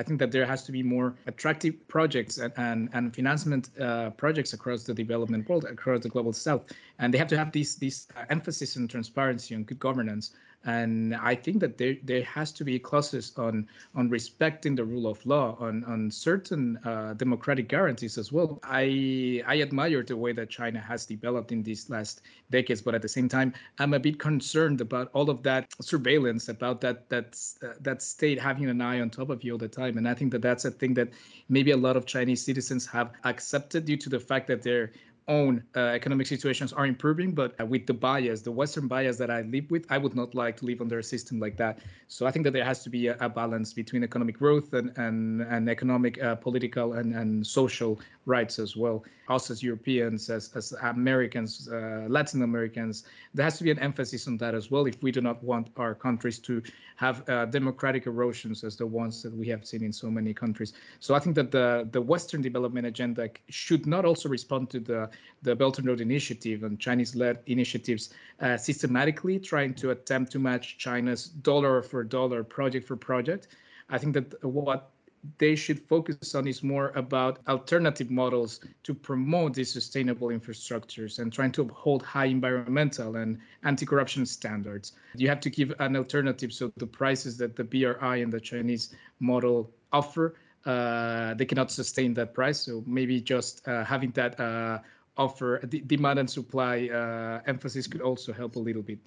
Uh, 0.00 0.02
I 0.02 0.02
think 0.02 0.18
that 0.20 0.32
there 0.32 0.46
has 0.46 0.62
to 0.64 0.72
be 0.72 0.82
more 0.82 1.14
attractive 1.26 1.74
projects 1.88 2.38
and, 2.38 2.52
and, 2.56 2.88
and 2.92 3.14
financement 3.14 3.70
uh, 3.78 4.10
projects 4.10 4.52
across 4.52 4.84
the 4.84 4.94
development 4.94 5.48
world, 5.48 5.64
across 5.64 6.00
the 6.02 6.08
global 6.08 6.32
south. 6.32 6.62
And 6.98 7.12
they 7.12 7.18
have 7.18 7.28
to 7.28 7.36
have 7.36 7.52
this, 7.52 7.74
this 7.74 8.08
emphasis 8.30 8.76
on 8.76 8.88
transparency 8.88 9.54
and 9.54 9.66
good 9.66 9.78
governance 9.78 10.32
and 10.64 11.16
I 11.16 11.34
think 11.34 11.60
that 11.60 11.78
there 11.78 11.96
there 12.04 12.22
has 12.24 12.52
to 12.52 12.64
be 12.64 12.78
clauses 12.78 13.32
on 13.38 13.66
on 13.94 14.10
respecting 14.10 14.74
the 14.74 14.84
rule 14.84 15.06
of 15.06 15.24
law, 15.24 15.56
on 15.58 15.84
on 15.84 16.10
certain 16.10 16.76
uh, 16.84 17.14
democratic 17.14 17.68
guarantees 17.68 18.18
as 18.18 18.30
well. 18.30 18.60
I 18.62 19.42
I 19.46 19.62
admire 19.62 20.02
the 20.02 20.16
way 20.16 20.32
that 20.32 20.50
China 20.50 20.78
has 20.78 21.06
developed 21.06 21.50
in 21.50 21.62
these 21.62 21.88
last 21.88 22.20
decades, 22.50 22.82
but 22.82 22.94
at 22.94 23.00
the 23.00 23.08
same 23.08 23.28
time, 23.28 23.54
I'm 23.78 23.94
a 23.94 23.98
bit 23.98 24.18
concerned 24.18 24.82
about 24.82 25.10
all 25.14 25.30
of 25.30 25.42
that 25.44 25.66
surveillance, 25.80 26.50
about 26.50 26.82
that 26.82 27.08
that 27.08 27.40
uh, 27.62 27.74
that 27.80 28.02
state 28.02 28.38
having 28.38 28.68
an 28.68 28.82
eye 28.82 29.00
on 29.00 29.08
top 29.08 29.30
of 29.30 29.42
you 29.42 29.52
all 29.52 29.58
the 29.58 29.68
time. 29.68 29.96
And 29.96 30.06
I 30.06 30.12
think 30.12 30.30
that 30.32 30.42
that's 30.42 30.66
a 30.66 30.70
thing 30.70 30.92
that 30.94 31.08
maybe 31.48 31.70
a 31.70 31.76
lot 31.76 31.96
of 31.96 32.04
Chinese 32.04 32.44
citizens 32.44 32.86
have 32.86 33.12
accepted 33.24 33.86
due 33.86 33.96
to 33.96 34.10
the 34.10 34.20
fact 34.20 34.46
that 34.48 34.62
they're 34.62 34.92
own 35.28 35.62
uh, 35.76 35.80
economic 35.80 36.26
situations 36.26 36.72
are 36.72 36.86
improving, 36.86 37.32
but 37.32 37.54
uh, 37.60 37.66
with 37.66 37.86
the 37.86 37.94
bias, 37.94 38.42
the 38.42 38.52
Western 38.52 38.88
bias 38.88 39.16
that 39.18 39.30
I 39.30 39.42
live 39.42 39.70
with, 39.70 39.86
I 39.90 39.98
would 39.98 40.14
not 40.14 40.34
like 40.34 40.56
to 40.58 40.64
live 40.64 40.80
under 40.80 40.98
a 40.98 41.02
system 41.02 41.38
like 41.38 41.56
that. 41.56 41.78
So 42.08 42.26
I 42.26 42.30
think 42.30 42.44
that 42.44 42.52
there 42.52 42.64
has 42.64 42.82
to 42.84 42.90
be 42.90 43.08
a, 43.08 43.16
a 43.20 43.28
balance 43.28 43.72
between 43.72 44.02
economic 44.02 44.38
growth 44.38 44.72
and 44.72 44.92
and, 44.96 45.42
and 45.42 45.68
economic, 45.68 46.22
uh, 46.22 46.34
political, 46.34 46.94
and, 46.94 47.14
and 47.14 47.46
social 47.46 48.00
rights 48.26 48.58
as 48.58 48.76
well. 48.76 49.04
Us 49.28 49.50
as 49.50 49.62
Europeans, 49.62 50.28
as, 50.28 50.50
as 50.54 50.72
Americans, 50.82 51.68
uh, 51.68 52.06
Latin 52.08 52.42
Americans, 52.42 53.04
there 53.32 53.44
has 53.44 53.58
to 53.58 53.64
be 53.64 53.70
an 53.70 53.78
emphasis 53.78 54.26
on 54.26 54.36
that 54.38 54.54
as 54.54 54.70
well 54.70 54.86
if 54.86 55.00
we 55.02 55.12
do 55.12 55.20
not 55.20 55.42
want 55.44 55.68
our 55.76 55.94
countries 55.94 56.38
to 56.40 56.62
have 56.96 57.28
uh, 57.28 57.46
democratic 57.46 58.06
erosions 58.06 58.64
as 58.64 58.76
the 58.76 58.86
ones 58.86 59.22
that 59.22 59.34
we 59.34 59.46
have 59.48 59.64
seen 59.64 59.84
in 59.84 59.92
so 59.92 60.10
many 60.10 60.34
countries. 60.34 60.72
So 60.98 61.14
I 61.14 61.20
think 61.20 61.36
that 61.36 61.50
the, 61.50 61.88
the 61.92 62.00
Western 62.00 62.42
development 62.42 62.86
agenda 62.86 63.30
should 63.48 63.86
not 63.86 64.04
also 64.04 64.28
respond 64.28 64.70
to 64.70 64.80
the, 64.80 65.09
the 65.42 65.56
Belt 65.56 65.78
and 65.78 65.86
Road 65.86 66.00
Initiative 66.00 66.64
and 66.64 66.78
Chinese-led 66.78 67.40
initiatives 67.46 68.10
uh, 68.40 68.56
systematically 68.56 69.38
trying 69.38 69.74
to 69.74 69.90
attempt 69.90 70.32
to 70.32 70.38
match 70.38 70.78
China's 70.78 71.26
dollar 71.26 71.82
for 71.82 72.04
dollar, 72.04 72.44
project 72.44 72.86
for 72.86 72.96
project. 72.96 73.48
I 73.88 73.98
think 73.98 74.14
that 74.14 74.44
what 74.44 74.90
they 75.38 75.54
should 75.54 75.78
focus 75.80 76.34
on 76.34 76.46
is 76.46 76.62
more 76.62 76.92
about 76.94 77.40
alternative 77.46 78.10
models 78.10 78.60
to 78.84 78.94
promote 78.94 79.54
these 79.54 79.70
sustainable 79.70 80.28
infrastructures 80.28 81.18
and 81.18 81.32
trying 81.32 81.52
to 81.52 81.62
uphold 81.62 82.02
high 82.02 82.26
environmental 82.26 83.16
and 83.16 83.38
anti-corruption 83.64 84.24
standards. 84.24 84.92
You 85.14 85.28
have 85.28 85.40
to 85.40 85.50
give 85.50 85.74
an 85.78 85.96
alternative 85.96 86.52
so 86.52 86.72
the 86.76 86.86
prices 86.86 87.36
that 87.38 87.56
the 87.56 87.64
BRI 87.64 88.22
and 88.22 88.32
the 88.32 88.40
Chinese 88.40 88.94
model 89.18 89.70
offer, 89.92 90.36
uh, 90.64 91.34
they 91.34 91.44
cannot 91.44 91.70
sustain 91.70 92.14
that 92.14 92.32
price. 92.32 92.60
So 92.60 92.82
maybe 92.86 93.20
just 93.20 93.66
uh, 93.68 93.84
having 93.84 94.12
that 94.12 94.40
uh, 94.40 94.78
offer, 95.16 95.60
the 95.64 95.80
demand 95.80 96.18
and 96.18 96.30
supply 96.30 96.88
uh, 96.88 97.40
emphasis 97.46 97.86
could 97.86 98.00
also 98.00 98.32
help 98.32 98.56
a 98.56 98.58
little 98.58 98.82
bit. 98.82 98.98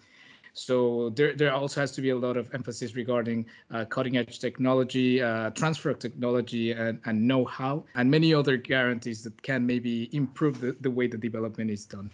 So 0.53 1.09
there, 1.09 1.33
there 1.33 1.51
also 1.51 1.81
has 1.81 1.91
to 1.93 2.01
be 2.01 2.11
a 2.11 2.15
lot 2.15 2.37
of 2.37 2.53
emphasis 2.53 2.95
regarding 2.95 3.47
uh, 3.71 3.85
cutting 3.85 4.17
edge 4.17 4.37
technology, 4.39 5.21
uh, 5.21 5.49
transfer 5.49 5.89
of 5.89 5.97
technology 5.97 6.71
and, 6.71 6.99
and 7.05 7.27
know-how, 7.27 7.85
and 7.95 8.09
many 8.09 8.33
other 8.35 8.57
guarantees 8.57 9.23
that 9.23 9.41
can 9.41 9.65
maybe 9.65 10.09
improve 10.15 10.61
the, 10.61 10.75
the 10.81 10.91
way 10.91 11.07
the 11.07 11.17
development 11.17 11.71
is 11.71 11.85
done. 11.85 12.11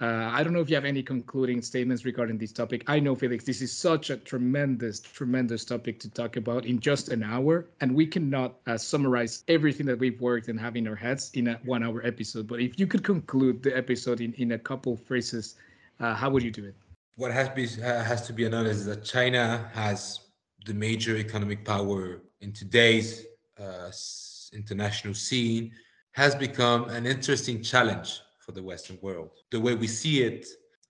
Uh, 0.00 0.30
I 0.32 0.42
don't 0.42 0.54
know 0.54 0.60
if 0.60 0.70
you 0.70 0.76
have 0.76 0.86
any 0.86 1.02
concluding 1.02 1.60
statements 1.60 2.04
regarding 2.06 2.38
this 2.38 2.52
topic. 2.52 2.84
I 2.86 2.98
know, 2.98 3.14
Felix, 3.14 3.44
this 3.44 3.60
is 3.60 3.72
such 3.72 4.08
a 4.08 4.16
tremendous, 4.16 5.00
tremendous 5.00 5.64
topic 5.64 6.00
to 6.00 6.10
talk 6.10 6.36
about 6.36 6.64
in 6.64 6.80
just 6.80 7.10
an 7.10 7.22
hour, 7.22 7.66
and 7.80 7.94
we 7.94 8.06
cannot 8.06 8.54
uh, 8.66 8.78
summarize 8.78 9.44
everything 9.48 9.84
that 9.86 9.98
we've 9.98 10.20
worked 10.20 10.48
and 10.48 10.58
have 10.58 10.76
in 10.76 10.88
our 10.88 10.96
heads 10.96 11.30
in 11.34 11.48
a 11.48 11.60
one-hour 11.64 12.06
episode. 12.06 12.46
But 12.46 12.60
if 12.60 12.80
you 12.80 12.86
could 12.86 13.04
conclude 13.04 13.62
the 13.62 13.76
episode 13.76 14.22
in, 14.22 14.32
in 14.34 14.52
a 14.52 14.58
couple 14.58 14.96
phrases, 14.96 15.56
uh, 16.00 16.14
how 16.14 16.30
would 16.30 16.42
you 16.42 16.50
do 16.50 16.64
it? 16.64 16.74
What 17.16 17.30
has, 17.32 17.48
be, 17.50 17.66
has 17.82 18.26
to 18.26 18.32
be 18.32 18.44
acknowledged 18.44 18.80
is 18.80 18.86
that 18.86 19.04
China 19.04 19.70
has 19.74 20.20
the 20.66 20.74
major 20.74 21.16
economic 21.16 21.64
power 21.64 22.22
in 22.40 22.52
today's 22.52 23.24
uh, 23.60 23.90
international 24.52 25.14
scene 25.14 25.72
has 26.12 26.34
become 26.34 26.88
an 26.90 27.06
interesting 27.06 27.62
challenge 27.62 28.20
for 28.38 28.52
the 28.52 28.62
Western 28.62 28.98
world. 29.00 29.30
The 29.50 29.60
way 29.60 29.74
we 29.74 29.86
see 29.86 30.22
it, 30.22 30.46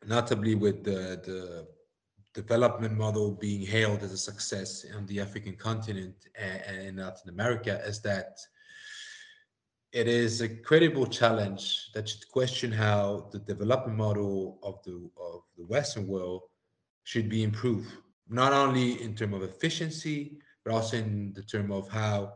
notably 0.07 0.55
with 0.55 0.85
the, 0.85 1.21
the 1.25 1.67
development 2.35 2.97
model 2.97 3.33
being 3.33 3.65
hailed 3.65 4.03
as 4.03 4.13
a 4.13 4.19
success 4.19 4.85
on 4.97 5.07
the 5.07 5.21
African 5.21 5.55
continent 5.55 6.15
and 6.37 6.81
in 6.81 6.97
Latin 6.97 7.29
America, 7.29 7.81
is 7.87 8.01
that 8.01 8.39
it 9.93 10.09
is 10.09 10.41
a 10.41 10.49
credible 10.49 11.07
challenge 11.07 11.93
that 11.93 12.09
should 12.09 12.27
question 12.31 12.73
how 12.73 13.29
the 13.31 13.39
development 13.39 13.97
model 13.97 14.59
of 14.63 14.83
the 14.85 15.11
of 15.21 15.43
the 15.57 15.65
Western 15.67 16.07
world 16.07 16.43
should 17.05 17.29
be 17.29 17.43
improved, 17.43 17.93
not 18.29 18.53
only 18.53 19.03
in 19.03 19.15
terms 19.15 19.35
of 19.35 19.43
efficiency, 19.43 20.39
but 20.65 20.73
also 20.73 20.97
in 20.97 21.33
the 21.35 21.43
term 21.43 21.71
of 21.71 21.89
how 21.89 22.33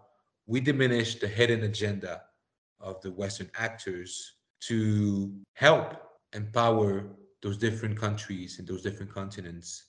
we 0.47 0.61
diminish 0.61 1.15
the 1.19 1.29
hidden 1.29 1.65
agenda 1.65 2.23
of 2.81 3.01
the 3.01 3.11
Western 3.11 3.51
actors 3.57 4.35
to 4.61 5.33
help 5.55 5.95
empower 6.35 7.07
those 7.43 7.57
different 7.57 7.99
countries 7.99 8.59
and 8.59 8.69
those 8.69 8.83
different 8.83 9.13
continents 9.13 9.85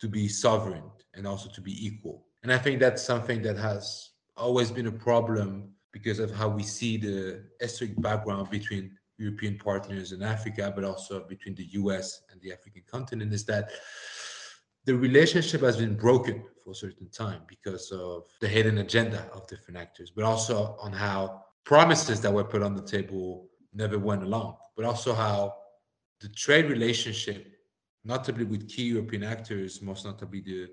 to 0.00 0.08
be 0.08 0.28
sovereign 0.28 0.84
and 1.14 1.26
also 1.26 1.48
to 1.48 1.60
be 1.60 1.86
equal. 1.86 2.26
And 2.42 2.52
I 2.52 2.58
think 2.58 2.78
that's 2.78 3.02
something 3.02 3.40
that 3.42 3.56
has 3.56 4.10
always 4.36 4.70
been 4.70 4.88
a 4.88 4.92
problem 4.92 5.72
because 5.96 6.18
of 6.18 6.30
how 6.30 6.46
we 6.46 6.62
see 6.62 6.98
the 6.98 7.42
historic 7.58 7.98
background 8.02 8.50
between 8.50 8.84
European 9.16 9.56
partners 9.56 10.12
in 10.12 10.22
Africa, 10.22 10.70
but 10.76 10.84
also 10.84 11.24
between 11.26 11.54
the 11.54 11.68
US 11.80 12.20
and 12.30 12.38
the 12.42 12.52
African 12.52 12.82
continent, 12.86 13.32
is 13.32 13.46
that 13.46 13.70
the 14.84 14.94
relationship 14.94 15.62
has 15.62 15.78
been 15.78 15.96
broken 15.96 16.44
for 16.62 16.72
a 16.72 16.74
certain 16.74 17.08
time 17.08 17.40
because 17.48 17.90
of 17.92 18.24
the 18.42 18.48
hidden 18.56 18.76
agenda 18.86 19.20
of 19.32 19.46
different 19.46 19.78
actors, 19.78 20.10
but 20.14 20.22
also 20.22 20.76
on 20.82 20.92
how 20.92 21.42
promises 21.64 22.20
that 22.20 22.32
were 22.32 22.44
put 22.44 22.62
on 22.62 22.74
the 22.74 22.82
table 22.96 23.48
never 23.72 23.98
went 23.98 24.22
along, 24.22 24.54
but 24.76 24.84
also 24.84 25.14
how 25.14 25.54
the 26.20 26.28
trade 26.28 26.66
relationship, 26.66 27.40
notably 28.04 28.44
with 28.44 28.68
key 28.68 28.88
European 28.96 29.24
actors, 29.24 29.80
most 29.80 30.04
notably 30.04 30.42
the 30.42 30.68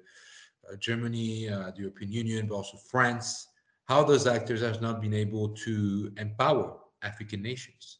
uh, 0.69 0.75
Germany, 0.87 1.47
uh, 1.47 1.71
the 1.71 1.79
European 1.85 2.11
Union, 2.11 2.47
but 2.47 2.55
also 2.55 2.77
France, 2.91 3.47
how 3.85 4.03
those 4.03 4.27
actors 4.27 4.61
have 4.61 4.81
not 4.81 5.01
been 5.01 5.13
able 5.13 5.49
to 5.49 6.11
empower 6.17 6.77
African 7.01 7.41
nations. 7.41 7.99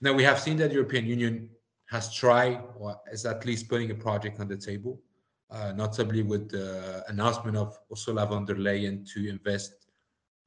Now 0.00 0.12
we 0.12 0.22
have 0.22 0.38
seen 0.38 0.56
that 0.58 0.68
the 0.68 0.74
European 0.74 1.06
Union 1.06 1.48
has 1.90 2.14
tried 2.14 2.62
or 2.76 2.96
is 3.12 3.26
at 3.26 3.44
least 3.44 3.68
putting 3.68 3.90
a 3.90 3.94
project 3.94 4.40
on 4.40 4.48
the 4.48 4.56
table, 4.56 5.00
uh, 5.50 5.72
notably 5.72 6.22
with 6.22 6.50
the 6.50 7.04
announcement 7.08 7.56
of 7.56 7.76
Ursula 7.92 8.26
von 8.26 8.44
der 8.44 8.54
Leyen 8.54 9.04
to 9.12 9.28
invest 9.28 9.72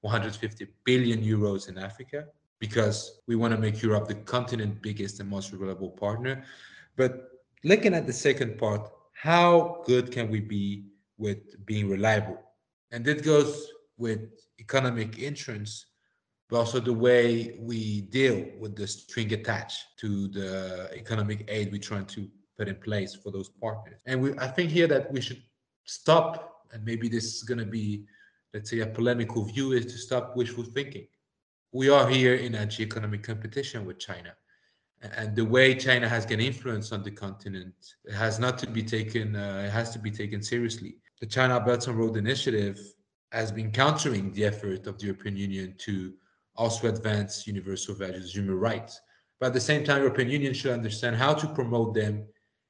150 0.02 0.68
billion 0.86 1.22
euros 1.22 1.70
in 1.70 1.78
Africa 1.78 2.26
because 2.60 3.20
we 3.28 3.36
want 3.36 3.54
to 3.54 3.60
make 3.60 3.82
Europe 3.82 4.08
the 4.08 4.16
continent 4.16 4.82
biggest 4.82 5.20
and 5.20 5.30
most 5.30 5.52
reliable 5.52 5.90
partner. 5.90 6.44
But 6.96 7.30
looking 7.66 7.94
at 7.94 8.08
the 8.08 8.14
second 8.14 8.58
part, 8.58 8.90
how 9.14 9.84
good 9.86 10.12
can 10.12 10.32
we 10.32 10.40
be 10.40 10.86
with 11.18 11.66
being 11.66 11.90
reliable? 11.90 12.40
And 12.92 13.04
that 13.06 13.24
goes 13.24 13.68
with 13.98 14.22
economic 14.64 15.12
entrance, 15.30 15.72
but 16.50 16.58
also 16.62 16.80
the 16.80 16.98
way 17.08 17.24
we 17.60 18.02
deal 18.20 18.38
with 18.62 18.74
the 18.76 18.88
string 18.88 19.30
attached 19.34 19.82
to 20.02 20.28
the 20.38 20.90
economic 21.02 21.40
aid 21.56 21.72
we're 21.72 21.90
trying 21.92 22.10
to 22.18 22.22
put 22.58 22.68
in 22.68 22.76
place 22.76 23.12
for 23.22 23.32
those 23.32 23.50
partners. 23.50 24.00
And 24.06 24.22
we, 24.24 24.30
I 24.38 24.48
think 24.56 24.70
here 24.72 24.88
that 24.88 25.12
we 25.12 25.22
should 25.22 25.42
stop, 25.86 26.32
and 26.72 26.84
maybe 26.90 27.08
this 27.10 27.26
is 27.36 27.44
going 27.44 27.64
to 27.66 27.72
be, 27.80 28.06
let's 28.54 28.70
say, 28.70 28.80
a 28.80 28.88
polemical 29.00 29.44
view, 29.54 29.72
is 29.74 29.86
to 29.94 29.98
stop 30.08 30.36
wishful 30.36 30.64
thinking. 30.64 31.08
We 31.72 31.90
are 31.90 32.08
here 32.08 32.36
in 32.36 32.56
a 32.56 32.68
economic 32.80 33.24
competition 33.24 33.86
with 33.88 33.98
China. 34.00 34.34
And 35.18 35.36
the 35.36 35.44
way 35.56 35.76
China 35.76 36.08
has 36.08 36.26
gained 36.26 36.42
influence 36.42 36.92
on 36.96 37.04
the 37.04 37.12
continent 37.12 37.74
has 38.16 38.40
not 38.40 38.58
to 38.60 38.68
be 38.68 38.84
taken, 38.84 39.36
uh, 39.36 39.64
it 39.68 39.72
has 39.72 39.90
to 39.96 40.00
be 40.00 40.12
taken 40.12 40.42
seriously. 40.42 40.92
The 41.20 41.26
China 41.26 41.60
Belt 41.60 41.88
and 41.88 41.98
Road 41.98 42.16
Initiative 42.16 42.80
has 43.34 43.52
been 43.52 43.72
countering 43.72 44.32
the 44.34 44.46
effort 44.46 44.86
of 44.88 44.98
the 44.98 45.06
European 45.06 45.36
Union 45.36 45.76
to 45.80 46.14
also 46.56 46.88
advance 46.88 47.48
universal 47.48 47.96
values, 47.96 48.36
human 48.36 48.60
rights. 48.60 49.02
But 49.40 49.48
at 49.48 49.54
the 49.54 49.60
same 49.60 49.84
time, 49.84 50.02
European 50.02 50.30
Union 50.30 50.54
should 50.54 50.72
understand 50.72 51.16
how 51.16 51.34
to 51.34 51.48
promote 51.48 51.94
them 51.96 52.26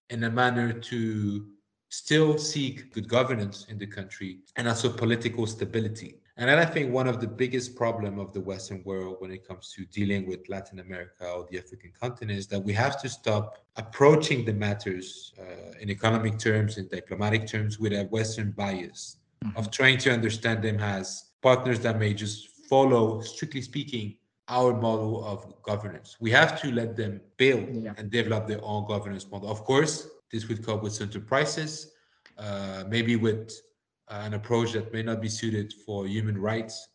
in 0.10 0.24
a 0.24 0.30
manner 0.30 0.72
to 0.72 1.46
still 1.90 2.38
seek 2.38 2.94
good 2.94 3.08
governance 3.08 3.68
in 3.70 3.78
the 3.78 3.86
country 3.86 4.40
and 4.56 4.68
also 4.68 4.90
political 4.92 5.46
stability. 5.46 6.16
And 6.38 6.50
then 6.50 6.58
I 6.58 6.66
think 6.66 6.92
one 6.92 7.08
of 7.08 7.22
the 7.22 7.28
biggest 7.28 7.76
problem 7.76 8.18
of 8.18 8.34
the 8.34 8.42
Western 8.42 8.84
world 8.84 9.18
when 9.20 9.30
it 9.30 9.48
comes 9.48 9.72
to 9.74 9.86
dealing 9.86 10.28
with 10.28 10.50
Latin 10.50 10.80
America 10.80 11.30
or 11.30 11.46
the 11.52 11.60
African 11.60 11.92
continent 12.00 12.40
is 12.40 12.48
that 12.48 12.60
we 12.60 12.74
have 12.74 13.00
to 13.02 13.10
stop 13.10 13.60
approaching 13.76 14.44
the 14.44 14.54
matters 14.54 15.34
uh, 15.40 15.78
in 15.80 15.92
economic 15.92 16.40
terms, 16.40 16.80
in 16.80 16.88
diplomatic 16.88 17.46
terms, 17.46 17.78
with 17.78 17.94
a 17.94 18.06
Western 18.06 18.50
bias. 18.52 19.18
Of 19.56 19.72
trying 19.72 19.98
to 20.00 20.12
understand 20.12 20.64
them 20.64 20.80
as 20.80 21.32
partners 21.42 21.80
that 21.82 22.00
may 22.00 22.14
just 22.14 22.50
follow, 22.70 23.22
strictly 23.22 23.62
speaking, 23.62 24.16
our 24.50 24.74
model 24.74 25.24
of 25.26 25.62
governance. 25.64 26.18
We 26.20 26.32
have 26.32 26.60
to 26.62 26.72
let 26.72 26.96
them 26.96 27.22
build 27.38 27.68
yeah. 27.72 27.94
and 27.98 28.12
develop 28.12 28.48
their 28.48 28.64
own 28.64 28.88
governance 28.88 29.30
model. 29.30 29.50
Of 29.50 29.64
course, 29.64 30.08
this 30.32 30.48
would 30.48 30.66
come 30.66 30.82
with 30.82 30.94
certain 30.94 31.24
prices, 31.24 31.92
uh, 32.38 32.84
maybe 32.88 33.16
with 33.16 33.52
uh, 34.10 34.22
an 34.24 34.34
approach 34.34 34.74
that 34.74 34.92
may 34.92 35.04
not 35.04 35.22
be 35.22 35.30
suited 35.30 35.74
for 35.86 36.08
human 36.08 36.38
rights 36.38 36.90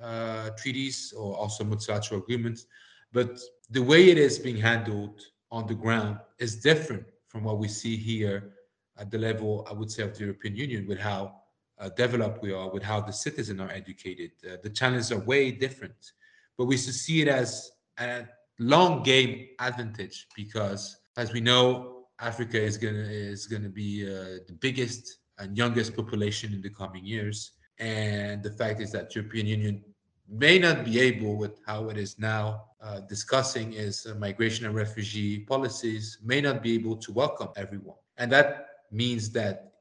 uh, 0.00 0.50
treaties 0.50 1.12
or 1.16 1.36
also 1.36 1.64
multilateral 1.64 2.20
agreements. 2.20 2.66
But 3.12 3.40
the 3.70 3.82
way 3.82 4.10
it 4.10 4.18
is 4.18 4.38
being 4.38 4.56
handled 4.56 5.20
on 5.50 5.66
the 5.66 5.74
ground 5.74 6.18
is 6.38 6.56
different 6.56 7.04
from 7.28 7.44
what 7.44 7.58
we 7.58 7.68
see 7.68 7.96
here 7.96 8.54
at 8.98 9.10
the 9.10 9.18
level, 9.18 9.66
I 9.70 9.72
would 9.72 9.90
say, 9.90 10.02
of 10.02 10.16
the 10.16 10.24
European 10.24 10.56
Union, 10.56 10.86
with 10.86 10.98
how 10.98 11.41
uh, 11.78 11.88
developed 11.90 12.42
we 12.42 12.52
are, 12.52 12.70
with 12.70 12.82
how 12.82 13.00
the 13.00 13.12
citizens 13.12 13.60
are 13.60 13.70
educated. 13.70 14.30
Uh, 14.44 14.56
the 14.62 14.70
challenges 14.70 15.10
are 15.12 15.20
way 15.20 15.50
different 15.50 16.12
but 16.58 16.66
we 16.66 16.76
should 16.76 16.94
see 16.94 17.22
it 17.22 17.28
as 17.28 17.72
a 17.98 18.24
long 18.58 19.02
game 19.02 19.48
advantage 19.58 20.28
because, 20.36 20.98
as 21.16 21.32
we 21.32 21.40
know, 21.40 22.04
Africa 22.20 22.60
is 22.60 22.76
gonna 22.76 23.08
is 23.34 23.46
gonna 23.46 23.68
be 23.68 24.06
uh, 24.06 24.38
the 24.46 24.56
biggest 24.60 25.18
and 25.38 25.56
youngest 25.56 25.96
population 25.96 26.52
in 26.52 26.60
the 26.60 26.70
coming 26.70 27.04
years, 27.04 27.52
and 27.78 28.42
the 28.42 28.50
fact 28.50 28.80
is 28.80 28.92
that 28.92 29.14
European 29.14 29.46
Union 29.46 29.82
may 30.28 30.58
not 30.58 30.84
be 30.84 31.00
able, 31.00 31.36
with 31.36 31.58
how 31.66 31.88
it 31.88 31.96
is 31.96 32.18
now 32.18 32.64
uh, 32.80 33.00
discussing 33.00 33.72
is 33.72 34.06
uh, 34.06 34.14
migration 34.14 34.66
and 34.66 34.74
refugee 34.74 35.40
policies, 35.40 36.18
may 36.24 36.40
not 36.40 36.62
be 36.62 36.74
able 36.74 36.96
to 36.96 37.12
welcome 37.12 37.48
everyone, 37.56 37.96
and 38.18 38.30
that 38.30 38.66
means 38.92 39.30
that 39.30 39.71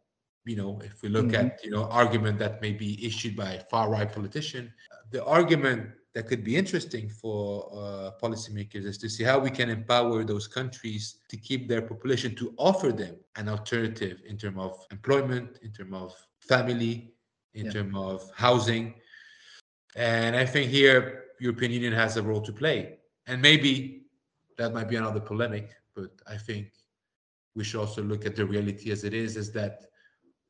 you 0.45 0.55
know 0.55 0.79
if 0.83 1.01
we 1.01 1.09
look 1.09 1.27
mm-hmm. 1.27 1.47
at 1.47 1.63
you 1.63 1.71
know 1.71 1.85
argument 1.89 2.39
that 2.39 2.61
may 2.61 2.71
be 2.71 3.05
issued 3.05 3.35
by 3.35 3.53
a 3.53 3.63
far 3.65 3.89
right 3.89 4.11
politician, 4.11 4.73
the 5.11 5.23
argument 5.25 5.89
that 6.13 6.27
could 6.27 6.43
be 6.43 6.57
interesting 6.57 7.07
for 7.07 7.69
uh, 7.73 8.11
policymakers 8.21 8.85
is 8.85 8.97
to 8.97 9.09
see 9.09 9.23
how 9.23 9.39
we 9.39 9.49
can 9.49 9.69
empower 9.69 10.23
those 10.23 10.47
countries 10.47 11.19
to 11.29 11.37
keep 11.37 11.69
their 11.69 11.81
population 11.81 12.35
to 12.35 12.53
offer 12.57 12.91
them 12.91 13.15
an 13.37 13.47
alternative 13.47 14.21
in 14.27 14.37
terms 14.37 14.57
of 14.59 14.85
employment 14.91 15.59
in 15.63 15.71
terms 15.71 15.93
of 15.93 16.13
family 16.39 17.13
in 17.53 17.65
yeah. 17.65 17.71
terms 17.71 17.95
of 17.95 18.29
housing 18.35 18.93
and 19.95 20.35
i 20.35 20.45
think 20.45 20.69
here 20.69 21.25
european 21.39 21.71
union 21.71 21.93
has 21.93 22.17
a 22.17 22.21
role 22.21 22.41
to 22.41 22.51
play 22.51 22.97
and 23.27 23.41
maybe 23.41 24.03
that 24.57 24.73
might 24.73 24.89
be 24.89 24.97
another 24.97 25.19
polemic 25.19 25.69
but 25.95 26.11
i 26.27 26.35
think 26.35 26.71
we 27.55 27.63
should 27.63 27.79
also 27.79 28.01
look 28.01 28.25
at 28.25 28.35
the 28.35 28.45
reality 28.45 28.91
as 28.91 29.03
it 29.03 29.13
is 29.13 29.37
is 29.37 29.51
that 29.51 29.85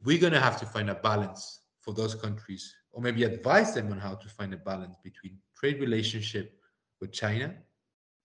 we're 0.03 0.19
going 0.19 0.33
to 0.33 0.39
have 0.39 0.59
to 0.59 0.65
find 0.65 0.89
a 0.89 0.95
balance 0.95 1.61
for 1.79 1.93
those 1.93 2.15
countries 2.15 2.73
or 2.91 3.01
maybe 3.01 3.23
advise 3.23 3.73
them 3.73 3.91
on 3.91 3.99
how 3.99 4.15
to 4.15 4.27
find 4.29 4.53
a 4.53 4.57
balance 4.57 4.95
between 5.03 5.37
trade 5.55 5.79
relationship 5.79 6.59
with 6.99 7.11
China, 7.11 7.53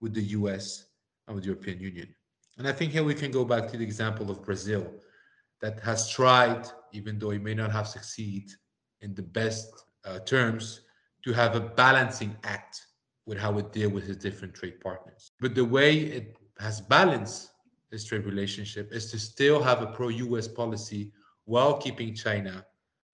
with 0.01 0.13
the 0.13 0.21
US, 0.21 0.85
and 1.27 1.35
with 1.35 1.43
the 1.43 1.49
European 1.49 1.79
Union. 1.79 2.13
And 2.57 2.67
I 2.67 2.71
think 2.71 2.91
here 2.91 3.03
we 3.03 3.13
can 3.13 3.31
go 3.31 3.45
back 3.45 3.69
to 3.69 3.77
the 3.77 3.83
example 3.83 4.31
of 4.31 4.43
Brazil 4.43 4.91
that 5.61 5.79
has 5.81 6.09
tried, 6.09 6.67
even 6.91 7.19
though 7.19 7.31
it 7.31 7.41
may 7.41 7.53
not 7.53 7.71
have 7.71 7.87
succeeded 7.87 8.51
in 9.01 9.13
the 9.13 9.21
best 9.21 9.69
uh, 10.05 10.19
terms, 10.19 10.81
to 11.23 11.33
have 11.33 11.55
a 11.55 11.59
balancing 11.59 12.35
act 12.43 12.81
with 13.25 13.37
how 13.37 13.57
it 13.57 13.71
deal 13.71 13.89
with 13.89 14.09
its 14.09 14.23
different 14.23 14.53
trade 14.53 14.79
partners. 14.79 15.31
But 15.39 15.55
the 15.55 15.65
way 15.65 15.97
it 15.97 16.37
has 16.59 16.81
balanced 16.81 17.51
this 17.91 18.05
trade 18.05 18.25
relationship 18.25 18.91
is 18.91 19.11
to 19.11 19.19
still 19.19 19.61
have 19.61 19.81
a 19.81 19.87
pro-US 19.87 20.47
policy 20.47 21.11
while 21.47 21.77
keeping 21.77 22.13
China 22.13 22.65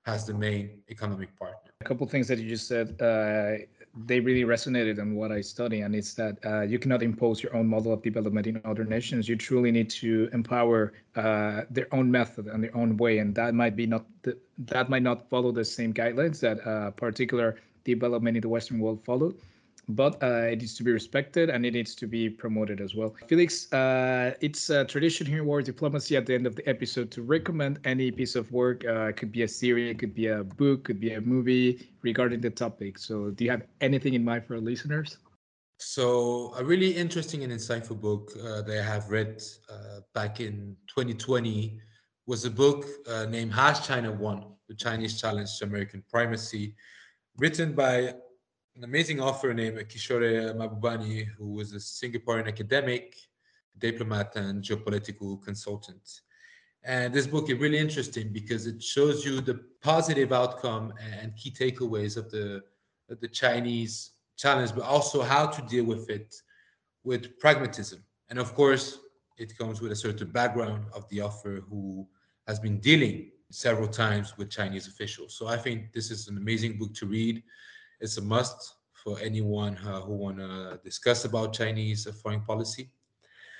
as 0.05 0.25
the 0.25 0.33
main 0.33 0.81
economic 0.89 1.29
partner. 1.37 1.71
A 1.79 1.85
couple 1.85 2.05
things 2.07 2.27
that 2.27 2.39
you 2.39 2.49
just 2.49 2.67
said. 2.67 3.01
Uh, 3.01 3.63
they 4.05 4.19
really 4.19 4.43
resonated 4.43 4.99
on 4.99 5.13
what 5.13 5.31
I 5.31 5.39
study, 5.41 5.81
and 5.81 5.95
it's 5.95 6.15
that 6.15 6.39
uh, 6.43 6.61
you 6.61 6.79
cannot 6.79 7.03
impose 7.03 7.43
your 7.43 7.55
own 7.55 7.67
model 7.67 7.93
of 7.93 8.01
development 8.01 8.47
in 8.47 8.59
other 8.65 8.83
nations. 8.83 9.29
You 9.29 9.35
truly 9.35 9.71
need 9.71 9.89
to 9.91 10.29
empower 10.33 10.93
uh, 11.15 11.61
their 11.69 11.87
own 11.93 12.09
method 12.09 12.47
and 12.47 12.63
their 12.63 12.75
own 12.75 12.97
way, 12.97 13.19
and 13.19 13.35
that 13.35 13.53
might 13.53 13.75
be 13.75 13.85
not 13.85 14.05
the, 14.23 14.35
that 14.57 14.89
might 14.89 15.03
not 15.03 15.29
follow 15.29 15.51
the 15.51 15.63
same 15.63 15.93
guidelines 15.93 16.39
that 16.39 16.65
uh, 16.67 16.89
particular 16.91 17.59
development 17.83 18.35
in 18.35 18.41
the 18.41 18.49
Western 18.49 18.79
world 18.79 18.99
followed 19.05 19.35
but 19.89 20.21
uh, 20.23 20.47
it 20.51 20.59
needs 20.59 20.75
to 20.75 20.83
be 20.83 20.91
respected 20.91 21.49
and 21.49 21.65
it 21.65 21.73
needs 21.73 21.95
to 21.95 22.07
be 22.07 22.29
promoted 22.29 22.79
as 22.79 22.95
well. 22.95 23.13
Felix, 23.27 23.71
uh, 23.73 24.33
it's 24.41 24.69
a 24.69 24.85
tradition 24.85 25.27
here 25.27 25.39
in 25.39 25.45
War 25.45 25.61
Diplomacy 25.61 26.15
at 26.15 26.25
the 26.25 26.33
end 26.33 26.47
of 26.47 26.55
the 26.55 26.67
episode 26.67 27.11
to 27.11 27.21
recommend 27.21 27.79
any 27.83 28.11
piece 28.11 28.35
of 28.35 28.51
work. 28.51 28.83
Uh, 28.85 29.07
it 29.07 29.17
could 29.17 29.31
be 29.31 29.43
a 29.43 29.47
series, 29.47 29.91
it 29.91 29.99
could 29.99 30.13
be 30.13 30.27
a 30.27 30.43
book, 30.43 30.85
could 30.85 30.99
be 30.99 31.13
a 31.13 31.21
movie 31.21 31.89
regarding 32.01 32.41
the 32.41 32.49
topic. 32.49 32.97
So, 32.97 33.31
do 33.31 33.43
you 33.43 33.51
have 33.51 33.63
anything 33.81 34.13
in 34.13 34.23
mind 34.23 34.45
for 34.45 34.55
our 34.55 34.61
listeners? 34.61 35.17
So, 35.77 36.53
a 36.57 36.63
really 36.63 36.91
interesting 36.91 37.43
and 37.43 37.51
insightful 37.51 37.99
book 37.99 38.31
uh, 38.41 38.61
that 38.61 38.79
I 38.79 38.83
have 38.83 39.09
read 39.09 39.43
uh, 39.69 39.99
back 40.13 40.39
in 40.39 40.77
2020 40.87 41.79
was 42.25 42.45
a 42.45 42.49
book 42.49 42.85
uh, 43.09 43.25
named 43.25 43.53
Has 43.53 43.85
China 43.85 44.11
Won? 44.11 44.45
The 44.69 44.75
Chinese 44.75 45.19
Challenge 45.19 45.49
to 45.59 45.65
American 45.65 46.01
Primacy, 46.09 46.75
written 47.37 47.73
by 47.73 48.13
an 48.75 48.83
amazing 48.83 49.19
author 49.19 49.53
named 49.53 49.77
Kishore 49.87 50.55
Mahbubani, 50.55 51.27
who 51.37 51.53
was 51.53 51.73
a 51.73 51.77
Singaporean 51.77 52.47
academic, 52.47 53.15
diplomat, 53.77 54.35
and 54.35 54.63
geopolitical 54.63 55.43
consultant. 55.43 56.21
And 56.83 57.13
this 57.13 57.27
book 57.27 57.49
is 57.49 57.59
really 57.59 57.77
interesting 57.77 58.33
because 58.33 58.65
it 58.65 58.81
shows 58.81 59.23
you 59.23 59.41
the 59.41 59.61
positive 59.81 60.33
outcome 60.33 60.91
and 60.99 61.35
key 61.35 61.51
takeaways 61.51 62.17
of 62.17 62.31
the, 62.31 62.63
of 63.09 63.19
the 63.21 63.27
Chinese 63.27 64.11
challenge, 64.37 64.73
but 64.73 64.83
also 64.83 65.21
how 65.21 65.45
to 65.45 65.61
deal 65.67 65.85
with 65.85 66.09
it 66.09 66.35
with 67.03 67.39
pragmatism. 67.39 68.03
And 68.29 68.39
of 68.39 68.55
course, 68.55 68.99
it 69.37 69.55
comes 69.57 69.81
with 69.81 69.91
a 69.91 69.95
certain 69.95 70.31
background 70.31 70.85
of 70.93 71.07
the 71.09 71.21
author 71.21 71.61
who 71.69 72.07
has 72.47 72.59
been 72.59 72.79
dealing 72.79 73.29
several 73.51 73.87
times 73.87 74.35
with 74.37 74.49
Chinese 74.49 74.87
officials. 74.87 75.35
So 75.35 75.47
I 75.47 75.57
think 75.57 75.93
this 75.93 76.09
is 76.09 76.27
an 76.27 76.37
amazing 76.37 76.79
book 76.79 76.93
to 76.95 77.05
read 77.05 77.43
it's 78.03 78.17
a 78.17 78.21
must 78.21 78.75
for 78.93 79.17
anyone 79.19 79.77
uh, 79.77 80.01
who 80.01 80.13
want 80.13 80.37
to 80.37 80.79
discuss 80.83 81.25
about 81.25 81.53
Chinese 81.53 82.05
foreign 82.21 82.41
policy. 82.41 82.91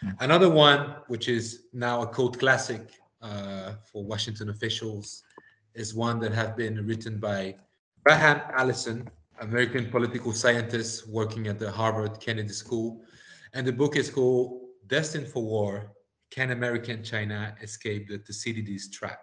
Mm. 0.04 0.16
Another 0.20 0.50
one, 0.50 0.96
which 1.08 1.30
is 1.30 1.46
now 1.74 2.02
a 2.02 2.08
cult 2.08 2.38
classic 2.38 2.92
uh, 3.22 3.74
for 3.90 4.04
Washington 4.04 4.50
officials, 4.50 5.24
is 5.74 5.96
one 5.96 6.20
that 6.20 6.34
have 6.34 6.56
been 6.58 6.86
written 6.86 7.20
by 7.20 7.56
Graham 8.06 8.42
Allison, 8.54 9.10
American 9.40 9.90
political 9.90 10.34
scientist 10.34 11.08
working 11.08 11.48
at 11.48 11.58
the 11.58 11.72
Harvard 11.72 12.20
Kennedy 12.20 12.54
School. 12.54 13.02
And 13.54 13.66
the 13.66 13.72
book 13.72 13.96
is 13.96 14.10
called 14.10 14.60
Destined 14.88 15.30
for 15.30 15.42
War 15.42 15.94
Can 16.32 16.52
American 16.52 17.02
China 17.02 17.56
Escape 17.62 18.10
the 18.10 18.18
Thucydides 18.18 18.90
Trap? 18.90 19.20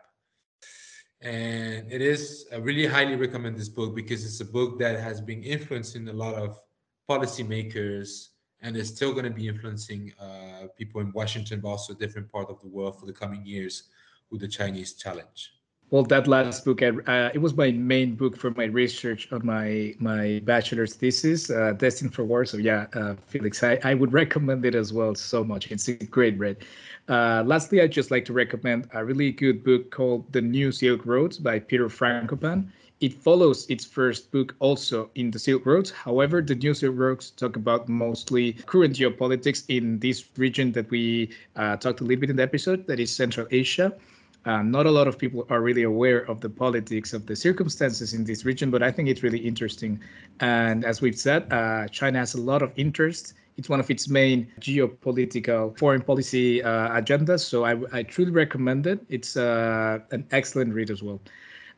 And 1.22 1.92
it 1.92 2.00
is, 2.00 2.46
I 2.52 2.56
really 2.56 2.86
highly 2.86 3.14
recommend 3.14 3.56
this 3.56 3.68
book 3.68 3.94
because 3.94 4.24
it's 4.24 4.40
a 4.40 4.44
book 4.44 4.78
that 4.78 4.98
has 4.98 5.20
been 5.20 5.42
influencing 5.42 6.08
a 6.08 6.12
lot 6.12 6.34
of 6.34 6.58
policymakers 7.08 8.28
and 8.62 8.76
is 8.76 8.88
still 8.88 9.12
going 9.12 9.24
to 9.24 9.30
be 9.30 9.48
influencing 9.48 10.12
uh, 10.18 10.68
people 10.76 11.00
in 11.00 11.12
Washington, 11.12 11.60
but 11.60 11.68
also 11.68 11.94
different 11.94 12.30
part 12.30 12.48
of 12.48 12.60
the 12.62 12.68
world 12.68 12.98
for 12.98 13.06
the 13.06 13.12
coming 13.12 13.44
years 13.44 13.84
with 14.30 14.40
the 14.40 14.48
Chinese 14.48 14.94
challenge. 14.94 15.52
Well, 15.90 16.04
that 16.04 16.28
last 16.28 16.64
book, 16.64 16.82
uh, 16.82 17.30
it 17.34 17.38
was 17.38 17.56
my 17.56 17.72
main 17.72 18.14
book 18.14 18.36
for 18.36 18.52
my 18.52 18.66
research 18.66 19.26
on 19.32 19.44
my 19.44 19.92
my 19.98 20.40
bachelor's 20.44 20.94
thesis, 20.94 21.50
uh, 21.50 21.72
Destined 21.72 22.14
for 22.14 22.22
War. 22.24 22.44
So 22.44 22.58
yeah, 22.58 22.86
uh, 22.94 23.16
Felix, 23.26 23.64
I, 23.64 23.76
I 23.82 23.94
would 23.94 24.12
recommend 24.22 24.64
it 24.64 24.76
as 24.76 24.92
well 24.92 25.16
so 25.16 25.42
much. 25.42 25.72
It's 25.72 25.88
a 25.88 25.94
great 25.94 26.38
read. 26.38 26.58
Uh, 27.08 27.42
lastly, 27.44 27.82
I'd 27.82 27.90
just 27.90 28.12
like 28.12 28.24
to 28.26 28.32
recommend 28.32 28.88
a 28.94 29.04
really 29.04 29.32
good 29.32 29.64
book 29.64 29.90
called 29.90 30.32
The 30.32 30.40
New 30.40 30.70
Silk 30.70 31.04
Roads 31.06 31.38
by 31.38 31.58
Peter 31.58 31.88
Frankopan. 31.88 32.68
It 33.00 33.12
follows 33.12 33.66
its 33.68 33.84
first 33.84 34.30
book 34.30 34.54
also 34.60 35.10
in 35.16 35.32
the 35.32 35.40
Silk 35.40 35.66
Roads. 35.66 35.90
However, 35.90 36.40
the 36.40 36.54
New 36.54 36.72
Silk 36.72 36.94
Roads 36.96 37.30
talk 37.30 37.56
about 37.56 37.88
mostly 37.88 38.52
current 38.52 38.94
geopolitics 38.94 39.64
in 39.66 39.98
this 39.98 40.24
region 40.36 40.70
that 40.72 40.88
we 40.90 41.30
uh, 41.56 41.78
talked 41.78 42.00
a 42.00 42.04
little 42.04 42.20
bit 42.20 42.30
in 42.30 42.36
the 42.36 42.44
episode, 42.44 42.86
that 42.86 43.00
is 43.00 43.10
Central 43.10 43.48
Asia. 43.50 43.92
Uh, 44.46 44.62
not 44.62 44.86
a 44.86 44.90
lot 44.90 45.06
of 45.06 45.18
people 45.18 45.46
are 45.50 45.60
really 45.60 45.82
aware 45.82 46.20
of 46.30 46.40
the 46.40 46.48
politics 46.48 47.12
of 47.12 47.26
the 47.26 47.36
circumstances 47.36 48.14
in 48.14 48.24
this 48.24 48.44
region, 48.44 48.70
but 48.70 48.82
I 48.82 48.90
think 48.90 49.08
it's 49.08 49.22
really 49.22 49.38
interesting. 49.38 50.00
And 50.40 50.84
as 50.84 51.02
we've 51.02 51.18
said, 51.18 51.52
uh, 51.52 51.88
China 51.88 52.18
has 52.20 52.34
a 52.34 52.40
lot 52.40 52.62
of 52.62 52.72
interest. 52.76 53.34
It's 53.58 53.68
one 53.68 53.80
of 53.80 53.90
its 53.90 54.08
main 54.08 54.50
geopolitical 54.58 55.76
foreign 55.78 56.00
policy 56.00 56.62
uh, 56.62 56.88
agendas. 56.98 57.40
So 57.40 57.64
I, 57.64 57.76
I, 57.92 58.02
truly 58.02 58.30
recommend 58.30 58.86
it. 58.86 59.04
It's 59.10 59.36
uh, 59.36 59.98
an 60.12 60.26
excellent 60.30 60.72
read 60.72 60.90
as 60.90 61.02
well. 61.02 61.20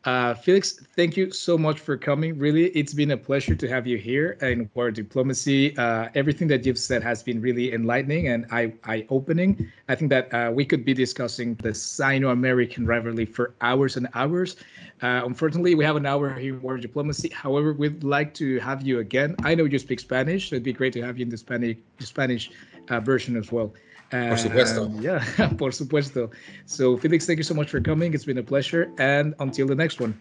Uh, 0.04 0.34
Felix, 0.34 0.80
thank 0.96 1.16
you 1.16 1.30
so 1.30 1.56
much 1.56 1.78
for 1.78 1.96
coming. 1.96 2.36
Really, 2.36 2.70
it's 2.70 2.92
been 2.92 3.12
a 3.12 3.16
pleasure 3.16 3.54
to 3.54 3.68
have 3.68 3.86
you 3.86 3.98
here 3.98 4.36
in 4.42 4.68
War 4.74 4.90
Diplomacy. 4.90 5.76
Uh, 5.76 6.08
everything 6.16 6.48
that 6.48 6.66
you've 6.66 6.78
said 6.78 7.04
has 7.04 7.22
been 7.22 7.40
really 7.40 7.72
enlightening 7.72 8.26
and 8.26 8.44
eye-opening. 8.50 9.70
I 9.88 9.94
think 9.94 10.10
that 10.10 10.34
uh, 10.34 10.50
we 10.52 10.64
could 10.64 10.84
be 10.84 10.92
discussing 10.92 11.54
the 11.54 11.72
Sino-American 11.72 12.84
rivalry 12.84 13.26
for 13.26 13.54
hours 13.60 13.96
and 13.96 14.08
hours. 14.14 14.56
Uh, 15.02 15.22
unfortunately, 15.24 15.76
we 15.76 15.84
have 15.84 15.94
an 15.94 16.06
hour 16.06 16.34
here 16.34 16.54
in 16.54 16.62
War 16.62 16.78
Diplomacy. 16.78 17.28
However, 17.28 17.72
we'd 17.72 18.02
like 18.02 18.34
to 18.34 18.58
have 18.58 18.82
you 18.82 18.98
again. 18.98 19.36
I 19.44 19.54
know 19.54 19.64
you 19.66 19.78
speak 19.78 20.00
Spanish, 20.00 20.50
so 20.50 20.56
it'd 20.56 20.64
be 20.64 20.72
great 20.72 20.92
to 20.94 21.02
have 21.02 21.16
you 21.16 21.22
in 21.22 21.28
the 21.28 21.38
Spanish, 21.38 21.76
Spanish 22.00 22.50
uh, 22.88 22.98
version 22.98 23.36
as 23.36 23.52
well. 23.52 23.72
Por 24.12 24.38
supuesto. 24.38 24.84
Um, 24.84 25.00
yeah, 25.00 25.24
por 25.58 25.72
supuesto. 25.72 26.30
So, 26.66 26.98
Felix, 26.98 27.26
thank 27.26 27.38
you 27.38 27.44
so 27.44 27.54
much 27.54 27.70
for 27.70 27.80
coming. 27.80 28.12
It's 28.12 28.26
been 28.26 28.38
a 28.38 28.42
pleasure. 28.42 28.92
And 28.98 29.34
until 29.38 29.66
the 29.66 29.74
next 29.74 30.00
one. 30.00 30.14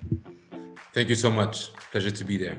Thank 0.94 1.10
you 1.10 1.16
so 1.16 1.30
much. 1.30 1.74
Pleasure 1.92 2.12
to 2.12 2.24
be 2.24 2.38
there. 2.38 2.58